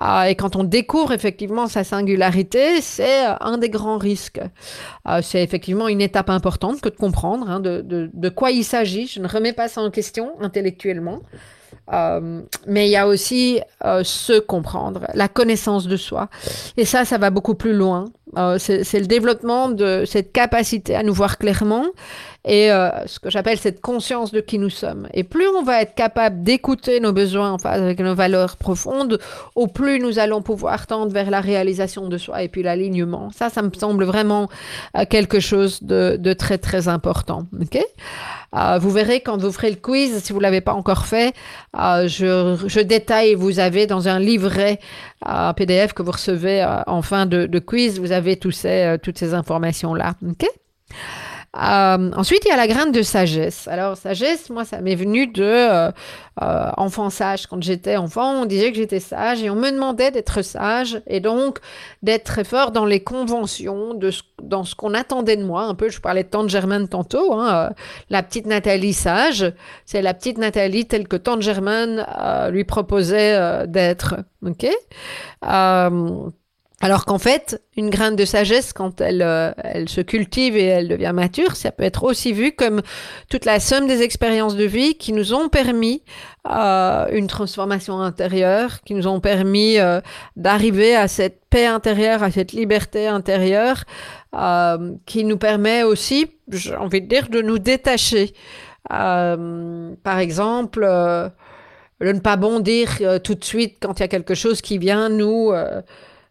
Ah, 0.00 0.30
et 0.30 0.36
quand 0.36 0.54
on 0.54 0.62
découvre 0.62 1.12
effectivement 1.12 1.66
sa 1.66 1.82
singularité, 1.82 2.80
c'est 2.80 3.26
euh, 3.26 3.34
un 3.40 3.58
des 3.58 3.68
grands 3.68 3.98
risques. 3.98 4.40
Ah, 5.04 5.22
c'est 5.22 5.42
effectivement 5.42 5.88
une 5.88 6.00
étape 6.00 6.30
importante 6.30 6.80
que 6.80 6.88
de 6.88 6.96
comprendre 6.96 7.50
hein, 7.50 7.58
de, 7.58 7.82
de, 7.82 8.28
quoi 8.28 8.52
il 8.52 8.64
s'agit. 8.64 9.08
Je 9.08 9.20
ne 9.20 9.26
remets 9.26 9.52
pas 9.52 9.66
ça 9.66 9.80
en 9.80 9.90
question 9.90 10.32
intellectuellement. 10.40 11.20
Euh, 11.92 12.42
mais 12.66 12.86
il 12.86 12.90
y 12.90 12.96
a 12.96 13.06
aussi 13.06 13.60
euh, 13.84 14.04
se 14.04 14.38
comprendre, 14.38 15.06
la 15.14 15.28
connaissance 15.28 15.86
de 15.86 15.96
soi. 15.96 16.28
Et 16.76 16.84
ça, 16.84 17.04
ça 17.04 17.18
va 17.18 17.30
beaucoup 17.30 17.54
plus 17.54 17.72
loin. 17.72 18.06
Euh, 18.36 18.58
c'est 18.58 19.00
le 19.00 19.06
développement 19.06 19.70
de 19.70 20.04
cette 20.06 20.32
capacité 20.32 20.94
à 20.94 21.02
nous 21.02 21.14
voir 21.14 21.38
clairement 21.38 21.86
et 22.48 22.72
euh, 22.72 23.06
ce 23.06 23.20
que 23.20 23.28
j'appelle 23.28 23.58
cette 23.58 23.82
conscience 23.82 24.32
de 24.32 24.40
qui 24.40 24.58
nous 24.58 24.70
sommes. 24.70 25.06
Et 25.12 25.22
plus 25.22 25.46
on 25.46 25.62
va 25.62 25.82
être 25.82 25.94
capable 25.94 26.42
d'écouter 26.42 26.98
nos 26.98 27.12
besoins 27.12 27.52
en 27.52 27.58
phase 27.58 27.82
avec 27.82 28.00
nos 28.00 28.14
valeurs 28.14 28.56
profondes, 28.56 29.20
au 29.54 29.66
plus 29.66 30.00
nous 30.00 30.18
allons 30.18 30.40
pouvoir 30.40 30.86
tendre 30.86 31.12
vers 31.12 31.30
la 31.30 31.42
réalisation 31.42 32.08
de 32.08 32.16
soi 32.16 32.42
et 32.42 32.48
puis 32.48 32.62
l'alignement. 32.62 33.30
Ça, 33.32 33.50
ça 33.50 33.60
me 33.60 33.70
semble 33.78 34.04
vraiment 34.04 34.48
euh, 34.96 35.04
quelque 35.08 35.40
chose 35.40 35.82
de, 35.82 36.16
très 36.32 36.56
très 36.56 36.88
important. 36.88 37.44
Ok? 37.60 37.78
Euh, 38.56 38.78
vous 38.78 38.90
verrez 38.90 39.20
quand 39.20 39.36
vous 39.36 39.52
ferez 39.52 39.70
le 39.70 39.76
quiz, 39.76 40.18
si 40.24 40.32
vous 40.32 40.40
l'avez 40.40 40.62
pas 40.62 40.72
encore 40.72 41.04
fait, 41.04 41.34
je, 41.74 42.80
détaille. 42.80 43.34
Vous 43.34 43.58
avez 43.58 43.86
dans 43.86 44.08
un 44.08 44.18
livret 44.18 44.80
PDF 45.56 45.92
que 45.92 46.02
vous 46.02 46.12
recevez 46.12 46.66
en 46.86 47.02
fin 47.02 47.26
de, 47.26 47.58
quiz, 47.58 48.00
vous 48.00 48.12
avez 48.12 48.38
toutes 48.38 48.54
ces 48.54 49.34
informations 49.34 49.92
là. 49.92 50.14
Ok? 50.26 50.46
Euh, 51.56 52.10
ensuite, 52.14 52.44
il 52.44 52.48
y 52.48 52.52
a 52.52 52.56
la 52.56 52.66
graine 52.66 52.92
de 52.92 53.00
sagesse. 53.00 53.68
Alors, 53.68 53.96
sagesse, 53.96 54.50
moi, 54.50 54.64
ça 54.64 54.80
m'est 54.82 54.94
venu 54.94 55.26
de 55.26 55.42
euh, 55.42 55.90
euh, 56.42 56.70
enfant 56.76 57.08
sage. 57.08 57.46
Quand 57.46 57.62
j'étais 57.62 57.96
enfant, 57.96 58.42
on 58.42 58.44
disait 58.44 58.70
que 58.70 58.76
j'étais 58.76 59.00
sage 59.00 59.42
et 59.42 59.48
on 59.48 59.54
me 59.54 59.70
demandait 59.70 60.10
d'être 60.10 60.42
sage 60.42 61.00
et 61.06 61.20
donc 61.20 61.58
d'être 62.02 62.24
très 62.24 62.44
fort 62.44 62.70
dans 62.70 62.84
les 62.84 63.00
conventions, 63.00 63.98
dans 64.42 64.64
ce 64.64 64.74
qu'on 64.74 64.92
attendait 64.92 65.36
de 65.36 65.44
moi. 65.44 65.62
Un 65.62 65.74
peu, 65.74 65.88
je 65.88 66.00
parlais 66.00 66.22
de 66.22 66.28
Tante 66.28 66.50
Germaine 66.50 66.86
tantôt, 66.86 67.32
hein, 67.32 67.70
la 68.10 68.22
petite 68.22 68.46
Nathalie 68.46 68.92
sage. 68.92 69.50
C'est 69.86 70.02
la 70.02 70.12
petite 70.12 70.36
Nathalie 70.36 70.86
telle 70.86 71.08
que 71.08 71.16
Tante 71.16 71.40
Germaine 71.40 72.06
lui 72.50 72.64
proposait 72.64 73.66
d'être. 73.66 74.16
OK? 74.44 74.66
Alors 76.80 77.06
qu'en 77.06 77.18
fait, 77.18 77.60
une 77.76 77.90
graine 77.90 78.14
de 78.14 78.24
sagesse, 78.24 78.72
quand 78.72 79.00
elle, 79.00 79.22
euh, 79.22 79.50
elle 79.64 79.88
se 79.88 80.00
cultive 80.00 80.56
et 80.56 80.64
elle 80.64 80.86
devient 80.86 81.10
mature, 81.12 81.56
ça 81.56 81.72
peut 81.72 81.82
être 81.82 82.04
aussi 82.04 82.32
vu 82.32 82.52
comme 82.52 82.82
toute 83.28 83.44
la 83.44 83.58
somme 83.58 83.88
des 83.88 84.02
expériences 84.02 84.54
de 84.54 84.62
vie 84.62 84.94
qui 84.94 85.12
nous 85.12 85.34
ont 85.34 85.48
permis 85.48 86.04
euh, 86.48 87.06
une 87.10 87.26
transformation 87.26 88.00
intérieure, 88.00 88.82
qui 88.84 88.94
nous 88.94 89.08
ont 89.08 89.18
permis 89.18 89.78
euh, 89.78 90.00
d'arriver 90.36 90.94
à 90.94 91.08
cette 91.08 91.40
paix 91.50 91.66
intérieure, 91.66 92.22
à 92.22 92.30
cette 92.30 92.52
liberté 92.52 93.08
intérieure, 93.08 93.84
qui 95.06 95.24
nous 95.24 95.38
permet 95.38 95.82
aussi, 95.82 96.30
j'ai 96.52 96.76
envie 96.76 97.00
de 97.00 97.06
dire, 97.08 97.28
de 97.30 97.40
nous 97.40 97.58
détacher. 97.58 98.34
par 98.88 100.18
exemple, 100.18 100.82
de 100.82 102.12
ne 102.12 102.20
pas 102.20 102.36
bondir 102.36 103.00
tout 103.24 103.34
de 103.34 103.44
suite 103.44 103.78
quand 103.80 103.98
il 103.98 104.02
y 104.02 104.04
a 104.04 104.08
quelque 104.08 104.34
chose 104.34 104.60
qui 104.60 104.76
vient 104.76 105.08
nous 105.08 105.50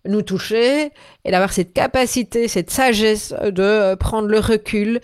nous 0.08 0.22
toucher 0.22 0.92
et 1.26 1.32
d'avoir 1.32 1.54
cette 1.54 1.74
capacité, 1.74 2.48
cette 2.48 2.72
sagesse 2.72 3.34
de 3.44 3.96
prendre 3.96 4.28
le 4.28 4.40
recul. 4.40 5.02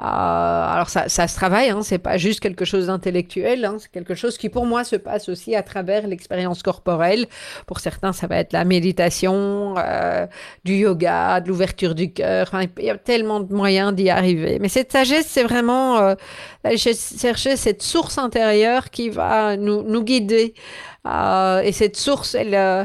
Euh, 0.00 0.02
alors 0.02 0.88
ça, 0.88 1.08
ça 1.08 1.28
se 1.28 1.36
travaille, 1.36 1.70
hein, 1.70 1.82
c'est 1.82 1.98
pas 1.98 2.16
juste 2.16 2.40
quelque 2.40 2.64
chose 2.64 2.88
d'intellectuel, 2.88 3.64
hein, 3.64 3.76
c'est 3.78 3.92
quelque 3.92 4.16
chose 4.16 4.36
qui 4.38 4.48
pour 4.48 4.66
moi 4.66 4.82
se 4.82 4.96
passe 4.96 5.28
aussi 5.28 5.54
à 5.54 5.62
travers 5.62 6.08
l'expérience 6.08 6.64
corporelle. 6.64 7.26
Pour 7.68 7.78
certains, 7.78 8.12
ça 8.12 8.26
va 8.26 8.38
être 8.38 8.52
la 8.52 8.64
méditation, 8.64 9.76
euh, 9.78 10.26
du 10.64 10.74
yoga, 10.78 11.40
de 11.40 11.48
l'ouverture 11.48 11.94
du 11.94 12.12
cœur. 12.12 12.48
Enfin, 12.48 12.64
il 12.78 12.84
y 12.84 12.90
a 12.90 12.98
tellement 12.98 13.38
de 13.38 13.54
moyens 13.54 13.94
d'y 13.94 14.10
arriver. 14.10 14.58
Mais 14.60 14.68
cette 14.68 14.90
sagesse, 14.90 15.26
c'est 15.28 15.44
vraiment 15.44 15.98
euh, 15.98 16.14
chercher 16.76 17.56
cette 17.56 17.82
source 17.82 18.18
intérieure 18.18 18.90
qui 18.90 19.10
va 19.10 19.56
nous, 19.56 19.84
nous 19.84 20.02
guider. 20.02 20.54
Euh, 21.06 21.60
et 21.60 21.72
cette 21.72 21.96
source, 21.96 22.34
elle 22.34 22.54
euh, 22.54 22.84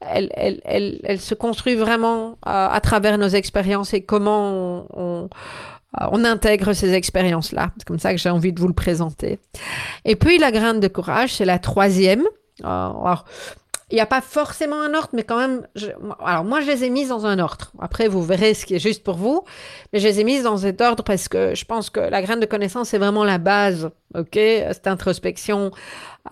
elle, 0.00 1.20
se 1.20 1.34
construit 1.34 1.74
vraiment 1.74 2.38
à, 2.42 2.72
à 2.72 2.80
travers 2.80 3.18
nos 3.18 3.28
expériences 3.28 3.92
et 3.94 4.02
comment 4.02 4.50
on, 4.50 4.86
on, 4.94 5.28
euh, 6.00 6.06
on 6.12 6.24
intègre 6.24 6.72
ces 6.72 6.92
expériences-là. 6.94 7.70
C'est 7.76 7.86
comme 7.86 7.98
ça 7.98 8.12
que 8.12 8.18
j'ai 8.18 8.30
envie 8.30 8.52
de 8.52 8.60
vous 8.60 8.68
le 8.68 8.74
présenter. 8.74 9.38
Et 10.04 10.16
puis 10.16 10.38
la 10.38 10.52
graine 10.52 10.80
de 10.80 10.88
courage, 10.88 11.34
c'est 11.34 11.44
la 11.44 11.58
troisième. 11.58 12.22
Euh, 12.22 12.66
alors, 12.66 13.24
il 13.90 13.94
n'y 13.94 14.00
a 14.00 14.06
pas 14.06 14.20
forcément 14.20 14.80
un 14.80 14.94
ordre, 14.94 15.10
mais 15.12 15.24
quand 15.24 15.38
même, 15.38 15.66
alors 16.24 16.44
moi 16.44 16.60
je 16.60 16.66
les 16.66 16.84
ai 16.84 16.90
mises 16.90 17.08
dans 17.08 17.26
un 17.26 17.38
ordre. 17.38 17.72
Après, 17.80 18.08
vous 18.08 18.22
verrez 18.22 18.54
ce 18.54 18.64
qui 18.64 18.74
est 18.74 18.78
juste 18.78 19.02
pour 19.02 19.16
vous, 19.16 19.44
mais 19.92 19.98
je 19.98 20.06
les 20.06 20.20
ai 20.20 20.24
mises 20.24 20.44
dans 20.44 20.58
cet 20.58 20.80
ordre 20.80 21.02
parce 21.02 21.28
que 21.28 21.54
je 21.54 21.64
pense 21.64 21.90
que 21.90 22.00
la 22.00 22.22
graine 22.22 22.40
de 22.40 22.46
connaissance, 22.46 22.90
c'est 22.90 22.98
vraiment 22.98 23.24
la 23.24 23.38
base, 23.38 23.90
ok 24.16 24.34
Cette 24.34 24.86
introspection, 24.86 25.72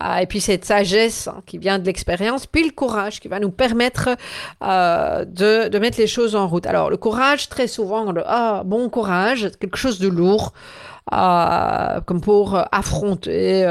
euh, 0.01 0.15
et 0.17 0.25
puis 0.25 0.39
cette 0.39 0.63
sagesse 0.65 1.27
hein, 1.27 1.41
qui 1.45 1.57
vient 1.57 1.79
de 1.79 1.85
l'expérience, 1.85 2.45
puis 2.45 2.63
le 2.63 2.71
courage 2.71 3.19
qui 3.19 3.27
va 3.27 3.39
nous 3.39 3.51
permettre 3.51 4.09
euh, 4.63 5.25
de, 5.25 5.67
de, 5.67 5.79
mettre 5.79 5.99
les 5.99 6.07
choses 6.07 6.35
en 6.35 6.47
route. 6.47 6.65
Alors 6.65 6.89
le 6.89 6.97
courage, 6.97 7.49
très 7.49 7.67
souvent, 7.67 8.11
le 8.11 8.23
ah 8.25 8.63
bon 8.65 8.89
courage, 8.89 9.51
quelque 9.59 9.77
chose 9.77 9.99
de 9.99 10.07
lourd. 10.07 10.53
Comme 11.09 12.21
pour 12.21 12.61
affronter 12.71 13.65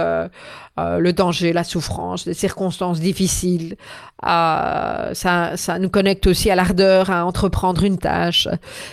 le 0.76 1.12
danger, 1.12 1.52
la 1.52 1.64
souffrance, 1.64 2.26
les 2.26 2.34
circonstances 2.34 3.00
difficiles. 3.00 3.76
ça, 4.22 5.12
ça 5.56 5.78
nous 5.78 5.88
connecte 5.88 6.26
aussi 6.26 6.50
à 6.50 6.54
l'ardeur 6.54 7.10
à 7.10 7.24
entreprendre 7.24 7.84
une 7.84 7.98
tâche. 7.98 8.48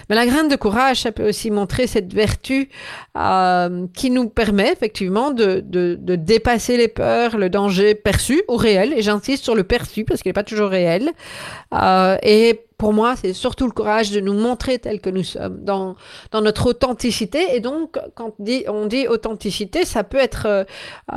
Mais 0.09 0.15
la 0.15 0.25
graine 0.25 0.47
de 0.47 0.55
courage, 0.55 1.01
ça 1.01 1.11
peut 1.11 1.27
aussi 1.29 1.51
montrer 1.51 1.87
cette 1.87 2.13
vertu 2.13 2.69
qui 3.93 4.09
nous 4.09 4.29
permet 4.29 4.71
effectivement 4.71 5.31
de, 5.31 5.61
de, 5.63 5.97
de 5.99 6.15
dépasser 6.15 6.77
les 6.77 6.87
peurs, 6.87 7.37
le 7.37 7.49
danger 7.49 7.93
perçu 7.95 8.41
ou 8.47 8.55
réel. 8.55 8.93
Et 8.93 9.01
j'insiste 9.01 9.43
sur 9.43 9.55
le 9.55 9.63
perçu 9.63 10.05
parce 10.05 10.21
qu'il 10.21 10.29
n'est 10.29 10.33
pas 10.33 10.43
toujours 10.43 10.69
réel. 10.69 11.11
et 12.23 12.65
pour 12.77 12.93
moi, 12.93 13.15
c'est 13.15 13.33
surtout 13.33 13.65
le 13.65 13.71
courage 13.71 14.11
de 14.11 14.19
nous 14.19 14.33
montrer 14.33 14.79
tel 14.79 14.99
que 14.99 15.09
nous 15.09 15.23
sommes, 15.23 15.63
dans, 15.63 15.95
dans 16.31 16.41
notre 16.41 16.67
authenticité. 16.67 17.55
Et 17.55 17.59
donc, 17.59 17.97
quand 18.15 18.33
on 18.39 18.43
dit, 18.43 18.65
on 18.67 18.85
dit 18.85 19.07
authenticité, 19.07 19.85
ça 19.85 20.03
peut 20.03 20.17
être, 20.17 20.45
euh, 20.45 20.63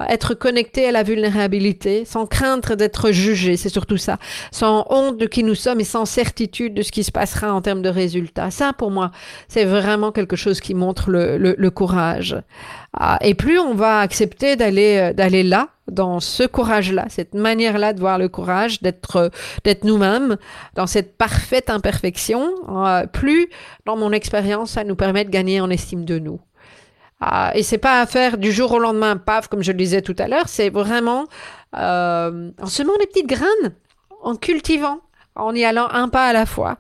être 0.08 0.34
connecté 0.34 0.86
à 0.86 0.92
la 0.92 1.02
vulnérabilité, 1.02 2.04
sans 2.04 2.26
craindre 2.26 2.74
d'être 2.74 3.10
jugé, 3.10 3.56
c'est 3.56 3.68
surtout 3.68 3.96
ça. 3.96 4.18
Sans 4.52 4.86
honte 4.90 5.18
de 5.18 5.26
qui 5.26 5.42
nous 5.42 5.54
sommes 5.54 5.80
et 5.80 5.84
sans 5.84 6.04
certitude 6.04 6.74
de 6.74 6.82
ce 6.82 6.92
qui 6.92 7.04
se 7.04 7.10
passera 7.12 7.52
en 7.52 7.60
termes 7.60 7.82
de 7.82 7.88
résultats. 7.88 8.50
Ça, 8.50 8.72
pour 8.72 8.90
moi, 8.90 9.10
c'est 9.48 9.64
vraiment 9.64 10.12
quelque 10.12 10.36
chose 10.36 10.60
qui 10.60 10.74
montre 10.74 11.10
le, 11.10 11.38
le, 11.38 11.54
le 11.58 11.70
courage. 11.70 12.36
Ah, 12.92 13.18
et 13.20 13.34
plus 13.34 13.58
on 13.58 13.74
va 13.74 14.00
accepter 14.00 14.56
d'aller 14.56 14.96
euh, 14.96 15.12
d'aller 15.12 15.42
là, 15.42 15.68
dans 15.90 16.20
ce 16.20 16.44
courage-là, 16.44 17.06
cette 17.08 17.34
manière-là 17.34 17.92
de 17.92 18.00
voir 18.00 18.18
le 18.18 18.28
courage, 18.28 18.82
d'être 18.82 19.16
euh, 19.16 19.28
d'être 19.64 19.84
nous-mêmes, 19.84 20.36
dans 20.74 20.86
cette 20.86 21.16
parfaite 21.16 21.70
imperfection, 21.70 22.50
euh, 22.68 23.06
plus, 23.06 23.48
dans 23.86 23.96
mon 23.96 24.12
expérience, 24.12 24.72
ça 24.72 24.84
nous 24.84 24.96
permet 24.96 25.24
de 25.24 25.30
gagner 25.30 25.60
en 25.60 25.70
estime 25.70 26.04
de 26.04 26.18
nous. 26.18 26.40
Ah, 27.20 27.50
et 27.54 27.62
c'est 27.62 27.78
pas 27.78 28.00
à 28.00 28.06
faire 28.06 28.38
du 28.38 28.52
jour 28.52 28.72
au 28.72 28.78
lendemain, 28.78 29.16
paf, 29.16 29.48
comme 29.48 29.62
je 29.62 29.72
le 29.72 29.78
disais 29.78 30.02
tout 30.02 30.14
à 30.18 30.28
l'heure, 30.28 30.48
c'est 30.48 30.70
vraiment 30.70 31.26
euh, 31.76 32.50
en 32.60 32.66
semant 32.66 32.96
des 32.98 33.06
petites 33.06 33.26
graines, 33.26 33.74
en 34.22 34.36
cultivant, 34.36 35.00
en 35.38 35.54
y 35.54 35.64
allant 35.64 35.88
un 35.90 36.08
pas 36.08 36.26
à 36.26 36.32
la 36.32 36.46
fois. 36.46 36.76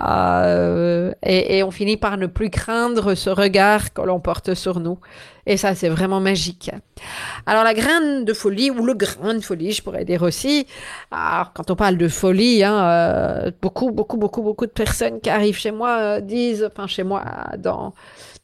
Euh, 0.00 1.12
et, 1.22 1.62
on 1.62 1.70
finit 1.70 1.96
par 1.96 2.16
ne 2.16 2.26
plus 2.26 2.50
craindre 2.50 3.14
ce 3.14 3.30
regard 3.30 3.92
que 3.92 4.02
l'on 4.02 4.20
porte 4.20 4.54
sur 4.54 4.80
nous. 4.80 4.98
Et 5.46 5.56
ça, 5.56 5.74
c'est 5.74 5.88
vraiment 5.88 6.20
magique. 6.20 6.70
Alors 7.44 7.64
la 7.64 7.74
graine 7.74 8.24
de 8.24 8.32
folie, 8.32 8.70
ou 8.70 8.84
le 8.84 8.94
grain 8.94 9.34
de 9.34 9.40
folie, 9.40 9.72
je 9.72 9.82
pourrais 9.82 10.04
dire 10.04 10.22
aussi, 10.22 10.66
quand 11.10 11.70
on 11.70 11.76
parle 11.76 11.98
de 11.98 12.08
folie, 12.08 12.64
hein, 12.64 12.84
euh, 12.84 13.50
beaucoup, 13.60 13.90
beaucoup, 13.90 14.16
beaucoup, 14.16 14.42
beaucoup 14.42 14.66
de 14.66 14.70
personnes 14.70 15.20
qui 15.20 15.28
arrivent 15.28 15.58
chez 15.58 15.70
moi 15.70 15.98
euh, 16.00 16.20
disent, 16.20 16.66
enfin 16.70 16.86
chez 16.86 17.02
moi, 17.02 17.22
dans, 17.58 17.92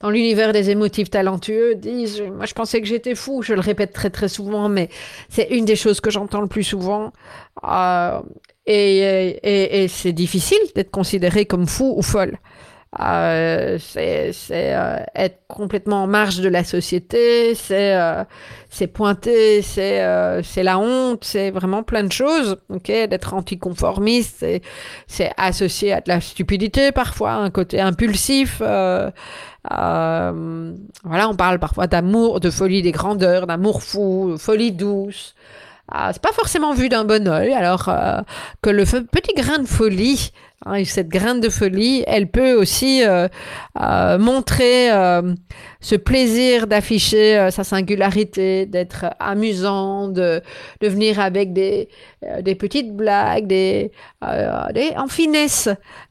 dans 0.00 0.11
l'univers 0.11 0.52
des 0.52 0.68
émotifs 0.68 1.08
talentueux, 1.08 1.74
disent, 1.74 2.20
moi 2.20 2.44
je 2.44 2.52
pensais 2.52 2.82
que 2.82 2.86
j'étais 2.86 3.14
fou, 3.14 3.40
je 3.40 3.54
le 3.54 3.61
répète 3.61 3.94
très 3.94 4.11
très 4.11 4.28
souvent, 4.28 4.68
mais 4.68 4.90
c'est 5.30 5.48
une 5.50 5.64
des 5.64 5.76
choses 5.76 6.00
que 6.00 6.11
j'entends 6.11 6.42
le 6.42 6.48
plus 6.48 6.64
souvent. 6.64 7.12
Et, 8.72 9.86
c'est 9.88 10.12
difficile 10.12 10.58
d'être 10.74 10.90
considéré 10.90 11.46
comme 11.46 11.66
fou 11.66 11.94
ou 11.96 12.02
folle. 12.02 12.38
Euh, 12.98 13.78
c'est 13.78 14.32
euh, 14.50 14.98
être 15.14 15.38
complètement 15.46 16.02
en 16.02 16.06
marge 16.08 16.40
de 16.40 16.48
la 16.48 16.64
société, 16.64 17.54
c'est 17.54 17.94
euh, 17.94 18.24
c'est 18.68 18.88
pointer, 18.88 19.62
c'est 19.62 20.02
euh, 20.02 20.42
c'est 20.42 20.64
la 20.64 20.76
honte, 20.80 21.22
c'est 21.22 21.52
vraiment 21.52 21.84
plein 21.84 22.02
de 22.02 22.10
choses. 22.10 22.56
Ok, 22.68 22.86
d'être 22.86 23.34
anticonformiste, 23.34 24.44
c'est 25.06 25.30
associé 25.36 25.92
à 25.92 26.00
de 26.00 26.08
la 26.08 26.20
stupidité 26.20 26.90
parfois, 26.90 27.34
un 27.34 27.50
côté 27.50 27.80
impulsif. 27.80 28.58
Voilà, 28.58 29.12
on 31.28 31.36
parle 31.36 31.60
parfois 31.60 31.86
d'amour, 31.86 32.40
de 32.40 32.50
folie 32.50 32.82
des 32.82 32.92
grandeurs, 32.92 33.46
d'amour 33.46 33.84
fou, 33.84 34.36
folie 34.36 34.72
douce. 34.72 35.36
Ah, 35.91 36.11
c'est 36.12 36.22
pas 36.22 36.32
forcément 36.32 36.72
vu 36.72 36.88
d'un 36.88 37.05
bon 37.05 37.26
oeil, 37.28 37.53
alors 37.53 37.88
euh, 37.88 38.20
que 38.62 38.70
le 38.70 38.84
petit 38.84 39.34
grain 39.34 39.59
de 39.59 39.66
folie, 39.66 40.32
hein, 40.66 40.84
cette 40.84 41.08
graine 41.08 41.40
de 41.40 41.48
folie, 41.48 42.04
elle 42.06 42.28
peut 42.30 42.54
aussi 42.54 43.04
euh, 43.04 43.28
euh, 43.80 44.18
montrer 44.18 44.90
ce 45.80 45.94
plaisir 45.96 46.66
d'afficher 46.66 47.38
euh, 47.38 47.50
sa 47.50 47.64
singularité, 47.64 48.66
d'être 48.66 49.06
amusant, 49.18 50.08
de, 50.08 50.42
de 50.80 50.88
venir 50.88 51.18
avec 51.20 51.52
des, 51.54 51.88
euh, 52.24 52.42
des 52.42 52.54
petites 52.54 52.94
blagues, 52.94 53.46
des, 53.46 53.90
euh, 54.22 54.66
des 54.74 54.92
en 54.96 55.08
finesse, 55.08 55.68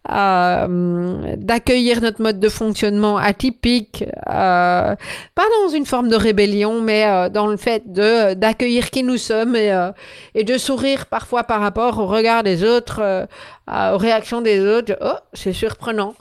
d'accueillir 0.08 2.02
notre 2.02 2.22
mode 2.22 2.40
de 2.40 2.50
fonctionnement 2.50 3.18
atypique, 3.18 4.04
pas 4.26 4.96
dans 5.36 5.70
une 5.72 5.86
forme 5.86 6.10
de 6.10 6.16
rébellion, 6.16 6.82
mais 6.82 7.30
dans 7.30 7.46
le 7.46 7.58
fait 7.58 7.84
de 7.86 8.34
d'accueillir 8.34 8.90
qui 8.90 9.04
nous 9.04 9.18
sommes 9.18 9.56
et, 9.56 9.72
et 10.34 10.44
de 10.44 10.58
sourire 10.58 11.06
parfois 11.06 11.44
par 11.44 11.62
rapport 11.62 12.00
au 12.00 12.08
regard 12.08 12.42
des 12.42 12.64
autres, 12.64 13.28
aux 13.94 13.98
réactions 13.98 14.42
des 14.42 14.60
autres. 14.62 14.98
Oh, 15.02 15.18
c'est 15.34 15.54
surprenant 15.54 16.16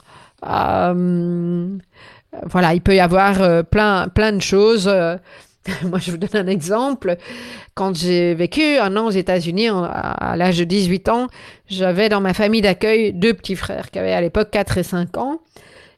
voilà, 2.45 2.73
il 2.73 2.81
peut 2.81 2.95
y 2.95 2.99
avoir 2.99 3.41
euh, 3.41 3.63
plein, 3.63 4.07
plein 4.07 4.31
de 4.31 4.41
choses. 4.41 4.87
Euh. 4.87 5.17
moi, 5.83 5.99
je 5.99 6.11
vous 6.11 6.17
donne 6.17 6.47
un 6.47 6.47
exemple. 6.47 7.17
Quand 7.73 7.95
j'ai 7.95 8.33
vécu 8.33 8.77
un 8.77 8.95
an 8.97 9.07
aux 9.07 9.11
États-Unis, 9.11 9.69
à 9.69 10.35
l'âge 10.35 10.57
de 10.57 10.63
18 10.63 11.09
ans, 11.09 11.27
j'avais 11.67 12.09
dans 12.09 12.21
ma 12.21 12.33
famille 12.33 12.61
d'accueil 12.61 13.13
deux 13.13 13.33
petits 13.33 13.55
frères 13.55 13.91
qui 13.91 13.99
avaient 13.99 14.13
à 14.13 14.21
l'époque 14.21 14.49
4 14.51 14.77
et 14.77 14.83
5 14.83 15.17
ans. 15.17 15.39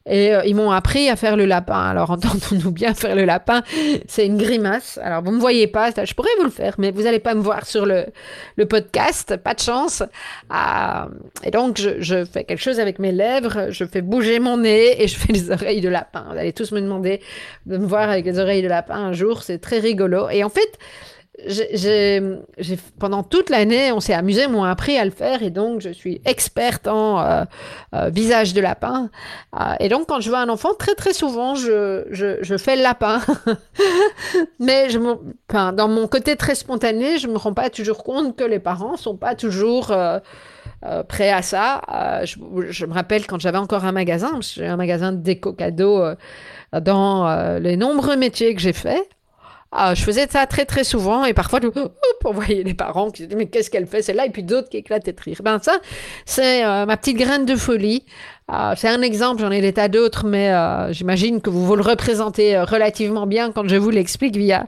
Et 0.06 0.34
euh, 0.34 0.42
ils 0.44 0.54
m'ont 0.54 0.70
appris 0.70 1.08
à 1.08 1.16
faire 1.16 1.36
le 1.36 1.44
lapin. 1.44 1.80
Alors, 1.80 2.10
entendons-nous 2.12 2.72
bien, 2.72 2.94
faire 2.94 3.14
le 3.14 3.24
lapin, 3.24 3.62
c'est 4.08 4.26
une 4.26 4.36
grimace. 4.36 4.98
Alors, 5.02 5.22
vous 5.22 5.30
me 5.30 5.40
voyez 5.40 5.66
pas, 5.66 5.90
je 5.90 6.14
pourrais 6.14 6.30
vous 6.38 6.44
le 6.44 6.50
faire, 6.50 6.74
mais 6.78 6.90
vous 6.90 7.06
allez 7.06 7.20
pas 7.20 7.34
me 7.34 7.40
voir 7.40 7.66
sur 7.66 7.86
le, 7.86 8.06
le 8.56 8.66
podcast, 8.66 9.36
pas 9.36 9.54
de 9.54 9.60
chance. 9.60 10.02
Euh, 10.52 11.04
et 11.44 11.50
donc, 11.50 11.78
je, 11.78 12.00
je, 12.00 12.24
fais 12.24 12.44
quelque 12.44 12.62
chose 12.62 12.80
avec 12.80 12.98
mes 12.98 13.12
lèvres, 13.12 13.70
je 13.70 13.84
fais 13.84 14.02
bouger 14.02 14.40
mon 14.40 14.58
nez 14.58 15.02
et 15.02 15.08
je 15.08 15.16
fais 15.16 15.32
les 15.32 15.50
oreilles 15.50 15.80
de 15.80 15.88
lapin. 15.88 16.26
Vous 16.30 16.38
allez 16.38 16.52
tous 16.52 16.72
me 16.72 16.80
demander 16.80 17.20
de 17.66 17.76
me 17.78 17.86
voir 17.86 18.10
avec 18.10 18.24
les 18.24 18.38
oreilles 18.38 18.62
de 18.62 18.68
lapin 18.68 18.96
un 18.96 19.12
jour, 19.12 19.42
c'est 19.42 19.58
très 19.58 19.78
rigolo. 19.78 20.28
Et 20.30 20.44
en 20.44 20.48
fait, 20.48 20.78
pendant 22.98 23.22
toute 23.22 23.50
l'année, 23.50 23.92
on 23.92 24.00
s'est 24.00 24.14
amusé, 24.14 24.46
m'ont 24.46 24.64
appris 24.64 24.96
à 24.96 25.04
le 25.04 25.10
faire 25.10 25.42
et 25.42 25.50
donc 25.50 25.80
je 25.80 25.90
suis 25.90 26.20
experte 26.24 26.86
en 26.86 27.20
euh, 27.20 27.44
euh, 27.94 28.08
visage 28.10 28.54
de 28.54 28.60
lapin. 28.60 29.10
Euh, 29.58 29.74
et 29.80 29.88
donc 29.88 30.06
quand 30.08 30.20
je 30.20 30.28
vois 30.28 30.40
un 30.40 30.48
enfant, 30.48 30.74
très 30.74 30.94
très 30.94 31.12
souvent, 31.12 31.54
je, 31.54 32.56
fais 32.58 32.76
le 32.76 32.82
lapin. 32.82 33.20
Mais 34.60 34.88
dans 35.48 35.88
mon 35.88 36.06
côté 36.06 36.36
très 36.36 36.54
spontané, 36.54 37.18
je 37.18 37.28
me 37.28 37.36
rends 37.36 37.54
pas 37.54 37.70
toujours 37.70 38.04
compte 38.04 38.36
que 38.36 38.44
les 38.44 38.58
parents 38.58 38.96
sont 38.96 39.16
pas 39.16 39.34
toujours 39.34 39.92
prêts 41.08 41.30
à 41.30 41.42
ça. 41.42 41.80
Je, 42.24 42.36
je, 42.70 42.86
me 42.86 42.92
rappelle 42.92 43.26
quand 43.26 43.40
j'avais 43.40 43.58
encore 43.58 43.84
un 43.84 43.92
magasin, 43.92 44.38
j'ai 44.40 44.66
un 44.66 44.76
magasin 44.76 45.12
de 45.12 45.18
déco 45.18 45.52
cadeau 45.52 46.02
dans 46.72 47.58
les 47.58 47.76
nombreux 47.76 48.16
métiers 48.16 48.54
que 48.54 48.60
j'ai 48.60 48.72
faits. 48.72 49.08
Ah, 49.74 49.94
je 49.94 50.02
faisais 50.04 50.26
ça 50.28 50.46
très 50.46 50.66
très 50.66 50.84
souvent 50.84 51.24
et 51.24 51.32
parfois 51.32 51.58
pour 52.20 52.34
voyez 52.34 52.62
les 52.62 52.74
parents 52.74 53.10
qui 53.10 53.22
se 53.22 53.26
disaient 53.26 53.38
mais 53.38 53.46
qu'est-ce 53.46 53.70
qu'elle 53.70 53.86
fait 53.86 54.02
celle-là? 54.02 54.26
Et 54.26 54.30
puis 54.30 54.42
d'autres 54.42 54.68
qui 54.68 54.76
éclataient 54.76 55.12
de 55.14 55.20
rire. 55.20 55.40
Ben 55.42 55.58
ça 55.62 55.80
c'est 56.26 56.62
euh, 56.62 56.84
ma 56.84 56.98
petite 56.98 57.16
graine 57.16 57.46
de 57.46 57.56
folie 57.56 58.04
ah, 58.54 58.74
c'est 58.76 58.88
un 58.88 59.00
exemple, 59.00 59.40
j'en 59.40 59.50
ai 59.50 59.62
des 59.62 59.72
tas 59.72 59.88
d'autres, 59.88 60.26
mais 60.26 60.50
euh, 60.50 60.92
j'imagine 60.92 61.40
que 61.40 61.48
vous 61.48 61.64
vous 61.64 61.74
le 61.74 61.80
représentez 61.80 62.54
euh, 62.54 62.66
relativement 62.66 63.26
bien 63.26 63.50
quand 63.50 63.66
je 63.66 63.76
vous 63.76 63.88
l'explique 63.88 64.36
via 64.36 64.66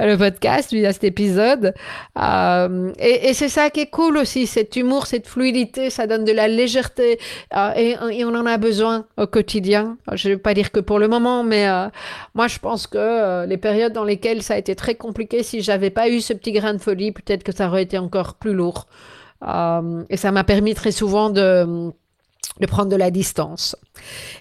le 0.00 0.16
podcast, 0.16 0.72
via 0.72 0.90
cet 0.94 1.04
épisode. 1.04 1.74
Euh, 2.18 2.92
et, 2.98 3.34
c'est 3.34 3.50
ça 3.50 3.68
qui 3.68 3.80
est 3.80 3.90
cool 3.90 4.16
aussi, 4.16 4.46
cet 4.46 4.76
humour, 4.76 5.06
cette 5.06 5.26
fluidité, 5.26 5.90
ça 5.90 6.06
donne 6.06 6.24
de 6.24 6.32
la 6.32 6.48
légèreté 6.48 7.18
et, 7.76 7.96
on 8.24 8.34
en 8.34 8.46
a 8.46 8.56
besoin 8.56 9.04
au 9.18 9.26
quotidien. 9.26 9.98
Je 10.14 10.30
ne 10.30 10.34
vais 10.34 10.40
pas 10.40 10.54
dire 10.54 10.72
que 10.72 10.80
pour 10.80 10.98
le 10.98 11.06
moment, 11.06 11.44
mais 11.44 11.66
moi 12.34 12.48
je 12.48 12.58
pense 12.58 12.86
que 12.86 13.44
les 13.44 13.58
périodes 13.58 13.92
dans 13.92 14.04
lesquelles 14.04 14.42
ça 14.42 14.54
a 14.54 14.56
été 14.56 14.74
très 14.74 14.94
compliqué, 14.94 15.42
si 15.42 15.60
j'avais 15.60 15.90
pas 15.90 16.08
eu 16.08 16.22
ce 16.22 16.32
petit 16.32 16.52
grain 16.52 16.72
de 16.72 16.78
folie, 16.78 17.12
peut-être 17.12 17.44
que 17.44 17.52
ça 17.52 17.68
aurait 17.68 17.82
été 17.82 17.98
encore 17.98 18.36
plus 18.36 18.54
lourd. 18.54 18.86
et 19.44 20.16
ça 20.16 20.32
m'a 20.32 20.44
permis 20.44 20.74
très 20.74 20.92
souvent 20.92 21.28
de 21.28 21.92
de 22.60 22.66
prendre 22.66 22.90
de 22.90 22.96
la 22.96 23.10
distance. 23.10 23.76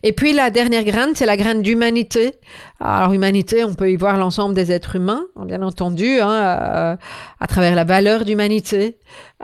Et 0.04 0.14
puis 0.14 0.32
la 0.34 0.50
dernière 0.50 0.84
graine, 0.84 1.12
c'est 1.16 1.26
la 1.26 1.36
graine 1.36 1.62
d'humanité. 1.62 2.36
Alors 2.80 3.14
humanité, 3.14 3.64
on 3.64 3.74
peut 3.74 3.92
y 3.92 3.96
voir 3.98 4.18
l'ensemble 4.18 4.56
des 4.56 4.72
êtres 4.72 4.96
humains, 4.96 5.26
bien 5.36 5.62
entendu, 5.62 6.20
hein, 6.22 6.32
euh, 6.32 6.96
à 7.40 7.48
travers 7.48 7.76
la 7.76 7.84
valeur 7.84 8.24
d'humanité. 8.24 8.98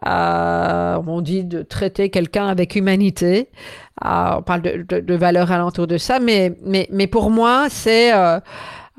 Euh, 0.07 0.97
on 1.05 1.21
dit 1.21 1.43
de 1.43 1.63
traiter 1.63 2.09
quelqu'un 2.09 2.47
avec 2.47 2.75
humanité. 2.75 3.49
Euh, 4.05 4.35
on 4.37 4.41
parle 4.41 4.61
de, 4.61 4.85
de, 4.87 4.99
de 5.01 5.15
valeur 5.15 5.51
alentour 5.51 5.87
de 5.87 5.97
ça, 5.97 6.19
mais, 6.19 6.55
mais, 6.63 6.87
mais 6.91 7.07
pour 7.07 7.29
moi, 7.29 7.67
c'est 7.69 8.11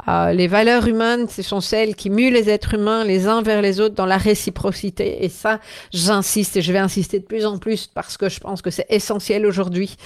Euh, 0.08 0.32
les 0.32 0.48
valeurs 0.48 0.86
humaines, 0.86 1.28
ce 1.28 1.42
sont 1.42 1.60
celles 1.60 1.94
qui 1.94 2.10
muent 2.10 2.30
les 2.30 2.50
êtres 2.50 2.74
humains 2.74 3.04
les 3.04 3.28
uns 3.28 3.42
vers 3.42 3.62
les 3.62 3.80
autres 3.80 3.94
dans 3.94 4.06
la 4.06 4.16
réciprocité. 4.16 5.24
Et 5.24 5.28
ça, 5.28 5.60
j'insiste 5.92 6.56
et 6.56 6.62
je 6.62 6.72
vais 6.72 6.78
insister 6.78 7.20
de 7.20 7.24
plus 7.24 7.46
en 7.46 7.58
plus 7.58 7.86
parce 7.86 8.16
que 8.16 8.28
je 8.28 8.40
pense 8.40 8.62
que 8.62 8.70
c'est 8.70 8.86
essentiel 8.88 9.46
aujourd'hui 9.46 9.96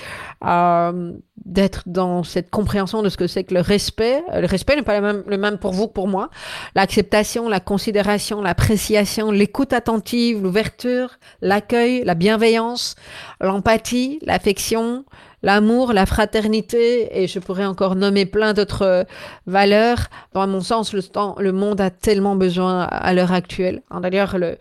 euh, 0.45 1.13
d'être 1.45 1.83
dans 1.87 2.23
cette 2.23 2.51
compréhension 2.51 3.03
de 3.03 3.09
ce 3.09 3.17
que 3.17 3.27
c'est 3.27 3.45
que 3.45 3.55
le 3.55 3.61
respect. 3.61 4.23
Euh, 4.33 4.41
le 4.41 4.47
respect 4.47 4.77
n'est 4.77 4.83
pas 4.83 5.01
le 5.01 5.07
même, 5.07 5.23
le 5.27 5.39
même 5.39 5.59
pour 5.59 5.73
vous 5.73 5.89
que 5.89 5.93
pour 5.93 6.09
moi. 6.09 6.31
L'acceptation, 6.75 7.49
la 7.49 7.61
considération, 7.61 8.43
l'appréciation, 8.43 9.31
l'écoute 9.31 9.73
attentive, 9.73 10.43
l'ouverture, 10.43 11.19
l'accueil, 11.41 12.05
la 12.05 12.15
bienveillance, 12.15 12.97
l'empathie, 13.41 14.19
l'affection, 14.23 15.05
l'amour, 15.43 15.93
la 15.93 16.07
fraternité, 16.07 17.23
et 17.23 17.27
je 17.27 17.39
pourrais 17.39 17.67
encore 17.67 17.97
nommer 17.97 18.27
plein 18.27 18.53
d'autres 18.53 18.83
euh, 18.83 19.05
valeurs. 19.47 20.09
Dans 20.33 20.47
mon 20.47 20.61
sens, 20.61 20.93
le, 20.93 21.03
temps, 21.03 21.37
le 21.39 21.53
monde 21.53 21.81
a 21.81 21.91
tellement 21.91 22.37
besoin 22.37 22.83
à 22.83 23.13
l'heure 23.13 23.33
actuelle. 23.33 23.83
Hein, 23.91 24.01
d'ailleurs, 24.01 24.39
le, 24.39 24.59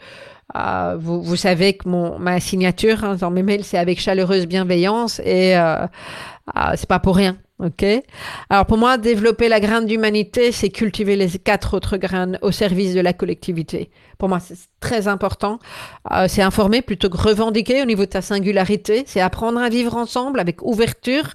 euh, 0.55 0.95
vous, 0.97 1.35
savez 1.35 1.75
que 1.75 1.89
mon, 1.89 2.19
ma 2.19 2.39
signature 2.39 3.03
hein, 3.03 3.15
dans 3.15 3.31
mes 3.31 3.43
mails, 3.43 3.63
c'est 3.63 3.77
avec 3.77 3.99
chaleureuse 3.99 4.45
bienveillance 4.45 5.19
et 5.19 5.57
euh, 5.57 5.85
euh, 6.55 6.71
c'est 6.75 6.87
pas 6.87 6.99
pour 6.99 7.15
rien. 7.15 7.35
Ok. 7.57 7.85
Alors 8.49 8.65
pour 8.65 8.77
moi, 8.77 8.97
développer 8.97 9.47
la 9.47 9.61
graine 9.61 9.85
d'humanité, 9.85 10.51
c'est 10.51 10.69
cultiver 10.69 11.15
les 11.15 11.29
quatre 11.39 11.73
autres 11.75 11.95
graines 11.95 12.37
au 12.41 12.51
service 12.51 12.93
de 12.93 12.99
la 12.99 13.13
collectivité. 13.13 13.89
Pour 14.17 14.27
moi, 14.27 14.41
c'est 14.41 14.57
très 14.81 15.07
important. 15.07 15.59
Euh, 16.11 16.25
c'est 16.27 16.41
informer 16.41 16.81
plutôt 16.81 17.09
que 17.09 17.15
revendiquer 17.15 17.81
au 17.81 17.85
niveau 17.85 18.03
de 18.03 18.09
ta 18.09 18.21
singularité. 18.21 19.03
C'est 19.07 19.21
apprendre 19.21 19.59
à 19.59 19.69
vivre 19.69 19.95
ensemble 19.95 20.41
avec 20.41 20.63
ouverture, 20.63 21.29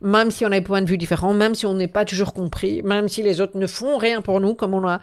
même 0.00 0.30
si 0.30 0.46
on 0.46 0.48
a 0.48 0.58
des 0.58 0.62
points 0.62 0.80
de 0.80 0.88
vue 0.88 0.96
différents, 0.96 1.34
même 1.34 1.54
si 1.54 1.66
on 1.66 1.74
n'est 1.74 1.88
pas 1.88 2.06
toujours 2.06 2.32
compris, 2.32 2.82
même 2.82 3.08
si 3.08 3.22
les 3.22 3.42
autres 3.42 3.58
ne 3.58 3.66
font 3.66 3.98
rien 3.98 4.22
pour 4.22 4.40
nous, 4.40 4.54
comme 4.54 4.72
on 4.72 4.88
a 4.88 5.00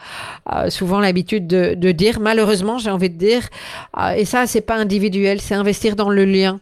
euh, 0.51 0.71
souvent 0.71 0.99
l'habitude 0.99 1.45
de, 1.45 1.91
dire. 1.91 2.19
Malheureusement, 2.19 2.79
j'ai 2.79 2.89
envie 2.89 3.11
de 3.11 3.17
dire. 3.17 3.43
Euh, 3.99 4.13
et 4.13 4.25
ça, 4.25 4.47
c'est 4.47 4.61
pas 4.61 4.75
individuel, 4.77 5.39
c'est 5.39 5.53
investir 5.53 5.95
dans 5.95 6.09
le 6.09 6.25
lien. 6.25 6.59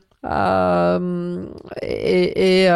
Et, 1.81 2.67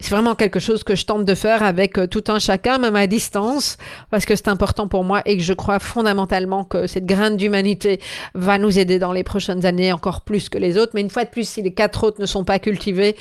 c'est 0.00 0.10
vraiment 0.10 0.36
quelque 0.36 0.60
chose 0.60 0.84
que 0.84 0.94
je 0.94 1.04
tente 1.04 1.24
de 1.24 1.34
faire 1.34 1.62
avec 1.62 1.98
euh, 1.98 2.06
tout 2.06 2.24
un 2.28 2.38
chacun, 2.38 2.78
même 2.78 2.94
à 2.94 3.06
distance, 3.08 3.78
parce 4.10 4.24
que 4.26 4.36
c'est 4.36 4.48
important 4.48 4.86
pour 4.86 5.02
moi 5.02 5.22
et 5.26 5.36
que 5.36 5.42
je 5.42 5.52
crois 5.52 5.80
fondamentalement 5.80 6.64
que 6.64 6.86
cette 6.86 7.04
graine 7.04 7.36
d'humanité 7.36 8.00
va 8.34 8.58
nous 8.58 8.78
aider 8.78 9.00
dans 9.00 9.12
les 9.12 9.24
prochaines 9.24 9.66
années 9.66 9.92
encore 9.92 10.20
plus 10.20 10.48
que 10.48 10.58
les 10.58 10.78
autres. 10.78 10.92
Mais 10.94 11.00
une 11.00 11.10
fois 11.10 11.24
de 11.24 11.30
plus, 11.30 11.48
si 11.48 11.62
les 11.62 11.72
quatre 11.74 12.04
autres 12.04 12.20
ne 12.20 12.26
sont 12.26 12.44
pas 12.44 12.60
cultivés, 12.60 13.16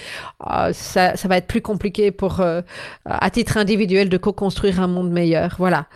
euh, 0.52 0.72
ça, 0.72 1.18
ça, 1.18 1.28
va 1.28 1.38
être 1.38 1.48
plus 1.48 1.62
compliqué 1.62 2.12
pour, 2.12 2.42
euh, 2.42 2.62
à 3.06 3.30
titre 3.32 3.58
individuel, 3.58 4.10
de 4.10 4.18
co-construire 4.18 4.80
un 4.80 4.88
monde 4.88 5.10
meilleur. 5.10 5.56
Voilà. 5.58 5.88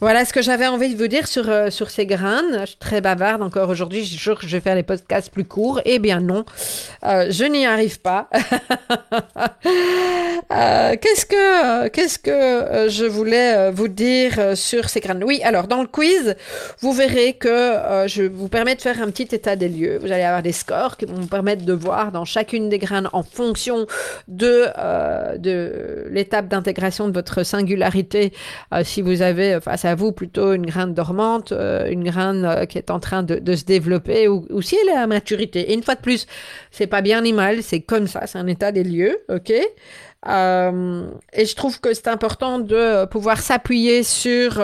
Voilà 0.00 0.24
ce 0.24 0.32
que 0.32 0.40
j'avais 0.40 0.66
envie 0.66 0.94
de 0.94 0.98
vous 0.98 1.08
dire 1.08 1.26
sur, 1.26 1.50
sur 1.70 1.90
ces 1.90 2.06
graines. 2.06 2.60
Je 2.60 2.66
suis 2.66 2.76
très 2.76 3.02
bavarde 3.02 3.42
encore 3.42 3.68
aujourd'hui. 3.68 4.04
Je 4.04 4.16
jure 4.16 4.38
que 4.38 4.46
je 4.46 4.56
vais 4.56 4.60
faire 4.60 4.74
les 4.74 4.82
podcasts 4.82 5.30
plus 5.30 5.44
courts. 5.44 5.82
Eh 5.84 5.98
bien 5.98 6.20
non, 6.20 6.44
je 7.02 7.44
n'y 7.44 7.66
arrive 7.66 8.00
pas. 8.00 8.30
Euh, 10.52 10.96
qu'est-ce 11.00 11.26
que 11.26 11.88
qu'est-ce 11.88 12.18
que 12.18 12.30
euh, 12.30 12.88
je 12.88 13.04
voulais 13.04 13.56
euh, 13.56 13.70
vous 13.70 13.88
dire 13.88 14.56
sur 14.56 14.88
ces 14.88 15.00
graines? 15.00 15.22
Oui, 15.24 15.40
alors 15.44 15.68
dans 15.68 15.80
le 15.80 15.86
quiz, 15.86 16.36
vous 16.80 16.92
verrez 16.92 17.34
que 17.34 18.06
je 18.06 18.22
vous 18.22 18.48
permets 18.48 18.74
de 18.74 18.80
faire 18.80 19.00
un 19.00 19.10
petit 19.10 19.34
état 19.34 19.56
des 19.56 19.68
lieux. 19.68 19.98
Vous 20.00 20.10
allez 20.12 20.22
avoir 20.22 20.42
des 20.42 20.52
scores 20.52 20.96
qui 20.96 21.04
vont 21.04 21.14
vous 21.14 21.26
permettre 21.26 21.64
de 21.64 21.72
voir 21.72 22.12
dans 22.12 22.24
chacune 22.24 22.68
des 22.68 22.78
graines 22.78 23.08
en 23.12 23.22
fonction 23.22 23.86
de 24.28 24.66
de 25.38 26.06
l'étape 26.10 26.48
d'intégration 26.48 27.08
de 27.08 27.12
votre 27.12 27.42
singularité 27.42 28.32
si 28.82 29.02
vous 29.02 29.22
avez 29.22 29.60
face 29.60 29.84
à 29.84 29.94
vous 29.94 30.12
plutôt 30.12 30.52
une 30.52 30.66
graine 30.66 30.94
dormante, 30.94 31.52
une 31.52 32.04
graine 32.04 32.66
qui 32.68 32.78
est 32.78 32.90
en 32.90 33.00
train 33.00 33.22
de, 33.22 33.36
de 33.36 33.56
se 33.56 33.64
développer 33.64 34.28
ou, 34.28 34.46
ou, 34.50 34.62
si 34.62 34.76
elle 34.82 34.88
est 34.88 34.96
à 34.96 35.06
maturité. 35.06 35.70
Et 35.70 35.74
une 35.74 35.82
fois 35.82 35.94
de 35.94 36.00
plus, 36.00 36.26
c'est 36.70 36.86
pas 36.86 37.02
bien 37.02 37.22
ni 37.22 37.32
mal, 37.32 37.62
c'est 37.62 37.80
comme 37.80 38.06
ça, 38.06 38.26
c'est 38.26 38.38
un 38.38 38.46
état 38.46 38.72
des 38.72 38.84
lieux, 38.84 39.18
ok? 39.28 39.52
Euh, 40.28 41.10
et 41.32 41.46
je 41.46 41.56
trouve 41.56 41.80
que 41.80 41.94
c'est 41.94 42.08
important 42.08 42.58
de 42.58 43.06
pouvoir 43.06 43.40
s'appuyer 43.40 44.02
sur 44.02 44.62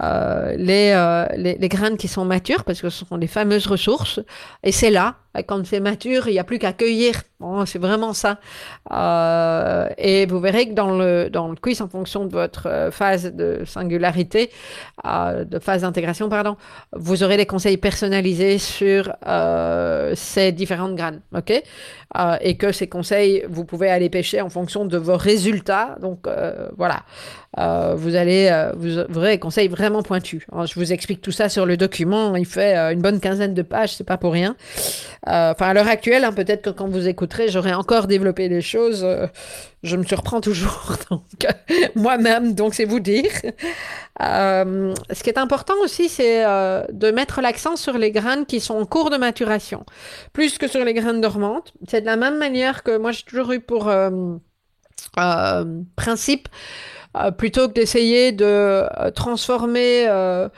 euh, 0.00 0.54
les, 0.56 0.92
euh, 0.94 1.26
les, 1.36 1.56
les, 1.56 1.68
graines 1.68 1.98
qui 1.98 2.08
sont 2.08 2.24
matures, 2.24 2.64
parce 2.64 2.80
que 2.80 2.88
ce 2.88 3.04
sont 3.04 3.18
des 3.18 3.26
fameuses 3.26 3.66
ressources. 3.66 4.20
Et 4.62 4.72
c'est 4.72 4.90
là, 4.90 5.16
quand 5.46 5.66
c'est 5.66 5.80
mature, 5.80 6.28
il 6.28 6.32
n'y 6.32 6.38
a 6.38 6.44
plus 6.44 6.58
qu'à 6.58 6.72
cueillir. 6.72 7.22
C'est 7.66 7.78
vraiment 7.78 8.14
ça. 8.14 8.38
Euh, 8.92 9.88
et 9.98 10.24
vous 10.26 10.40
verrez 10.40 10.68
que 10.68 10.74
dans 10.74 10.96
le, 10.96 11.28
dans 11.28 11.48
le 11.48 11.56
quiz, 11.56 11.82
en 11.82 11.88
fonction 11.88 12.24
de 12.24 12.30
votre 12.30 12.68
euh, 12.68 12.90
phase 12.90 13.34
de 13.34 13.64
singularité, 13.66 14.50
de 15.04 15.58
phase 15.58 15.82
d'intégration, 15.82 16.28
pardon, 16.28 16.56
vous 16.92 17.22
aurez 17.22 17.36
des 17.36 17.46
conseils 17.46 17.76
personnalisés 17.76 18.58
sur 18.58 19.12
ces 20.14 20.52
différentes 20.52 20.94
graines. 20.94 21.20
Et 22.40 22.56
que 22.56 22.72
ces 22.72 22.88
conseils, 22.88 23.44
vous 23.48 23.64
pouvez 23.64 23.90
aller 23.90 24.08
pêcher 24.08 24.40
en 24.40 24.48
fonction 24.48 24.84
de 24.84 24.96
vos 24.96 25.16
résultats. 25.16 25.96
Donc, 26.00 26.28
voilà. 26.76 27.02
Vous 27.56 28.14
allez, 28.16 28.70
vous 28.76 28.98
aurez 28.98 29.38
conseils 29.38 29.68
vraiment 29.68 29.82
vraiment 29.82 30.02
pointu. 30.02 30.46
Alors, 30.52 30.66
je 30.66 30.74
vous 30.76 30.92
explique 30.92 31.20
tout 31.20 31.32
ça 31.32 31.48
sur 31.48 31.66
le 31.66 31.76
document. 31.76 32.36
Il 32.36 32.46
fait 32.46 32.76
euh, 32.76 32.92
une 32.92 33.02
bonne 33.02 33.18
quinzaine 33.18 33.52
de 33.52 33.62
pages, 33.62 33.94
c'est 33.96 34.04
pas 34.04 34.16
pour 34.16 34.32
rien. 34.32 34.54
Euh, 35.28 35.52
enfin, 35.52 35.66
à 35.68 35.74
l'heure 35.74 35.88
actuelle, 35.88 36.24
hein, 36.24 36.32
peut-être 36.32 36.62
que 36.62 36.70
quand 36.70 36.88
vous 36.88 37.08
écouterez, 37.08 37.48
j'aurai 37.48 37.74
encore 37.74 38.06
développé 38.06 38.48
des 38.48 38.60
choses. 38.60 39.02
Euh, 39.02 39.26
je 39.82 39.96
me 39.96 40.04
surprends 40.04 40.40
toujours, 40.40 40.96
moi-même, 41.96 42.54
donc 42.54 42.74
c'est 42.74 42.84
vous 42.84 43.00
dire. 43.00 43.32
ce 44.20 45.22
qui 45.22 45.30
est 45.30 45.38
important 45.38 45.74
aussi, 45.82 46.08
c'est 46.08 46.44
de 46.44 47.10
mettre 47.10 47.40
l'accent 47.40 47.74
sur 47.74 47.98
les 47.98 48.12
graines 48.12 48.46
qui 48.46 48.60
sont 48.60 48.74
en 48.74 48.86
cours 48.86 49.10
de 49.10 49.16
maturation, 49.16 49.84
plus 50.32 50.56
que 50.58 50.68
sur 50.68 50.84
les 50.84 50.94
graines 50.94 51.20
dormantes. 51.20 51.72
C'est 51.88 52.02
de 52.02 52.06
la 52.06 52.16
même 52.16 52.38
manière 52.38 52.84
que 52.84 52.96
moi 52.96 53.10
j'ai 53.10 53.24
toujours 53.24 53.50
eu 53.50 53.58
pour 53.58 53.90
principe 55.96 56.48
euh, 56.48 56.52
plutôt 57.36 57.68
que 57.68 57.74
d'essayer 57.74 58.32
de 58.32 58.44
euh, 58.44 59.10
transformer 59.10 60.06
euh, 60.08 60.48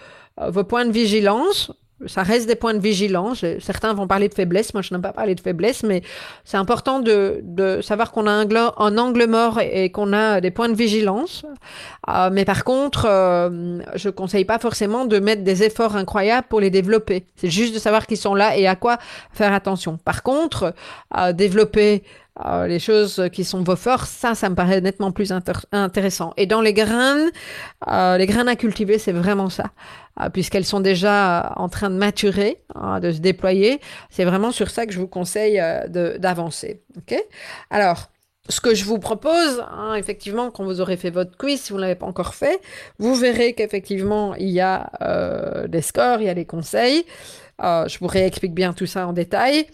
vos 0.48 0.64
points 0.64 0.86
de 0.86 0.92
vigilance, 0.92 1.72
ça 2.06 2.22
reste 2.22 2.48
des 2.48 2.56
points 2.56 2.74
de 2.74 2.80
vigilance. 2.80 3.44
Certains 3.60 3.94
vont 3.94 4.06
parler 4.06 4.28
de 4.28 4.34
faiblesse. 4.34 4.74
Moi, 4.74 4.82
je 4.82 4.92
n'aime 4.92 5.02
pas 5.02 5.12
parler 5.12 5.34
de 5.34 5.40
faiblesse, 5.40 5.82
mais 5.82 6.02
c'est 6.44 6.56
important 6.56 7.00
de, 7.00 7.40
de, 7.42 7.80
savoir 7.82 8.10
qu'on 8.10 8.26
a 8.26 8.32
un, 8.32 8.48
un, 8.50 8.98
angle 8.98 9.26
mort 9.26 9.60
et, 9.60 9.90
qu'on 9.90 10.12
a 10.12 10.40
des 10.40 10.50
points 10.50 10.68
de 10.68 10.74
vigilance. 10.74 11.44
Euh, 12.08 12.30
mais 12.32 12.44
par 12.44 12.64
contre, 12.64 13.06
euh, 13.08 13.78
je 13.94 14.08
conseille 14.10 14.44
pas 14.44 14.58
forcément 14.58 15.04
de 15.04 15.18
mettre 15.18 15.44
des 15.44 15.62
efforts 15.62 15.96
incroyables 15.96 16.46
pour 16.48 16.60
les 16.60 16.70
développer. 16.70 17.26
C'est 17.36 17.50
juste 17.50 17.74
de 17.74 17.78
savoir 17.78 18.06
qu'ils 18.06 18.18
sont 18.18 18.34
là 18.34 18.56
et 18.56 18.66
à 18.66 18.76
quoi 18.76 18.98
faire 19.32 19.52
attention. 19.52 19.98
Par 20.04 20.22
contre, 20.22 20.74
euh, 21.16 21.32
développer 21.32 22.02
euh, 22.44 22.66
les 22.66 22.80
choses 22.80 23.28
qui 23.32 23.44
sont 23.44 23.62
vos 23.62 23.76
forces, 23.76 24.10
ça, 24.10 24.34
ça 24.34 24.50
me 24.50 24.56
paraît 24.56 24.80
nettement 24.80 25.12
plus 25.12 25.32
intéressant. 25.72 26.32
Et 26.36 26.46
dans 26.46 26.60
les 26.60 26.72
graines, 26.72 27.30
euh, 27.88 28.16
les 28.16 28.26
graines 28.26 28.48
à 28.48 28.56
cultiver, 28.56 28.98
c'est 28.98 29.12
vraiment 29.12 29.50
ça, 29.50 29.70
euh, 30.20 30.28
puisqu'elles 30.30 30.64
sont 30.64 30.80
déjà 30.80 31.52
en 31.56 31.68
train 31.68 31.90
de 31.90 31.96
maturer, 31.96 32.60
hein, 32.74 32.98
de 32.98 33.12
se 33.12 33.18
déployer. 33.18 33.80
C'est 34.10 34.24
vraiment 34.24 34.50
sur 34.50 34.70
ça 34.70 34.84
que 34.84 34.92
je 34.92 34.98
vous 34.98 35.06
conseille 35.06 35.62
d'avancer. 35.88 36.82
Ok? 36.96 37.16
Alors. 37.70 38.10
Ce 38.50 38.60
que 38.60 38.74
je 38.74 38.84
vous 38.84 38.98
propose, 38.98 39.64
hein, 39.70 39.94
effectivement, 39.94 40.50
quand 40.50 40.64
vous 40.64 40.82
aurez 40.82 40.98
fait 40.98 41.08
votre 41.08 41.34
quiz, 41.34 41.62
si 41.62 41.72
vous 41.72 41.78
ne 41.78 41.80
l'avez 41.80 41.94
pas 41.94 42.04
encore 42.04 42.34
fait, 42.34 42.60
vous 42.98 43.14
verrez 43.14 43.54
qu'effectivement, 43.54 44.34
il 44.34 44.50
y 44.50 44.60
a 44.60 44.90
des 45.66 45.80
scores, 45.80 46.20
il 46.20 46.26
y 46.26 46.28
a 46.28 46.34
des 46.34 46.44
conseils. 46.44 47.06
je 47.58 47.98
vous 47.98 48.06
réexplique 48.06 48.52
bien 48.52 48.74
tout 48.74 48.84
ça 48.84 49.08
en 49.08 49.14
détail. 49.14 49.66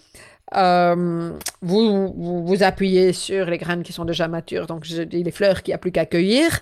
Euh, 0.56 1.32
vous, 1.62 2.44
vous, 2.44 2.62
appuyez 2.62 3.12
sur 3.12 3.46
les 3.46 3.58
graines 3.58 3.82
qui 3.82 3.92
sont 3.92 4.04
déjà 4.04 4.26
matures, 4.28 4.66
donc 4.66 4.84
je 4.84 5.02
dis 5.02 5.22
les 5.22 5.30
fleurs 5.30 5.62
qu'il 5.62 5.72
n'y 5.72 5.76
a 5.76 5.78
plus 5.78 5.92
qu'à 5.92 6.06
cueillir. 6.06 6.60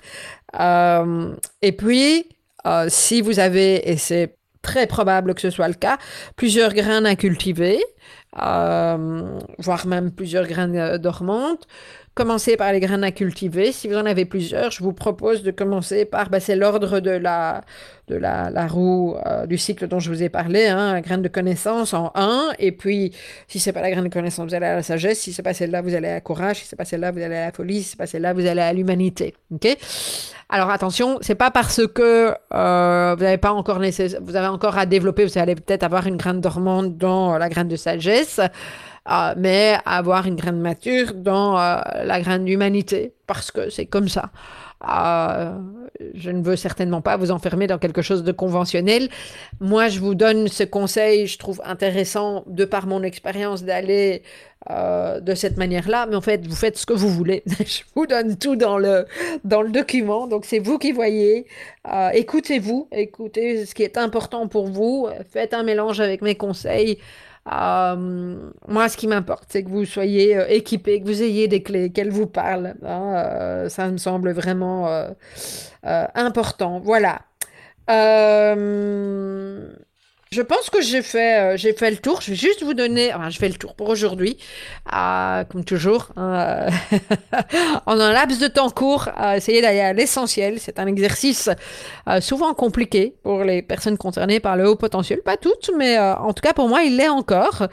Euh, 0.61 1.35
et 1.63 1.73
puis, 1.73 2.27
euh, 2.67 2.87
si 2.89 3.21
vous 3.21 3.39
avez, 3.39 3.91
et 3.91 3.97
c'est 3.97 4.37
très 4.61 4.87
probable 4.87 5.35
que 5.35 5.41
ce 5.41 5.51
soit 5.51 5.69
le 5.69 5.75
cas, 5.75 5.99
plusieurs 6.37 6.75
graines 6.75 7.07
à 7.07 7.17
cultiver, 7.17 7.79
voire 8.35 9.87
même 9.87 10.13
plusieurs 10.13 10.47
graines 10.47 10.99
dormantes, 10.99 11.67
Commencez 12.19 12.57
par 12.57 12.73
les 12.73 12.81
graines 12.81 13.05
à 13.05 13.13
cultiver. 13.13 13.71
Si 13.71 13.87
vous 13.87 13.95
en 13.95 14.05
avez 14.05 14.25
plusieurs, 14.25 14.73
je 14.73 14.83
vous 14.83 14.93
propose 14.93 15.45
de 15.45 15.53
commencer 15.53 16.05
par, 16.05 16.31
ben, 16.31 16.41
c'est 16.41 16.57
l'ordre 16.57 16.99
de 16.99 17.13
la, 17.13 17.61
de 18.09 18.17
la, 18.17 18.67
roue 18.67 19.15
euh, 19.25 19.47
du 19.47 19.57
cycle 19.57 19.87
dont 19.87 20.01
je 20.01 20.11
vous 20.11 20.25
ai 20.25 20.29
parlé, 20.29 20.67
hein, 20.67 20.95
la 20.95 21.01
graine 21.01 21.23
de 21.23 21.29
connaissance 21.29 21.95
en 21.95 22.11
1, 22.17 22.55
et 22.59 22.73
puis 22.73 23.13
si 23.47 23.61
c'est 23.61 23.73
pas 23.73 23.83
la 23.83 23.93
graine 23.93 24.03
de 24.03 24.13
connaissance, 24.13 24.49
vous 24.49 24.55
allez 24.57 24.67
à 24.67 24.75
la 24.75 24.83
sagesse, 24.83 25.21
si 25.21 25.33
c'est 25.33 25.45
pas 25.45 25.55
celle-là, 25.55 25.81
vous 25.81 25.95
allez 25.95 26.09
à 26.09 26.15
la 26.15 26.21
courage, 26.21 26.57
si 26.57 26.65
c'est 26.67 26.75
pas 26.75 26.85
celle-là, 26.85 27.13
vous 27.13 27.23
allez 27.23 27.37
à 27.37 27.47
la 27.47 27.53
folie, 27.53 27.85
si 27.85 27.91
c'est 27.91 27.97
pas 27.97 28.09
celle-là, 28.09 28.33
vous 28.33 28.47
allez 28.47 28.63
à 28.63 28.73
l'humanité. 28.73 29.35
Ok? 29.55 29.69
Alors 30.49 30.71
attention, 30.71 31.19
c'est 31.21 31.37
pas 31.37 31.53
parce 31.53 31.87
que 31.87 32.35
euh, 32.53 33.15
vous 33.17 33.23
n'avez 33.23 33.39
pas 33.39 33.53
encore 33.53 33.79
vous 33.79 34.37
avez 34.37 34.49
encore 34.49 34.77
à 34.77 34.87
développer, 34.87 35.25
vous 35.25 35.39
allez 35.39 35.55
peut-être 35.55 35.85
avoir 35.85 36.09
une 36.09 36.17
graine 36.17 36.41
dormante 36.41 36.97
dans 36.99 37.39
la 37.39 37.49
graine 37.49 37.69
de 37.69 37.77
sagesse. 37.77 38.41
Euh, 39.11 39.35
mais 39.37 39.79
avoir 39.87 40.27
une 40.27 40.37
graine 40.37 40.61
mature 40.61 41.15
dans 41.15 41.59
euh, 41.59 41.81
la 42.05 42.21
graine 42.21 42.45
d'humanité, 42.45 43.15
parce 43.27 43.51
que 43.51 43.71
c'est 43.71 43.87
comme 43.87 44.09
ça. 44.09 44.31
je 46.15 46.31
ne 46.31 46.43
veux 46.43 46.57
certainement 46.57 47.01
pas 47.01 47.17
vous 47.17 47.31
enfermer 47.31 47.67
dans 47.67 47.79
quelque 47.79 48.03
chose 48.03 48.23
de 48.23 48.33
conventionnel. 48.33 49.09
Moi, 49.61 49.89
je 49.89 49.99
vous 50.01 50.15
donne 50.15 50.49
ce 50.49 50.63
conseil, 50.65 51.27
je 51.27 51.39
trouve 51.39 51.61
intéressant 51.65 52.45
de 52.47 52.65
par 52.65 52.87
mon 52.87 53.03
expérience 53.03 53.65
d'aller 53.65 54.23
euh, 54.71 55.21
de 55.21 55.35
cette 55.35 55.57
manière-là, 55.57 56.07
mais 56.07 56.17
en 56.17 56.21
fait, 56.21 56.47
vous 56.47 56.55
faites 56.55 56.77
ce 56.77 56.85
que 56.85 56.93
vous 56.93 57.09
voulez. 57.09 57.43
je 57.61 57.83
vous 57.95 58.07
donne 58.07 58.37
tout 58.37 58.57
dans 58.57 58.77
le, 58.77 59.07
dans 59.45 59.63
le 59.63 59.71
document, 59.71 60.27
donc 60.27 60.45
c'est 60.45 60.59
vous 60.59 60.79
qui 60.79 60.93
voyez. 60.93 61.47
Euh, 61.91 62.11
écoutez-vous, 62.11 62.89
écoutez 62.93 63.65
ce 63.65 63.75
qui 63.75 63.85
est 63.85 63.97
important 63.97 64.49
pour 64.49 64.67
vous, 64.67 65.09
faites 65.31 65.55
un 65.55 65.63
mélange 65.63 66.01
avec 66.01 66.21
mes 66.21 66.35
conseils. 66.35 66.99
Euh, 67.53 68.51
moi, 68.67 68.89
ce 68.89 68.97
qui 68.97 69.07
m'importe, 69.07 69.45
c'est 69.49 69.65
que 69.65 69.69
vous 69.71 69.85
soyez 69.85 70.37
euh, 70.37 70.47
équipé, 70.49 71.01
que 71.01 71.07
vous 71.07 71.23
ayez 71.23 71.49
des 71.49 71.63
clés, 71.63 71.91
qu'elles 71.91 72.11
vous 72.11 72.27
parlent. 72.27 72.75
Hein, 72.85 73.15
euh, 73.17 73.69
ça 73.69 73.89
me 73.89 73.97
semble 73.97 74.33
vraiment 74.33 74.89
important. 75.83 76.81
Voilà. 76.81 77.21
Je 80.31 80.43
pense 80.43 80.69
que 80.69 80.83
j'ai 80.83 81.03
fait, 81.03 81.41
euh, 81.41 81.57
j'ai 81.57 81.73
fait 81.73 81.91
le 81.91 81.97
tour. 81.97 82.21
Je 82.21 82.31
vais 82.31 82.37
juste 82.37 82.63
vous 82.63 82.75
donner, 82.75 83.15
enfin, 83.15 83.31
je 83.31 83.39
fais 83.39 83.49
le 83.49 83.55
tour 83.55 83.75
pour 83.75 83.89
aujourd'hui, 83.89 84.37
euh, 84.95 85.45
comme 85.45 85.65
toujours. 85.65 86.09
Hein, 86.17 86.67
en 87.87 87.99
un 87.99 88.13
laps 88.13 88.39
de 88.39 88.49
temps 88.49 88.71
court, 88.71 89.09
à 89.17 89.37
essayer 89.37 89.63
d'aller 89.63 89.81
à 89.81 89.93
l'essentiel. 89.93 90.59
C'est 90.59 90.79
un 90.79 90.87
exercice 90.87 91.49
euh, 92.09 92.21
souvent 92.21 92.55
compliqué 92.55 93.15
pour 93.23 93.45
les 93.45 93.63
personnes 93.63 93.99
concernées 93.99 94.41
par 94.41 94.57
le 94.57 94.69
haut 94.69 94.77
potentiel. 94.77 95.21
Pas 95.23 95.37
toutes, 95.37 95.71
mais 95.77 95.99
euh, 95.99 96.17
en 96.17 96.33
tout 96.33 96.43
cas 96.43 96.53
pour 96.53 96.69
moi, 96.69 96.83
il 96.83 96.97
l'est 96.97 97.09
encore. 97.09 97.67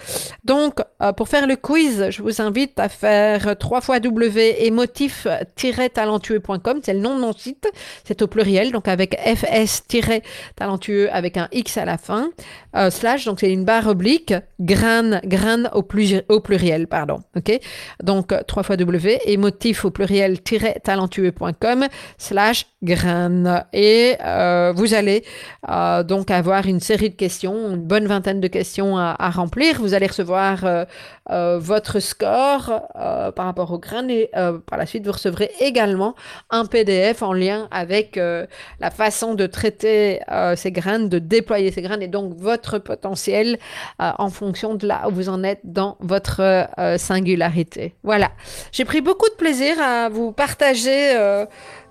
Donc, 0.44 0.80
euh, 1.02 1.14
pour 1.14 1.30
faire 1.30 1.48
le 1.48 1.56
quiz, 1.56 2.10
je 2.10 2.22
vous 2.22 2.42
invite 2.42 2.80
à 2.80 2.90
faire 2.90 3.58
3 3.58 3.82
fois 3.82 4.00
W 4.00 4.66
émotif-talentueux.com. 4.66 6.80
C'est 6.84 6.94
le 6.94 7.00
nom 7.00 7.16
de 7.16 7.22
mon 7.22 7.34
site. 7.34 7.68
C'est 8.04 8.22
au 8.22 8.28
pluriel, 8.28 8.72
donc 8.72 8.88
avec 8.88 9.16
fs-talentueux 9.16 11.10
avec 11.12 11.38
un 11.38 11.48
X 11.52 11.78
à 11.78 11.86
la 11.86 11.98
fin. 11.98 12.30
Euh, 12.76 12.90
slash, 12.90 13.26
donc 13.26 13.40
c'est 13.40 13.52
une 13.52 13.64
barre 13.64 13.88
oblique, 13.88 14.34
grain, 14.60 15.20
grain 15.24 15.66
au, 15.74 15.86
au 16.30 16.40
pluriel, 16.40 16.88
pardon. 16.88 17.20
Ok? 17.36 17.60
Donc, 18.04 18.34
3 18.48 18.64
fois 18.64 18.78
W, 18.78 19.20
émotif 19.26 19.86
au 19.86 19.92
pluriel, 19.92 20.40
talentueux.com, 20.84 21.86
slash, 22.18 22.66
grain. 22.84 23.64
Et 23.74 24.16
euh, 24.24 24.74
vous 24.76 24.94
allez 24.94 25.24
euh, 25.70 26.04
donc 26.04 26.32
avoir 26.32 26.68
une 26.68 26.80
série 26.80 27.10
de 27.10 27.16
questions, 27.16 27.72
une 27.72 27.78
bonne 27.78 28.08
vingtaine 28.08 28.42
de 28.42 28.48
questions 28.48 28.98
à 28.98 29.30
remplir. 29.30 29.80
Vous 29.80 29.94
allez 29.94 30.08
recevoir 30.08 30.86
euh, 31.30 31.46
euh, 31.46 31.60
votre 31.60 32.00
score 32.00 32.88
euh, 32.96 33.32
par 33.32 33.46
rapport 33.46 33.72
au 33.72 33.80
grain 33.80 34.08
et 34.08 34.30
par 34.66 34.78
la 34.78 34.86
suite, 34.86 35.06
vous 35.06 35.12
recevrez 35.12 35.52
également 35.60 36.16
un 36.50 36.66
PDF 36.66 37.22
en 37.22 37.34
lien 37.34 37.68
avec 37.72 38.16
la 38.16 38.92
façon 38.92 39.34
de 39.34 39.46
traiter 39.46 40.20
ces 40.56 40.72
graines, 40.72 41.10
de 41.10 41.20
déployer 41.20 41.72
ces 41.72 41.82
graines 41.82 42.02
et 42.02 42.08
donc 42.08 42.34
votre 42.38 42.80
potentiel 42.80 43.58
euh, 44.02 44.12
en 44.18 44.30
fonction 44.30 44.76
de 44.76 44.88
là 44.88 45.08
où 45.08 45.12
vous 45.12 45.30
en 45.30 45.44
êtes 45.44 45.62
dans 45.64 45.98
votre 46.00 46.42
euh, 46.42 46.98
singularité. 46.98 47.96
Voilà. 48.04 48.32
J'ai 48.72 48.86
pris 48.86 49.02
beaucoup 49.02 49.30
de 49.30 49.36
plaisir 49.36 49.80
à 49.82 50.10
vous 50.10 50.32
partager 50.32 51.16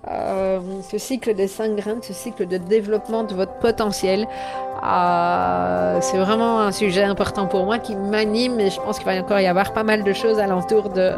euh, 0.09 0.59
ce 0.87 0.97
cycle 0.97 1.33
des 1.33 1.47
cinq 1.47 1.75
graines, 1.75 2.01
ce 2.01 2.13
cycle 2.13 2.47
de 2.47 2.57
développement 2.57 3.23
de 3.23 3.33
votre 3.33 3.53
potentiel. 3.53 4.27
c'est 6.01 6.17
vraiment 6.17 6.59
un 6.59 6.71
sujet 6.71 7.03
important 7.03 7.47
pour 7.47 7.65
moi 7.65 7.79
qui 7.79 7.95
m'anime 7.95 8.59
et 8.59 8.69
je 8.69 8.79
pense 8.79 8.97
qu'il 8.97 9.07
va 9.07 9.19
encore 9.19 9.39
y 9.39 9.47
avoir 9.47 9.73
pas 9.73 9.83
mal 9.83 10.03
de 10.03 10.13
choses 10.13 10.39
alentour 10.39 10.89
de, 10.89 11.11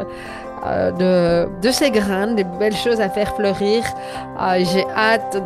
de, 0.64 1.48
de, 1.60 1.70
ces 1.70 1.90
graines, 1.90 2.34
des 2.34 2.44
belles 2.44 2.76
choses 2.76 3.00
à 3.00 3.10
faire 3.10 3.34
fleurir. 3.36 3.84
J'ai 4.58 4.86
hâte 4.96 5.36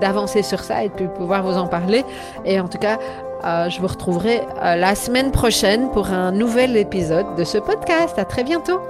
d'avancer 0.00 0.42
sur 0.42 0.60
ça 0.60 0.84
et 0.84 0.88
de 0.88 1.06
pouvoir 1.06 1.42
vous 1.42 1.58
en 1.58 1.66
parler. 1.66 2.04
Et 2.44 2.60
en 2.60 2.68
tout 2.68 2.78
cas, 2.78 2.98
euh, 3.44 3.68
je 3.68 3.80
vous 3.80 3.86
retrouverai 3.86 4.40
euh, 4.62 4.76
la 4.76 4.94
semaine 4.94 5.30
prochaine 5.30 5.90
pour 5.90 6.10
un 6.10 6.32
nouvel 6.32 6.76
épisode 6.76 7.36
de 7.36 7.44
ce 7.44 7.58
podcast. 7.58 8.18
À 8.18 8.24
très 8.24 8.42
bientôt. 8.42 8.80